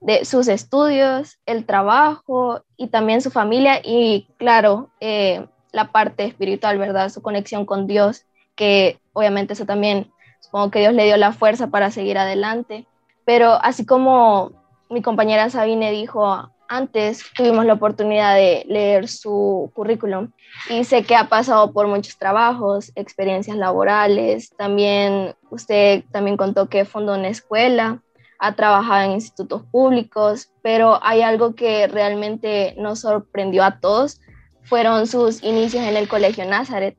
de 0.00 0.24
sus 0.24 0.48
estudios, 0.48 1.38
el 1.46 1.66
trabajo 1.66 2.62
y 2.76 2.88
también 2.88 3.20
su 3.20 3.30
familia 3.30 3.80
y, 3.84 4.28
claro, 4.38 4.90
eh, 5.00 5.46
la 5.72 5.92
parte 5.92 6.24
espiritual, 6.24 6.78
¿verdad? 6.78 7.10
Su 7.10 7.22
conexión 7.22 7.66
con 7.66 7.86
Dios, 7.86 8.24
que 8.54 8.98
obviamente 9.12 9.52
eso 9.52 9.66
también, 9.66 10.10
supongo 10.40 10.70
que 10.70 10.80
Dios 10.80 10.94
le 10.94 11.04
dio 11.04 11.16
la 11.16 11.32
fuerza 11.32 11.68
para 11.68 11.90
seguir 11.90 12.18
adelante. 12.18 12.86
Pero 13.24 13.52
así 13.62 13.84
como 13.84 14.52
mi 14.88 15.02
compañera 15.02 15.50
Sabine 15.50 15.92
dijo 15.92 16.50
antes, 16.70 17.24
tuvimos 17.36 17.66
la 17.66 17.74
oportunidad 17.74 18.36
de 18.36 18.64
leer 18.68 19.08
su 19.08 19.72
currículum 19.74 20.30
y 20.70 20.84
sé 20.84 21.02
que 21.02 21.16
ha 21.16 21.28
pasado 21.28 21.72
por 21.72 21.88
muchos 21.88 22.16
trabajos, 22.16 22.92
experiencias 22.94 23.56
laborales, 23.56 24.50
también 24.56 25.34
usted 25.50 26.04
también 26.12 26.36
contó 26.36 26.68
que 26.68 26.84
fundó 26.84 27.14
una 27.14 27.28
escuela, 27.28 28.00
ha 28.38 28.54
trabajado 28.54 29.04
en 29.04 29.10
institutos 29.10 29.62
públicos, 29.64 30.52
pero 30.62 31.00
hay 31.02 31.22
algo 31.22 31.56
que 31.56 31.88
realmente 31.88 32.74
nos 32.78 33.00
sorprendió 33.00 33.64
a 33.64 33.80
todos. 33.80 34.20
Fueron 34.62 35.08
sus 35.08 35.42
inicios 35.42 35.84
en 35.84 35.96
el 35.96 36.08
Colegio 36.08 36.44
Nazaret, 36.46 36.96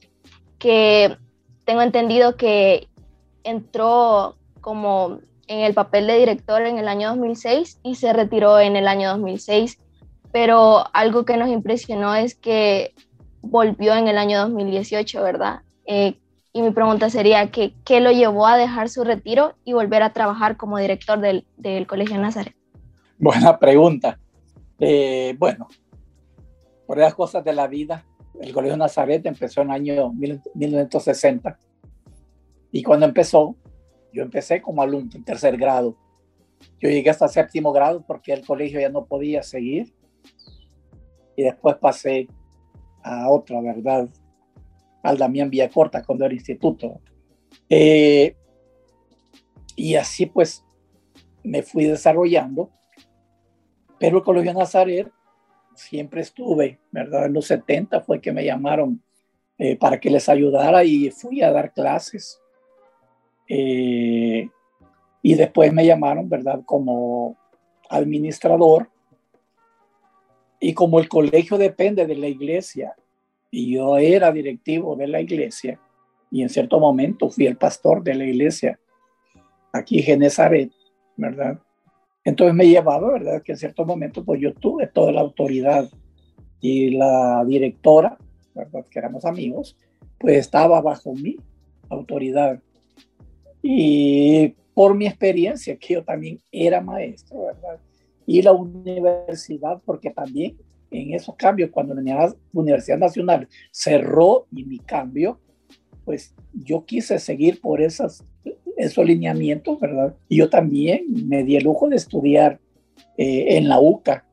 que 0.59 1.17
tengo 1.63 1.81
entendido 1.81 2.35
que 2.35 2.89
entró 3.43 4.35
como 4.59 5.19
en 5.51 5.59
el 5.59 5.73
papel 5.73 6.07
de 6.07 6.17
director 6.17 6.61
en 6.61 6.77
el 6.77 6.87
año 6.87 7.09
2006 7.09 7.79
y 7.83 7.95
se 7.95 8.13
retiró 8.13 8.57
en 8.59 8.77
el 8.77 8.87
año 8.87 9.09
2006, 9.09 9.79
pero 10.31 10.85
algo 10.93 11.25
que 11.25 11.35
nos 11.35 11.49
impresionó 11.49 12.15
es 12.15 12.35
que 12.35 12.93
volvió 13.41 13.93
en 13.95 14.07
el 14.07 14.17
año 14.17 14.39
2018, 14.39 15.21
¿verdad? 15.21 15.59
Eh, 15.85 16.15
y 16.53 16.61
mi 16.61 16.71
pregunta 16.71 17.09
sería, 17.09 17.51
que, 17.51 17.73
¿qué 17.83 17.99
lo 17.99 18.11
llevó 18.11 18.47
a 18.47 18.55
dejar 18.55 18.87
su 18.87 19.03
retiro 19.03 19.55
y 19.65 19.73
volver 19.73 20.03
a 20.03 20.13
trabajar 20.13 20.55
como 20.55 20.77
director 20.77 21.19
del, 21.19 21.45
del 21.57 21.85
Colegio 21.85 22.17
Nazaret? 22.17 22.55
Buena 23.17 23.59
pregunta. 23.59 24.17
Eh, 24.79 25.35
bueno, 25.37 25.67
por 26.87 26.97
las 26.97 27.13
cosas 27.13 27.43
de 27.43 27.51
la 27.51 27.67
vida, 27.67 28.05
el 28.39 28.53
Colegio 28.53 28.77
Nazaret 28.77 29.25
empezó 29.25 29.61
en 29.61 29.67
el 29.71 29.73
año 29.73 30.13
1960. 30.13 31.59
Y 32.71 32.83
cuando 32.83 33.05
empezó, 33.05 33.57
yo 34.13 34.23
empecé 34.23 34.61
como 34.61 34.81
alumno 34.81 35.11
en 35.13 35.23
tercer 35.23 35.57
grado. 35.57 35.97
Yo 36.79 36.89
llegué 36.89 37.09
hasta 37.09 37.27
séptimo 37.27 37.71
grado 37.71 38.03
porque 38.05 38.33
el 38.33 38.45
colegio 38.45 38.79
ya 38.79 38.89
no 38.89 39.05
podía 39.05 39.43
seguir. 39.43 39.93
Y 41.35 41.43
después 41.43 41.77
pasé 41.77 42.27
a 43.03 43.29
otra, 43.29 43.61
¿verdad? 43.61 44.09
Al 45.03 45.17
Damián 45.17 45.49
Villacorta 45.49 46.03
cuando 46.03 46.25
era 46.25 46.33
instituto. 46.33 47.01
Eh, 47.69 48.35
y 49.75 49.95
así 49.95 50.25
pues 50.25 50.63
me 51.43 51.63
fui 51.63 51.85
desarrollando. 51.85 52.69
Pero 53.99 54.17
el 54.17 54.23
Colegio 54.23 54.53
Nazaret 54.53 55.11
siempre 55.75 56.21
estuve, 56.21 56.79
¿verdad? 56.91 57.25
En 57.25 57.33
los 57.33 57.45
70 57.45 58.01
fue 58.01 58.19
que 58.19 58.31
me 58.31 58.43
llamaron 58.43 59.01
eh, 59.57 59.77
para 59.77 59.99
que 59.99 60.09
les 60.09 60.27
ayudara 60.27 60.83
y 60.83 61.11
fui 61.11 61.41
a 61.41 61.51
dar 61.51 61.73
clases. 61.73 62.39
Eh, 63.47 64.49
y 65.21 65.33
después 65.35 65.73
me 65.73 65.85
llamaron, 65.85 66.29
¿verdad? 66.29 66.61
Como 66.65 67.37
administrador 67.89 68.89
Y 70.59 70.73
como 70.73 70.99
el 70.99 71.09
colegio 71.09 71.57
depende 71.57 72.05
de 72.05 72.15
la 72.15 72.27
iglesia, 72.27 72.95
y 73.49 73.73
yo 73.73 73.97
era 73.97 74.31
directivo 74.31 74.95
de 74.95 75.07
la 75.07 75.19
iglesia, 75.19 75.79
y 76.29 76.43
en 76.43 76.49
cierto 76.49 76.79
momento 76.79 77.29
fui 77.29 77.47
el 77.47 77.57
pastor 77.57 78.03
de 78.03 78.15
la 78.15 78.23
iglesia 78.23 78.79
aquí 79.73 79.99
en 79.99 80.05
Genezaret, 80.05 80.71
¿verdad? 81.17 81.59
Entonces 82.23 82.55
me 82.55 82.67
llevaba, 82.67 83.11
¿verdad? 83.11 83.41
Que 83.41 83.53
en 83.53 83.57
cierto 83.57 83.85
momento 83.85 84.23
pues 84.23 84.39
yo 84.39 84.53
tuve 84.53 84.87
toda 84.87 85.11
la 85.11 85.21
autoridad 85.21 85.89
y 86.59 86.91
la 86.91 87.43
directora, 87.45 88.17
¿verdad? 88.53 88.85
Que 88.89 88.99
éramos 88.99 89.25
amigos, 89.25 89.75
pues 90.19 90.37
estaba 90.37 90.81
bajo 90.81 91.13
mi 91.13 91.37
autoridad. 91.89 92.61
Y 93.61 94.55
por 94.73 94.95
mi 94.95 95.07
experiencia, 95.07 95.77
que 95.77 95.95
yo 95.95 96.03
también 96.03 96.39
era 96.51 96.81
maestro, 96.81 97.45
¿verdad? 97.45 97.79
Y 98.25 98.41
la 98.41 98.53
universidad, 98.53 99.81
porque 99.85 100.09
también 100.09 100.57
en 100.89 101.13
esos 101.13 101.35
cambios, 101.35 101.69
cuando 101.71 101.93
la 101.93 102.33
Universidad 102.53 102.97
Nacional 102.97 103.47
cerró 103.71 104.47
y 104.51 104.63
mi 104.65 104.79
cambio, 104.79 105.39
pues 106.03 106.33
yo 106.53 106.85
quise 106.85 107.19
seguir 107.19 107.61
por 107.61 107.81
esas, 107.81 108.25
esos 108.77 109.05
lineamientos, 109.05 109.79
¿verdad? 109.79 110.15
Y 110.27 110.37
yo 110.37 110.49
también 110.49 111.05
me 111.27 111.43
di 111.43 111.55
el 111.55 111.63
lujo 111.63 111.87
de 111.87 111.95
estudiar 111.95 112.59
eh, 113.17 113.57
en 113.57 113.69
la 113.69 113.79
UCA 113.79 114.25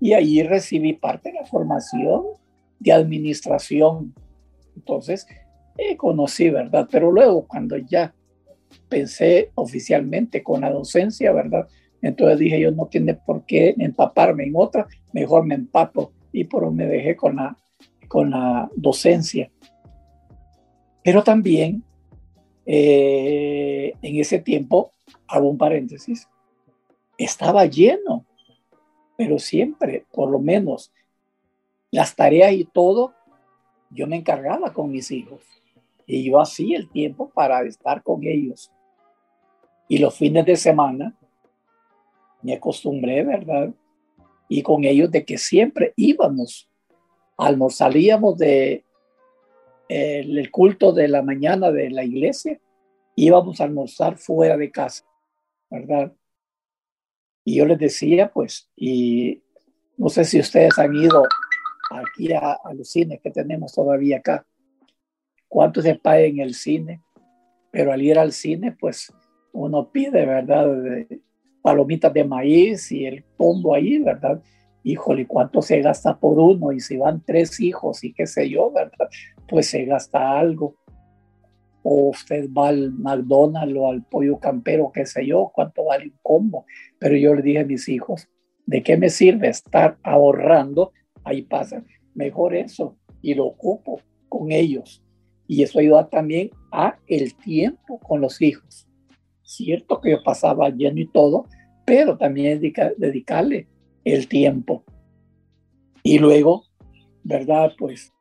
y 0.00 0.12
ahí 0.12 0.42
recibí 0.42 0.92
parte 0.92 1.30
de 1.30 1.40
la 1.40 1.46
formación 1.46 2.24
de 2.78 2.92
administración. 2.92 4.14
Entonces, 4.76 5.26
eh, 5.78 5.96
conocí, 5.96 6.50
¿verdad? 6.50 6.88
Pero 6.90 7.10
luego, 7.10 7.46
cuando 7.46 7.76
ya 7.78 8.14
pensé 8.88 9.50
oficialmente 9.54 10.42
con 10.42 10.60
la 10.60 10.70
docencia, 10.70 11.32
¿verdad? 11.32 11.68
Entonces 12.02 12.38
dije, 12.38 12.60
yo 12.60 12.70
no 12.70 12.86
tiene 12.86 13.14
por 13.14 13.44
qué 13.46 13.74
empaparme 13.78 14.44
en 14.44 14.52
otra, 14.54 14.86
mejor 15.12 15.46
me 15.46 15.54
empapo 15.54 16.12
y 16.32 16.44
por 16.44 16.70
me 16.70 16.86
dejé 16.86 17.16
con 17.16 17.36
la, 17.36 17.56
con 18.08 18.30
la 18.30 18.70
docencia. 18.76 19.50
Pero 21.02 21.22
también 21.22 21.82
eh, 22.66 23.94
en 24.00 24.16
ese 24.16 24.38
tiempo, 24.38 24.90
hago 25.26 25.48
un 25.48 25.58
paréntesis, 25.58 26.28
estaba 27.18 27.66
lleno, 27.66 28.24
pero 29.16 29.38
siempre, 29.38 30.06
por 30.12 30.30
lo 30.30 30.38
menos, 30.38 30.92
las 31.90 32.16
tareas 32.16 32.52
y 32.52 32.64
todo, 32.64 33.14
yo 33.90 34.06
me 34.06 34.16
encargaba 34.16 34.72
con 34.72 34.90
mis 34.90 35.10
hijos. 35.10 35.40
Y 36.06 36.24
yo 36.24 36.40
hacía 36.40 36.78
el 36.78 36.90
tiempo 36.90 37.30
para 37.30 37.62
estar 37.62 38.02
con 38.02 38.24
ellos. 38.24 38.70
Y 39.88 39.98
los 39.98 40.14
fines 40.16 40.44
de 40.46 40.56
semana, 40.56 41.16
me 42.42 42.54
acostumbré, 42.54 43.24
¿verdad? 43.24 43.72
Y 44.48 44.62
con 44.62 44.84
ellos 44.84 45.10
de 45.10 45.24
que 45.24 45.38
siempre 45.38 45.94
íbamos, 45.96 46.68
salíamos 47.70 48.36
de 48.36 48.84
el, 49.88 50.50
culto 50.50 50.92
de 50.92 51.08
la 51.08 51.22
mañana 51.22 51.70
de 51.70 51.90
la 51.90 52.04
iglesia, 52.04 52.60
íbamos 53.16 53.60
a 53.60 53.64
almorzar 53.64 54.16
fuera 54.18 54.56
de 54.56 54.70
casa, 54.70 55.04
¿verdad? 55.70 56.12
Y 57.44 57.56
yo 57.56 57.66
les 57.66 57.78
decía, 57.78 58.32
pues, 58.32 58.70
y 58.76 59.42
no 59.96 60.08
sé 60.08 60.24
si 60.24 60.40
ustedes 60.40 60.78
han 60.78 60.94
ido 60.94 61.24
aquí 61.90 62.32
a, 62.32 62.58
los 62.74 62.90
cines 62.90 63.20
que 63.20 63.30
tenemos 63.30 63.72
todavía 63.72 64.18
acá, 64.18 64.46
cuánto 65.54 65.80
se 65.80 65.94
paga 65.94 66.22
en 66.22 66.40
el 66.40 66.52
cine, 66.52 67.00
pero 67.70 67.92
al 67.92 68.02
ir 68.02 68.18
al 68.18 68.32
cine, 68.32 68.72
pues 68.72 69.14
uno 69.52 69.88
pide, 69.92 70.26
¿verdad? 70.26 70.66
palomitas 71.62 72.12
de 72.12 72.24
maíz 72.24 72.90
y 72.90 73.06
el 73.06 73.22
pombo 73.36 73.72
ahí, 73.72 73.98
¿verdad? 73.98 74.42
Híjole, 74.82 75.28
¿cuánto 75.28 75.62
se 75.62 75.80
gasta 75.80 76.18
por 76.18 76.40
uno? 76.40 76.72
Y 76.72 76.80
si 76.80 76.96
van 76.96 77.22
tres 77.24 77.60
hijos 77.60 78.02
y 78.02 78.12
qué 78.12 78.26
sé 78.26 78.50
yo, 78.50 78.72
¿verdad? 78.72 79.08
Pues 79.48 79.68
se 79.68 79.84
gasta 79.84 80.36
algo. 80.36 80.74
O 81.84 82.08
usted 82.08 82.48
va 82.50 82.70
al 82.70 82.92
McDonald's 82.92 83.76
o 83.78 83.88
al 83.88 84.02
pollo 84.02 84.40
campero, 84.40 84.90
qué 84.92 85.06
sé 85.06 85.24
yo, 85.24 85.52
cuánto 85.54 85.84
vale 85.84 86.06
un 86.06 86.18
combo. 86.20 86.66
Pero 86.98 87.16
yo 87.16 87.32
le 87.32 87.42
dije 87.42 87.60
a 87.60 87.64
mis 87.64 87.88
hijos, 87.88 88.28
¿de 88.66 88.82
qué 88.82 88.96
me 88.96 89.08
sirve 89.08 89.50
estar 89.50 89.98
ahorrando? 90.02 90.90
Ahí 91.22 91.42
pasa. 91.42 91.84
Mejor 92.12 92.56
eso 92.56 92.96
y 93.22 93.34
lo 93.34 93.46
ocupo 93.46 94.00
con 94.28 94.50
ellos. 94.50 95.03
Y 95.54 95.62
eso 95.62 95.78
ayuda 95.78 96.08
también 96.08 96.50
a 96.72 96.98
el 97.06 97.36
tiempo 97.36 98.00
con 98.00 98.20
los 98.20 98.42
hijos. 98.42 98.88
Cierto 99.44 100.00
que 100.00 100.10
yo 100.10 100.22
pasaba 100.24 100.68
lleno 100.68 100.98
y 100.98 101.06
todo, 101.06 101.46
pero 101.84 102.18
también 102.18 102.60
dedicarle 102.60 103.68
el 104.02 104.26
tiempo. 104.26 104.82
Y 106.02 106.18
luego, 106.18 106.64
¿verdad? 107.22 107.70
Pues 107.78 108.12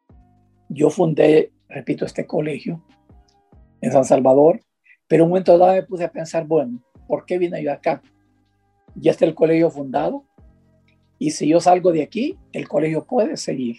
yo 0.70 0.92
fundé, 0.92 1.52
repito, 1.70 2.06
este 2.06 2.28
colegio 2.28 2.86
en 3.82 3.92
San 3.92 4.06
Salvador, 4.06 4.62
pero 5.08 5.24
un 5.24 5.32
momento 5.32 5.58
dado 5.58 5.74
me 5.74 5.82
puse 5.82 6.04
a 6.04 6.12
pensar, 6.12 6.46
bueno, 6.46 6.84
¿por 7.08 7.26
qué 7.26 7.40
vine 7.40 7.64
yo 7.64 7.74
acá? 7.74 8.04
Ya 8.94 9.10
está 9.10 9.26
el 9.26 9.34
colegio 9.34 9.72
fundado 9.72 10.24
y 11.18 11.32
si 11.32 11.48
yo 11.48 11.60
salgo 11.60 11.92
de 11.92 12.04
aquí, 12.04 12.38
el 12.52 12.68
colegio 12.68 13.08
puede 13.08 13.38
seguir. 13.38 13.78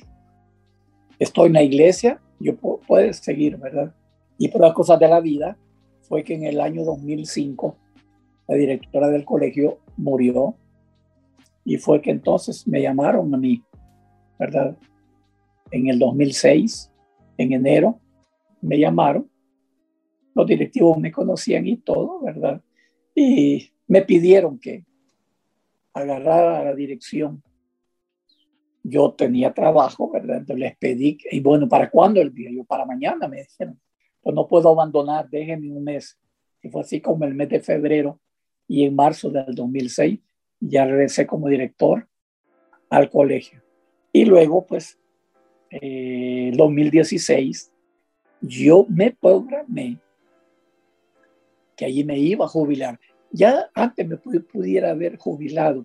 Estoy 1.20 1.46
en 1.46 1.52
la 1.52 1.62
iglesia, 1.62 2.20
yo 2.40 2.56
puedo 2.56 3.12
seguir, 3.12 3.56
¿verdad? 3.56 3.94
Y 4.38 4.48
por 4.48 4.60
las 4.60 4.72
cosas 4.72 4.98
de 4.98 5.08
la 5.08 5.20
vida, 5.20 5.56
fue 6.02 6.22
que 6.22 6.34
en 6.34 6.44
el 6.44 6.60
año 6.60 6.84
2005 6.84 7.76
la 8.48 8.56
directora 8.56 9.08
del 9.08 9.24
colegio 9.24 9.78
murió 9.96 10.54
y 11.64 11.78
fue 11.78 12.02
que 12.02 12.10
entonces 12.10 12.66
me 12.68 12.82
llamaron 12.82 13.34
a 13.34 13.38
mí, 13.38 13.62
¿verdad? 14.38 14.76
En 15.70 15.88
el 15.88 15.98
2006, 15.98 16.92
en 17.38 17.52
enero, 17.52 17.98
me 18.60 18.78
llamaron. 18.78 19.30
Los 20.34 20.46
directivos 20.46 20.98
me 20.98 21.10
conocían 21.10 21.66
y 21.66 21.76
todo, 21.78 22.20
¿verdad? 22.20 22.60
Y 23.14 23.70
me 23.86 24.02
pidieron 24.02 24.58
que 24.58 24.84
agarrara 25.94 26.64
la 26.64 26.74
dirección. 26.74 27.42
Yo 28.84 29.12
tenía 29.12 29.52
trabajo, 29.52 30.10
¿verdad? 30.12 30.36
Entonces 30.38 30.60
les 30.60 30.76
pedí, 30.76 31.18
y 31.30 31.40
bueno, 31.40 31.68
¿para 31.68 31.90
cuándo 31.90 32.20
el 32.20 32.32
día? 32.32 32.50
Yo, 32.52 32.64
para 32.64 32.84
mañana, 32.84 33.26
me 33.26 33.38
dijeron 33.38 33.80
pues 34.24 34.34
no 34.34 34.48
puedo 34.48 34.70
abandonar, 34.70 35.28
déjenme 35.28 35.70
un 35.70 35.84
mes. 35.84 36.18
Y 36.62 36.70
fue 36.70 36.80
así 36.80 37.00
como 37.00 37.26
el 37.26 37.34
mes 37.34 37.50
de 37.50 37.60
febrero 37.60 38.18
y 38.66 38.84
en 38.84 38.96
marzo 38.96 39.28
del 39.28 39.54
2006 39.54 40.18
ya 40.60 40.86
regresé 40.86 41.26
como 41.26 41.48
director 41.48 42.08
al 42.88 43.10
colegio. 43.10 43.62
Y 44.12 44.24
luego, 44.24 44.64
pues, 44.66 44.98
eh, 45.70 46.52
2016, 46.56 47.70
yo 48.40 48.86
me 48.88 49.10
programé 49.10 49.98
que 51.76 51.84
allí 51.84 52.02
me 52.02 52.18
iba 52.18 52.46
a 52.46 52.48
jubilar. 52.48 52.98
Ya 53.30 53.68
antes 53.74 54.08
me 54.08 54.16
pudiera 54.16 54.90
haber 54.90 55.18
jubilado, 55.18 55.84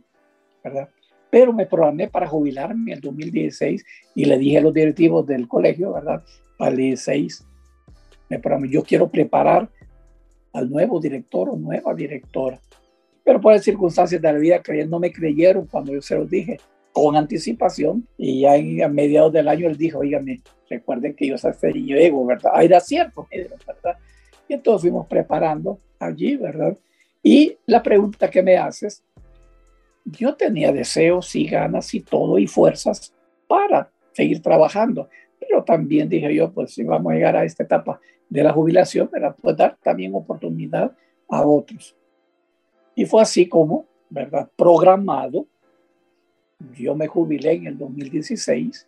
¿verdad? 0.63 0.89
Pero 1.31 1.53
me 1.53 1.65
programé 1.65 2.07
para 2.07 2.27
jubilarme 2.27 2.91
en 2.91 2.97
el 2.97 3.01
2016 3.01 3.85
y 4.15 4.25
le 4.25 4.37
dije 4.37 4.57
a 4.57 4.61
los 4.61 4.73
directivos 4.73 5.27
del 5.27 5.47
colegio, 5.47 5.93
¿verdad? 5.93 6.23
Para 6.57 6.71
el 6.71 6.77
16 6.77 7.45
yo 8.69 8.83
quiero 8.83 9.09
preparar 9.09 9.69
al 10.53 10.69
nuevo 10.69 10.99
director 10.99 11.49
o 11.49 11.55
nueva 11.55 11.93
directora. 11.93 12.59
Pero 13.23 13.41
por 13.41 13.53
las 13.53 13.63
circunstancias 13.63 14.21
de 14.21 14.33
la 14.33 14.39
vida 14.39 14.61
no 14.87 14.99
me 14.99 15.11
creyeron 15.11 15.67
cuando 15.67 15.93
yo 15.93 16.01
se 16.01 16.15
los 16.15 16.29
dije 16.29 16.59
con 16.91 17.15
anticipación 17.15 18.07
y 18.17 18.41
ya 18.41 18.55
en, 18.55 18.83
a 18.83 18.87
mediados 18.87 19.31
del 19.31 19.47
año 19.47 19.67
él 19.67 19.77
dijo, 19.77 19.99
oígame, 19.99 20.41
recuerden 20.69 21.15
que 21.15 21.27
yo 21.27 21.37
soy 21.37 21.53
ego, 21.93 22.25
¿verdad? 22.25 22.51
Ah, 22.53 22.63
era 22.63 22.79
cierto, 22.79 23.27
¿verdad? 23.31 23.97
Y 24.47 24.53
entonces 24.53 24.81
fuimos 24.81 25.07
preparando 25.07 25.79
allí, 25.99 26.35
¿verdad? 26.35 26.75
Y 27.21 27.57
la 27.67 27.83
pregunta 27.83 28.29
que 28.29 28.41
me 28.41 28.57
haces, 28.57 29.03
yo 30.11 30.35
tenía 30.35 30.71
deseos 30.71 31.35
y 31.35 31.47
ganas 31.47 31.93
y 31.93 32.01
todo 32.01 32.37
y 32.39 32.47
fuerzas 32.47 33.13
para 33.47 33.91
seguir 34.11 34.41
trabajando, 34.41 35.09
pero 35.39 35.63
también 35.63 36.09
dije 36.09 36.33
yo, 36.33 36.51
pues 36.51 36.73
si 36.73 36.83
vamos 36.83 37.11
a 37.11 37.15
llegar 37.15 37.35
a 37.35 37.43
esta 37.43 37.63
etapa 37.63 37.99
de 38.29 38.43
la 38.43 38.53
jubilación, 38.53 39.09
¿verdad? 39.11 39.35
Pues 39.41 39.57
dar 39.57 39.77
también 39.81 40.13
oportunidad 40.13 40.95
a 41.27 41.45
otros. 41.45 41.95
Y 42.95 43.05
fue 43.05 43.21
así 43.21 43.47
como, 43.47 43.85
¿verdad? 44.09 44.49
Programado. 44.55 45.47
Yo 46.77 46.95
me 46.95 47.07
jubilé 47.07 47.53
en 47.53 47.67
el 47.67 47.77
2016. 47.77 48.87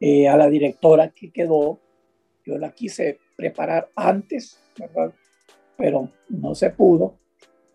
Eh, 0.00 0.28
a 0.28 0.36
la 0.36 0.48
directora 0.48 1.08
que 1.08 1.30
quedó, 1.30 1.80
yo 2.46 2.56
la 2.56 2.70
quise 2.70 3.18
preparar 3.36 3.88
antes, 3.96 4.60
¿verdad? 4.78 5.12
Pero 5.76 6.08
no 6.28 6.54
se 6.54 6.70
pudo. 6.70 7.16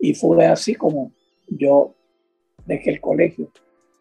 Y 0.00 0.14
fue 0.14 0.46
así 0.46 0.74
como 0.74 1.12
yo 1.46 1.94
dejé 2.66 2.90
el 2.90 3.00
colegio. 3.00 3.50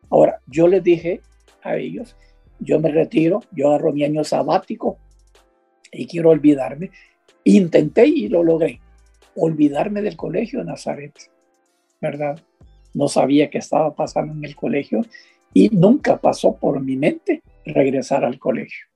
Ahora, 0.09 0.39
yo 0.47 0.68
les 0.68 0.84
dije 0.84 1.22
a 1.61 1.78
ellos, 1.78 2.16
yo 2.59 2.80
me 2.80 2.91
retiro, 2.91 3.41
yo 3.51 3.70
agarro 3.70 3.93
mi 3.93 4.03
año 4.03 4.24
sabático 4.24 4.97
y 5.91 6.07
quiero 6.07 6.30
olvidarme. 6.30 6.91
Intenté 7.43 8.07
y 8.07 8.28
lo 8.30 8.43
logré, 8.43 8.80
olvidarme 9.36 10.01
del 10.01 10.16
colegio 10.16 10.59
de 10.59 10.66
Nazaret, 10.66 11.14
¿verdad? 11.99 12.39
No 12.93 13.07
sabía 13.07 13.49
qué 13.49 13.57
estaba 13.57 13.95
pasando 13.95 14.34
en 14.34 14.45
el 14.45 14.55
colegio 14.55 15.01
Y 15.53 15.70
nunca 15.70 16.20
pasó 16.20 16.55
por 16.55 16.80
mi 16.80 16.95
mente 16.95 17.41
regresar 17.66 18.24
al 18.24 18.39
colegio. 18.39 18.88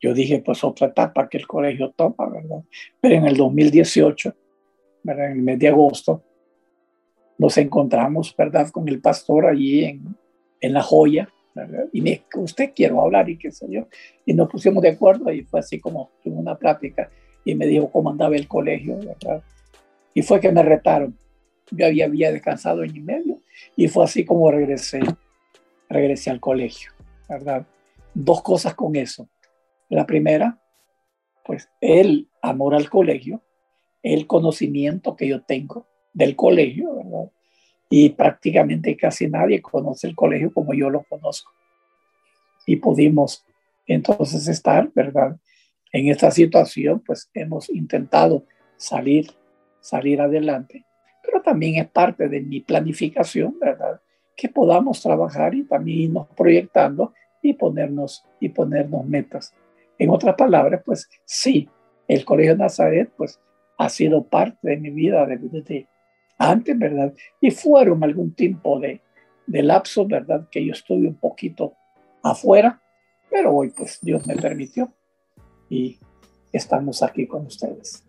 Yo 0.00 0.14
dije, 0.14 0.42
pues 0.44 0.62
otra 0.62 0.88
etapa 0.88 1.28
que 1.28 1.38
el 1.38 1.46
colegio 1.46 1.92
toma, 1.96 2.28
¿verdad? 2.28 2.62
Pero 3.00 3.14
en 3.16 3.26
el 3.26 3.36
2018, 3.36 4.34
¿verdad? 5.02 5.26
En 5.30 5.38
el 5.38 5.42
mes 5.42 5.58
de 5.58 5.68
agosto, 5.68 6.22
nos 7.38 7.56
encontramos, 7.56 8.34
¿verdad? 8.36 8.68
Con 8.70 8.88
el 8.88 9.00
pastor 9.00 9.46
allí 9.46 9.84
en, 9.84 10.16
en 10.60 10.72
La 10.72 10.82
Joya, 10.82 11.28
¿verdad? 11.54 11.86
Y 11.92 12.00
me 12.02 12.10
dijo, 12.10 12.40
usted 12.40 12.72
quiero 12.74 13.00
hablar 13.00 13.30
y 13.30 13.38
qué 13.38 13.52
sé 13.52 13.66
yo. 13.70 13.86
Y 14.26 14.34
nos 14.34 14.48
pusimos 14.48 14.82
de 14.82 14.90
acuerdo 14.90 15.32
y 15.32 15.42
fue 15.42 15.60
así 15.60 15.78
como 15.78 16.10
una 16.24 16.56
plática 16.56 17.10
y 17.44 17.54
me 17.54 17.66
dijo 17.66 17.90
cómo 17.90 18.10
andaba 18.10 18.36
el 18.36 18.48
colegio, 18.48 18.98
¿verdad? 18.98 19.42
Y 20.14 20.22
fue 20.22 20.40
que 20.40 20.52
me 20.52 20.62
retaron. 20.62 21.16
Yo 21.70 21.86
había, 21.86 22.06
había 22.06 22.32
descansado 22.32 22.82
año 22.82 22.96
y 22.96 23.00
medio 23.00 23.38
y 23.76 23.88
fue 23.88 24.04
así 24.04 24.24
como 24.24 24.50
regresé, 24.50 25.00
regresé 25.88 26.30
al 26.30 26.40
colegio, 26.40 26.90
¿verdad? 27.28 27.66
Dos 28.14 28.42
cosas 28.42 28.74
con 28.74 28.96
eso. 28.96 29.28
La 29.88 30.06
primera, 30.06 30.60
pues 31.44 31.70
el 31.80 32.28
amor 32.42 32.74
al 32.74 32.90
colegio, 32.90 33.42
el 34.02 34.26
conocimiento 34.26 35.14
que 35.14 35.28
yo 35.28 35.42
tengo 35.42 35.86
del 36.18 36.34
colegio, 36.34 36.96
¿verdad? 36.96 37.30
Y 37.88 38.10
prácticamente 38.10 38.96
casi 38.96 39.28
nadie 39.28 39.62
conoce 39.62 40.08
el 40.08 40.16
colegio 40.16 40.52
como 40.52 40.74
yo 40.74 40.90
lo 40.90 41.04
conozco. 41.04 41.52
Y 42.66 42.76
pudimos 42.76 43.46
entonces 43.86 44.48
estar, 44.48 44.90
¿verdad? 44.94 45.36
En 45.92 46.08
esta 46.08 46.30
situación, 46.32 47.00
pues 47.06 47.30
hemos 47.32 47.70
intentado 47.70 48.44
salir, 48.76 49.30
salir 49.80 50.20
adelante, 50.20 50.84
pero 51.22 51.40
también 51.40 51.76
es 51.76 51.88
parte 51.88 52.28
de 52.28 52.40
mi 52.40 52.60
planificación, 52.60 53.56
¿verdad? 53.60 54.00
Que 54.36 54.48
podamos 54.48 55.00
trabajar 55.00 55.54
y 55.54 55.62
también 55.62 55.98
irnos 56.00 56.26
proyectando 56.36 57.14
y 57.40 57.52
ponernos, 57.52 58.24
y 58.40 58.48
ponernos 58.48 59.06
metas. 59.06 59.54
En 59.98 60.10
otras 60.10 60.34
palabras, 60.34 60.82
pues 60.84 61.08
sí, 61.24 61.68
el 62.08 62.24
Colegio 62.24 62.56
Nazaret, 62.56 63.08
pues 63.16 63.40
ha 63.78 63.88
sido 63.88 64.24
parte 64.24 64.68
de 64.68 64.76
mi 64.76 64.90
vida 64.90 65.24
desde 65.24 65.86
antes, 66.38 66.78
¿verdad? 66.78 67.12
Y 67.40 67.50
fueron 67.50 68.02
algún 68.04 68.32
tiempo 68.32 68.78
de, 68.78 69.02
de 69.46 69.62
lapso, 69.62 70.06
¿verdad? 70.06 70.48
Que 70.50 70.64
yo 70.64 70.72
estuve 70.72 71.06
un 71.06 71.16
poquito 71.16 71.74
afuera, 72.22 72.80
pero 73.30 73.54
hoy 73.54 73.70
pues 73.70 73.98
Dios 74.00 74.26
me 74.26 74.36
permitió 74.36 74.92
y 75.68 75.98
estamos 76.52 77.02
aquí 77.02 77.26
con 77.26 77.46
ustedes. 77.46 78.04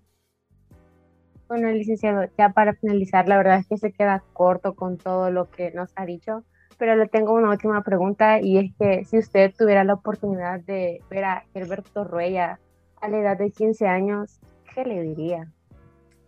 Bueno, 1.48 1.72
licenciado, 1.72 2.30
ya 2.38 2.50
para 2.50 2.74
finalizar, 2.76 3.28
la 3.28 3.38
verdad 3.38 3.60
es 3.60 3.68
que 3.68 3.78
se 3.78 3.92
queda 3.92 4.24
corto 4.34 4.76
con 4.76 4.98
todo 4.98 5.32
lo 5.32 5.50
que 5.50 5.72
nos 5.72 5.92
ha 5.96 6.06
dicho, 6.06 6.44
pero 6.78 6.96
le 6.96 7.08
tengo 7.08 7.34
una 7.34 7.50
última 7.50 7.82
pregunta 7.82 8.40
y 8.40 8.58
es 8.58 8.72
que 8.78 9.04
si 9.06 9.18
usted 9.18 9.54
tuviera 9.58 9.84
la 9.84 9.96
oportunidad 9.96 10.60
de 10.60 11.02
ver 11.10 11.24
a 11.24 11.46
Herberto 11.56 12.04
Ruella 12.04 12.60
a 13.02 13.10
la 13.10 13.18
edad 13.20 13.38
de 13.38 13.50
15 13.50 13.88
años, 13.88 14.40
¿qué 14.76 14.86
le 14.86 15.02
diría? 15.02 15.52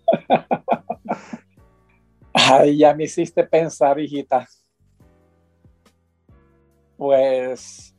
Ay, 2.54 2.80
ya 2.80 2.94
me 2.94 3.06
hiciste 3.06 3.46
pensar, 3.46 3.98
hijita. 3.98 4.46
Pues 6.98 7.96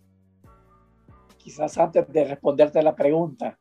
quizás 1.38 1.78
antes 1.78 2.06
de 2.12 2.24
responderte 2.24 2.82
la 2.82 2.94
pregunta, 2.94 3.58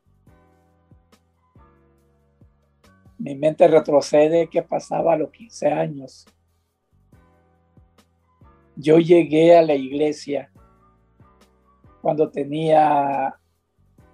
mi 3.16 3.34
mente 3.36 3.66
retrocede 3.68 4.50
qué 4.50 4.62
pasaba 4.62 5.14
a 5.14 5.16
los 5.16 5.30
15 5.30 5.68
años. 5.68 6.26
Yo 8.76 8.98
llegué 8.98 9.56
a 9.56 9.62
la 9.62 9.74
iglesia 9.74 10.52
cuando 12.02 12.30
tenía 12.30 13.34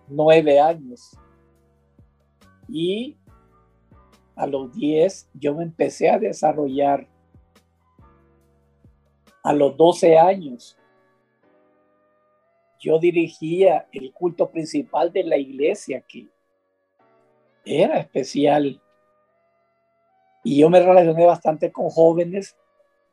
nueve 0.07 0.61
años 0.61 1.18
y 2.68 3.18
a 4.39 4.47
los 4.47 4.72
10 4.72 5.30
yo 5.34 5.55
me 5.55 5.64
empecé 5.64 6.09
a 6.09 6.18
desarrollar. 6.18 7.07
A 9.43 9.53
los 9.53 9.76
12 9.76 10.16
años 10.16 10.78
yo 12.78 13.01
dirigía 13.01 13.89
el 13.93 14.12
culto 14.12 14.49
principal 14.49 15.12
de 15.12 15.24
la 15.24 15.36
iglesia 15.36 16.03
que 16.07 16.28
era 17.64 17.99
especial. 17.99 18.80
Y 20.45 20.61
yo 20.61 20.70
me 20.70 20.80
relacioné 20.80 21.26
bastante 21.26 21.72
con 21.72 21.91
jóvenes 21.91 22.57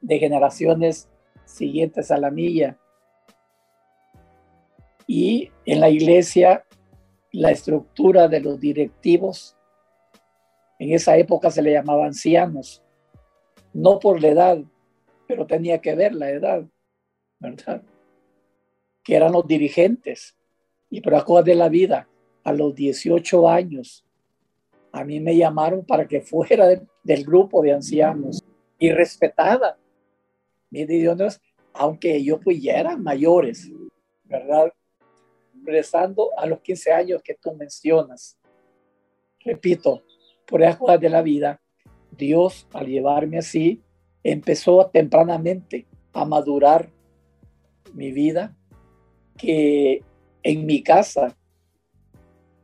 de 0.02 0.20
generaciones 0.20 1.10
siguientes 1.46 2.12
a 2.12 2.18
la 2.18 2.30
mía. 2.30 2.78
Y 5.08 5.52
en 5.66 5.80
la 5.80 5.90
iglesia, 5.90 6.66
la 7.32 7.50
estructura 7.50 8.28
de 8.28 8.42
los 8.42 8.60
directivos, 8.60 9.58
en 10.86 10.94
esa 10.94 11.18
época 11.18 11.52
se 11.52 11.62
le 11.62 11.74
llamaba 11.74 12.06
ancianos, 12.06 12.82
no 13.74 14.00
por 14.00 14.22
la 14.22 14.30
edad, 14.30 14.58
pero 15.28 15.46
tenía 15.46 15.80
que 15.80 15.96
ver 15.96 16.16
la 16.16 16.30
edad, 16.30 16.66
¿verdad? 17.40 17.84
que 19.06 19.16
eran 19.16 19.32
los 19.32 19.48
dirigentes. 19.48 20.36
Y 20.90 21.00
por 21.00 21.24
cosas 21.24 21.46
de 21.46 21.56
la 21.56 21.70
vida, 21.70 22.10
a 22.44 22.52
los 22.52 22.76
18 22.76 23.48
años, 23.48 24.04
a 24.92 25.06
mí 25.06 25.20
me 25.20 25.38
llamaron 25.38 25.86
para 25.86 26.08
que 26.08 26.22
fuera 26.22 26.68
del 27.04 27.24
grupo 27.24 27.62
de 27.62 27.74
ancianos 27.74 28.44
y 28.80 28.92
respetada. 28.92 29.78
Mis 30.72 30.88
Dios, 30.88 31.40
aunque 31.74 32.22
yo 32.24 32.40
pues 32.40 32.62
ya 32.62 32.74
eran 32.74 33.04
mayores, 33.04 33.72
¿verdad? 34.24 34.74
Rezando 35.64 36.32
a 36.38 36.46
los 36.46 36.60
15 36.62 36.92
años 36.92 37.22
que 37.24 37.36
tú 37.36 37.54
mencionas. 37.54 38.38
Repito, 39.40 40.04
por 40.48 40.62
esas 40.62 40.78
cosas 40.78 41.00
de 41.00 41.10
la 41.10 41.22
vida, 41.22 41.62
Dios 42.12 42.68
al 42.74 42.88
llevarme 42.88 43.38
así, 43.40 43.82
empezó 44.24 44.90
tempranamente 44.92 45.86
a 46.14 46.26
madurar 46.26 46.90
mi 47.94 48.12
vida 48.12 48.56
que 49.38 50.04
en 50.44 50.66
mi 50.66 50.82
casa 50.82 51.36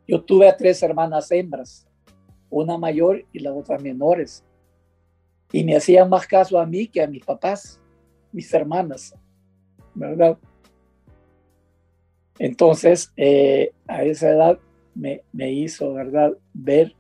yo 0.08 0.24
tuve 0.24 0.48
a 0.48 0.58
tres 0.58 0.82
hermanas 0.84 1.32
hembras, 1.32 1.88
una 2.50 2.78
mayor 2.78 3.26
y 3.32 3.40
las 3.40 3.54
otras 3.56 3.82
menores, 3.82 4.44
y 5.52 5.64
me 5.64 5.76
hacían 5.76 6.10
más 6.10 6.28
caso 6.28 6.60
a 6.60 6.66
mí 6.66 6.88
que 6.88 7.02
a 7.02 7.08
mis 7.08 7.24
papás, 7.24 7.80
mis 8.32 8.54
hermanas, 8.54 9.14
¿verdad? 9.94 10.38
Entonces, 12.40 13.12
eh, 13.18 13.72
a 13.88 14.04
esa 14.04 14.30
edad 14.30 14.60
me, 14.96 15.22
me 15.32 15.52
hizo, 15.52 15.94
¿verdad?, 15.94 16.34
ver, 16.54 16.96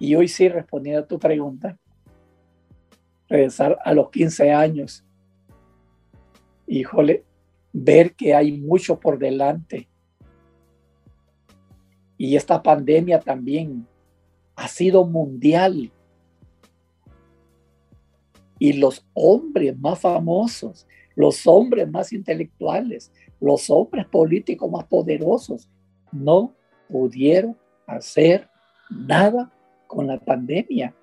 y 0.00 0.14
hoy 0.14 0.28
sí 0.28 0.48
respondiendo 0.48 1.02
a 1.02 1.06
tu 1.06 1.18
pregunta, 1.18 1.78
regresar 3.28 3.78
a 3.84 3.92
los 3.92 4.10
15 4.10 4.50
años. 4.50 5.04
Híjole, 6.66 7.22
ver 7.70 8.14
que 8.14 8.34
hay 8.34 8.50
mucho 8.50 8.98
por 8.98 9.18
delante. 9.18 9.88
Y 12.16 12.34
esta 12.34 12.62
pandemia 12.62 13.20
también 13.20 13.86
ha 14.56 14.68
sido 14.68 15.04
mundial. 15.04 15.92
Y 18.58 18.72
los 18.72 19.06
hombres 19.12 19.78
más 19.78 20.00
famosos, 20.00 20.86
los 21.14 21.46
hombres 21.46 21.90
más 21.90 22.10
intelectuales, 22.14 23.12
los 23.38 23.68
hombres 23.68 24.06
políticos 24.06 24.70
más 24.70 24.84
poderosos, 24.86 25.68
no 26.10 26.54
pudieron 26.88 27.54
hacer 27.86 28.48
nada 28.88 29.52
con 29.90 30.06
la 30.06 30.20
pandemia. 30.20 30.94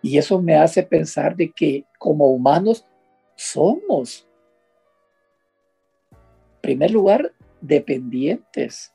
Y 0.00 0.16
eso 0.16 0.40
me 0.40 0.56
hace 0.56 0.82
pensar 0.82 1.36
de 1.36 1.52
que 1.52 1.84
como 1.98 2.30
humanos 2.30 2.86
somos, 3.36 4.26
en 6.10 6.60
primer 6.62 6.90
lugar, 6.92 7.34
dependientes. 7.60 8.94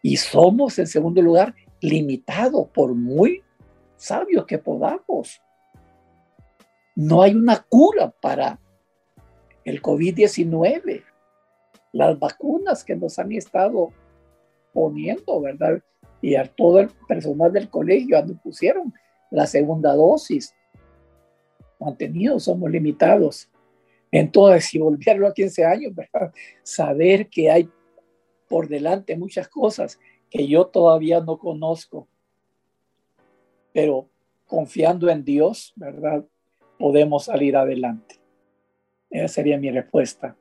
Y 0.00 0.16
somos, 0.16 0.78
en 0.78 0.86
segundo 0.86 1.20
lugar, 1.20 1.56
limitados 1.80 2.68
por 2.68 2.94
muy 2.94 3.42
sabios 3.96 4.46
que 4.46 4.58
podamos. 4.58 5.42
No 6.94 7.22
hay 7.22 7.34
una 7.34 7.64
cura 7.68 8.10
para 8.10 8.60
el 9.64 9.82
COVID-19. 9.82 11.02
Las 11.90 12.16
vacunas 12.16 12.84
que 12.84 12.94
nos 12.94 13.18
han 13.18 13.32
estado 13.32 13.92
poniendo, 14.78 15.40
¿verdad? 15.40 15.82
Y 16.22 16.36
a 16.36 16.44
todo 16.44 16.78
el 16.78 16.88
personal 17.08 17.52
del 17.52 17.68
colegio 17.68 18.16
pusieron 18.42 18.94
la 19.28 19.44
segunda 19.44 19.92
dosis 19.94 20.54
mantenidos, 21.80 22.44
somos 22.44 22.70
limitados. 22.70 23.50
Entonces, 24.12 24.66
si 24.66 24.78
volvieron 24.78 25.24
a 25.24 25.32
15 25.32 25.64
años, 25.64 25.92
saber 26.62 27.28
que 27.28 27.50
hay 27.50 27.68
por 28.48 28.68
delante 28.68 29.16
muchas 29.16 29.48
cosas 29.48 29.98
que 30.30 30.46
yo 30.46 30.66
todavía 30.66 31.20
no 31.20 31.38
conozco, 31.38 32.06
pero 33.72 34.08
confiando 34.46 35.10
en 35.10 35.24
Dios, 35.24 35.72
¿verdad? 35.74 36.24
podemos 36.78 37.24
salir 37.24 37.56
adelante. 37.56 38.20
Esa 39.10 39.26
sería 39.26 39.58
mi 39.58 39.70
respuesta. 39.72 40.36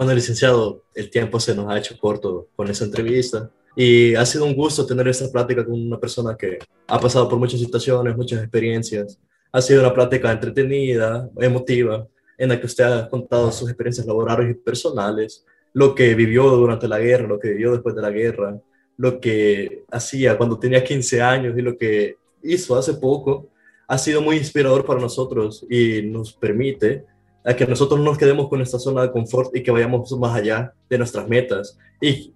Bueno, 0.00 0.14
licenciado, 0.14 0.82
el 0.94 1.10
tiempo 1.10 1.38
se 1.38 1.54
nos 1.54 1.68
ha 1.68 1.76
hecho 1.76 1.94
corto 1.98 2.48
con 2.56 2.66
esa 2.70 2.86
entrevista 2.86 3.50
y 3.76 4.14
ha 4.14 4.24
sido 4.24 4.46
un 4.46 4.54
gusto 4.54 4.86
tener 4.86 5.06
esta 5.06 5.30
plática 5.30 5.62
con 5.62 5.74
una 5.74 6.00
persona 6.00 6.34
que 6.38 6.58
ha 6.86 6.98
pasado 6.98 7.28
por 7.28 7.38
muchas 7.38 7.60
situaciones, 7.60 8.16
muchas 8.16 8.40
experiencias. 8.40 9.20
Ha 9.52 9.60
sido 9.60 9.82
una 9.82 9.92
plática 9.92 10.32
entretenida, 10.32 11.28
emotiva, 11.36 12.08
en 12.38 12.48
la 12.48 12.58
que 12.58 12.64
usted 12.64 12.84
ha 12.84 13.10
contado 13.10 13.52
sus 13.52 13.68
experiencias 13.68 14.06
laborales 14.06 14.50
y 14.50 14.54
personales, 14.54 15.44
lo 15.74 15.94
que 15.94 16.14
vivió 16.14 16.48
durante 16.48 16.88
la 16.88 16.98
guerra, 16.98 17.28
lo 17.28 17.38
que 17.38 17.50
vivió 17.50 17.72
después 17.72 17.94
de 17.94 18.00
la 18.00 18.10
guerra, 18.10 18.58
lo 18.96 19.20
que 19.20 19.84
hacía 19.90 20.38
cuando 20.38 20.58
tenía 20.58 20.82
15 20.82 21.20
años 21.20 21.58
y 21.58 21.60
lo 21.60 21.76
que 21.76 22.16
hizo 22.42 22.74
hace 22.74 22.94
poco, 22.94 23.50
ha 23.86 23.98
sido 23.98 24.22
muy 24.22 24.38
inspirador 24.38 24.86
para 24.86 24.98
nosotros 24.98 25.66
y 25.68 26.00
nos 26.00 26.32
permite 26.32 27.04
a 27.44 27.54
que 27.54 27.66
nosotros 27.66 27.98
no 27.98 28.06
nos 28.06 28.18
quedemos 28.18 28.48
con 28.48 28.60
esta 28.60 28.78
zona 28.78 29.02
de 29.02 29.10
confort 29.10 29.54
y 29.56 29.62
que 29.62 29.70
vayamos 29.70 30.10
más 30.18 30.36
allá 30.36 30.72
de 30.88 30.98
nuestras 30.98 31.28
metas 31.28 31.76
y 32.00 32.34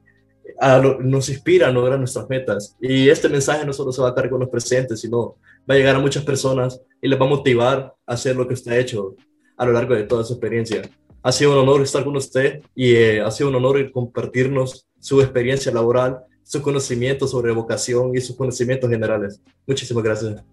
nos 1.01 1.29
inspira 1.29 1.69
a 1.69 1.73
lograr 1.73 1.99
nuestras 1.99 2.29
metas. 2.29 2.77
Y 2.81 3.09
este 3.09 3.29
mensaje 3.29 3.65
no 3.67 3.73
solo 3.73 3.93
se 3.93 4.03
va 4.03 4.11
a 4.11 4.15
quedar 4.15 4.31
con 4.31 4.41
los 4.41 4.49
presentes, 4.49 5.01
sino 5.01 5.37
va 5.69 5.75
a 5.75 5.77
llegar 5.77 5.97
a 5.97 6.01
muchas 6.01 6.25
personas 6.25 6.81
y 7.01 7.09
les 7.09 7.21
va 7.21 7.27
a 7.27 7.29
motivar 7.29 7.95
a 8.07 8.13
hacer 8.13 8.37
lo 8.37 8.47
que 8.47 8.55
usted 8.55 8.73
ha 8.73 8.79
hecho 8.79 9.15
a 9.57 9.67
lo 9.67 9.73
largo 9.73 9.95
de 9.95 10.05
toda 10.05 10.25
su 10.25 10.35
experiencia. 10.35 10.83
Ha 11.23 11.33
sido 11.33 11.53
un 11.53 11.59
honor 11.59 11.83
estar 11.83 12.05
con 12.05 12.17
usted 12.17 12.61
y 12.75 12.95
eh, 12.95 13.21
ha 13.21 13.31
sido 13.31 13.49
un 13.49 13.57
honor 13.57 13.91
compartirnos 13.91 14.87
su 15.01 15.21
experiencia 15.21 15.73
laboral, 15.73 16.21
su 16.43 16.61
conocimiento 16.61 17.27
sobre 17.27 17.53
vocación 17.53 18.15
y 18.15 18.21
sus 18.21 18.37
conocimientos 18.37 18.91
generales. 18.91 19.41
Muchísimas 19.67 20.05
gracias. 20.05 20.45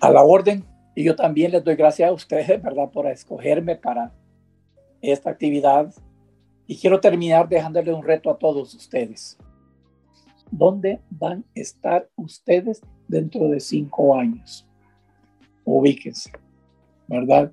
A 0.00 0.10
la 0.10 0.22
orden. 0.22 0.73
Y 0.94 1.04
yo 1.04 1.16
también 1.16 1.52
les 1.52 1.64
doy 1.64 1.74
gracias 1.74 2.08
a 2.08 2.12
ustedes, 2.12 2.62
¿verdad?, 2.62 2.90
por 2.90 3.06
escogerme 3.06 3.76
para 3.76 4.12
esta 5.00 5.30
actividad. 5.30 5.92
Y 6.66 6.76
quiero 6.76 7.00
terminar 7.00 7.48
dejándole 7.48 7.92
un 7.92 8.02
reto 8.02 8.30
a 8.30 8.38
todos 8.38 8.74
ustedes. 8.74 9.36
¿Dónde 10.50 11.00
van 11.10 11.40
a 11.40 11.60
estar 11.60 12.08
ustedes 12.16 12.80
dentro 13.08 13.48
de 13.48 13.60
cinco 13.60 14.16
años? 14.16 14.66
Ubíquense, 15.64 16.30
¿verdad? 17.08 17.50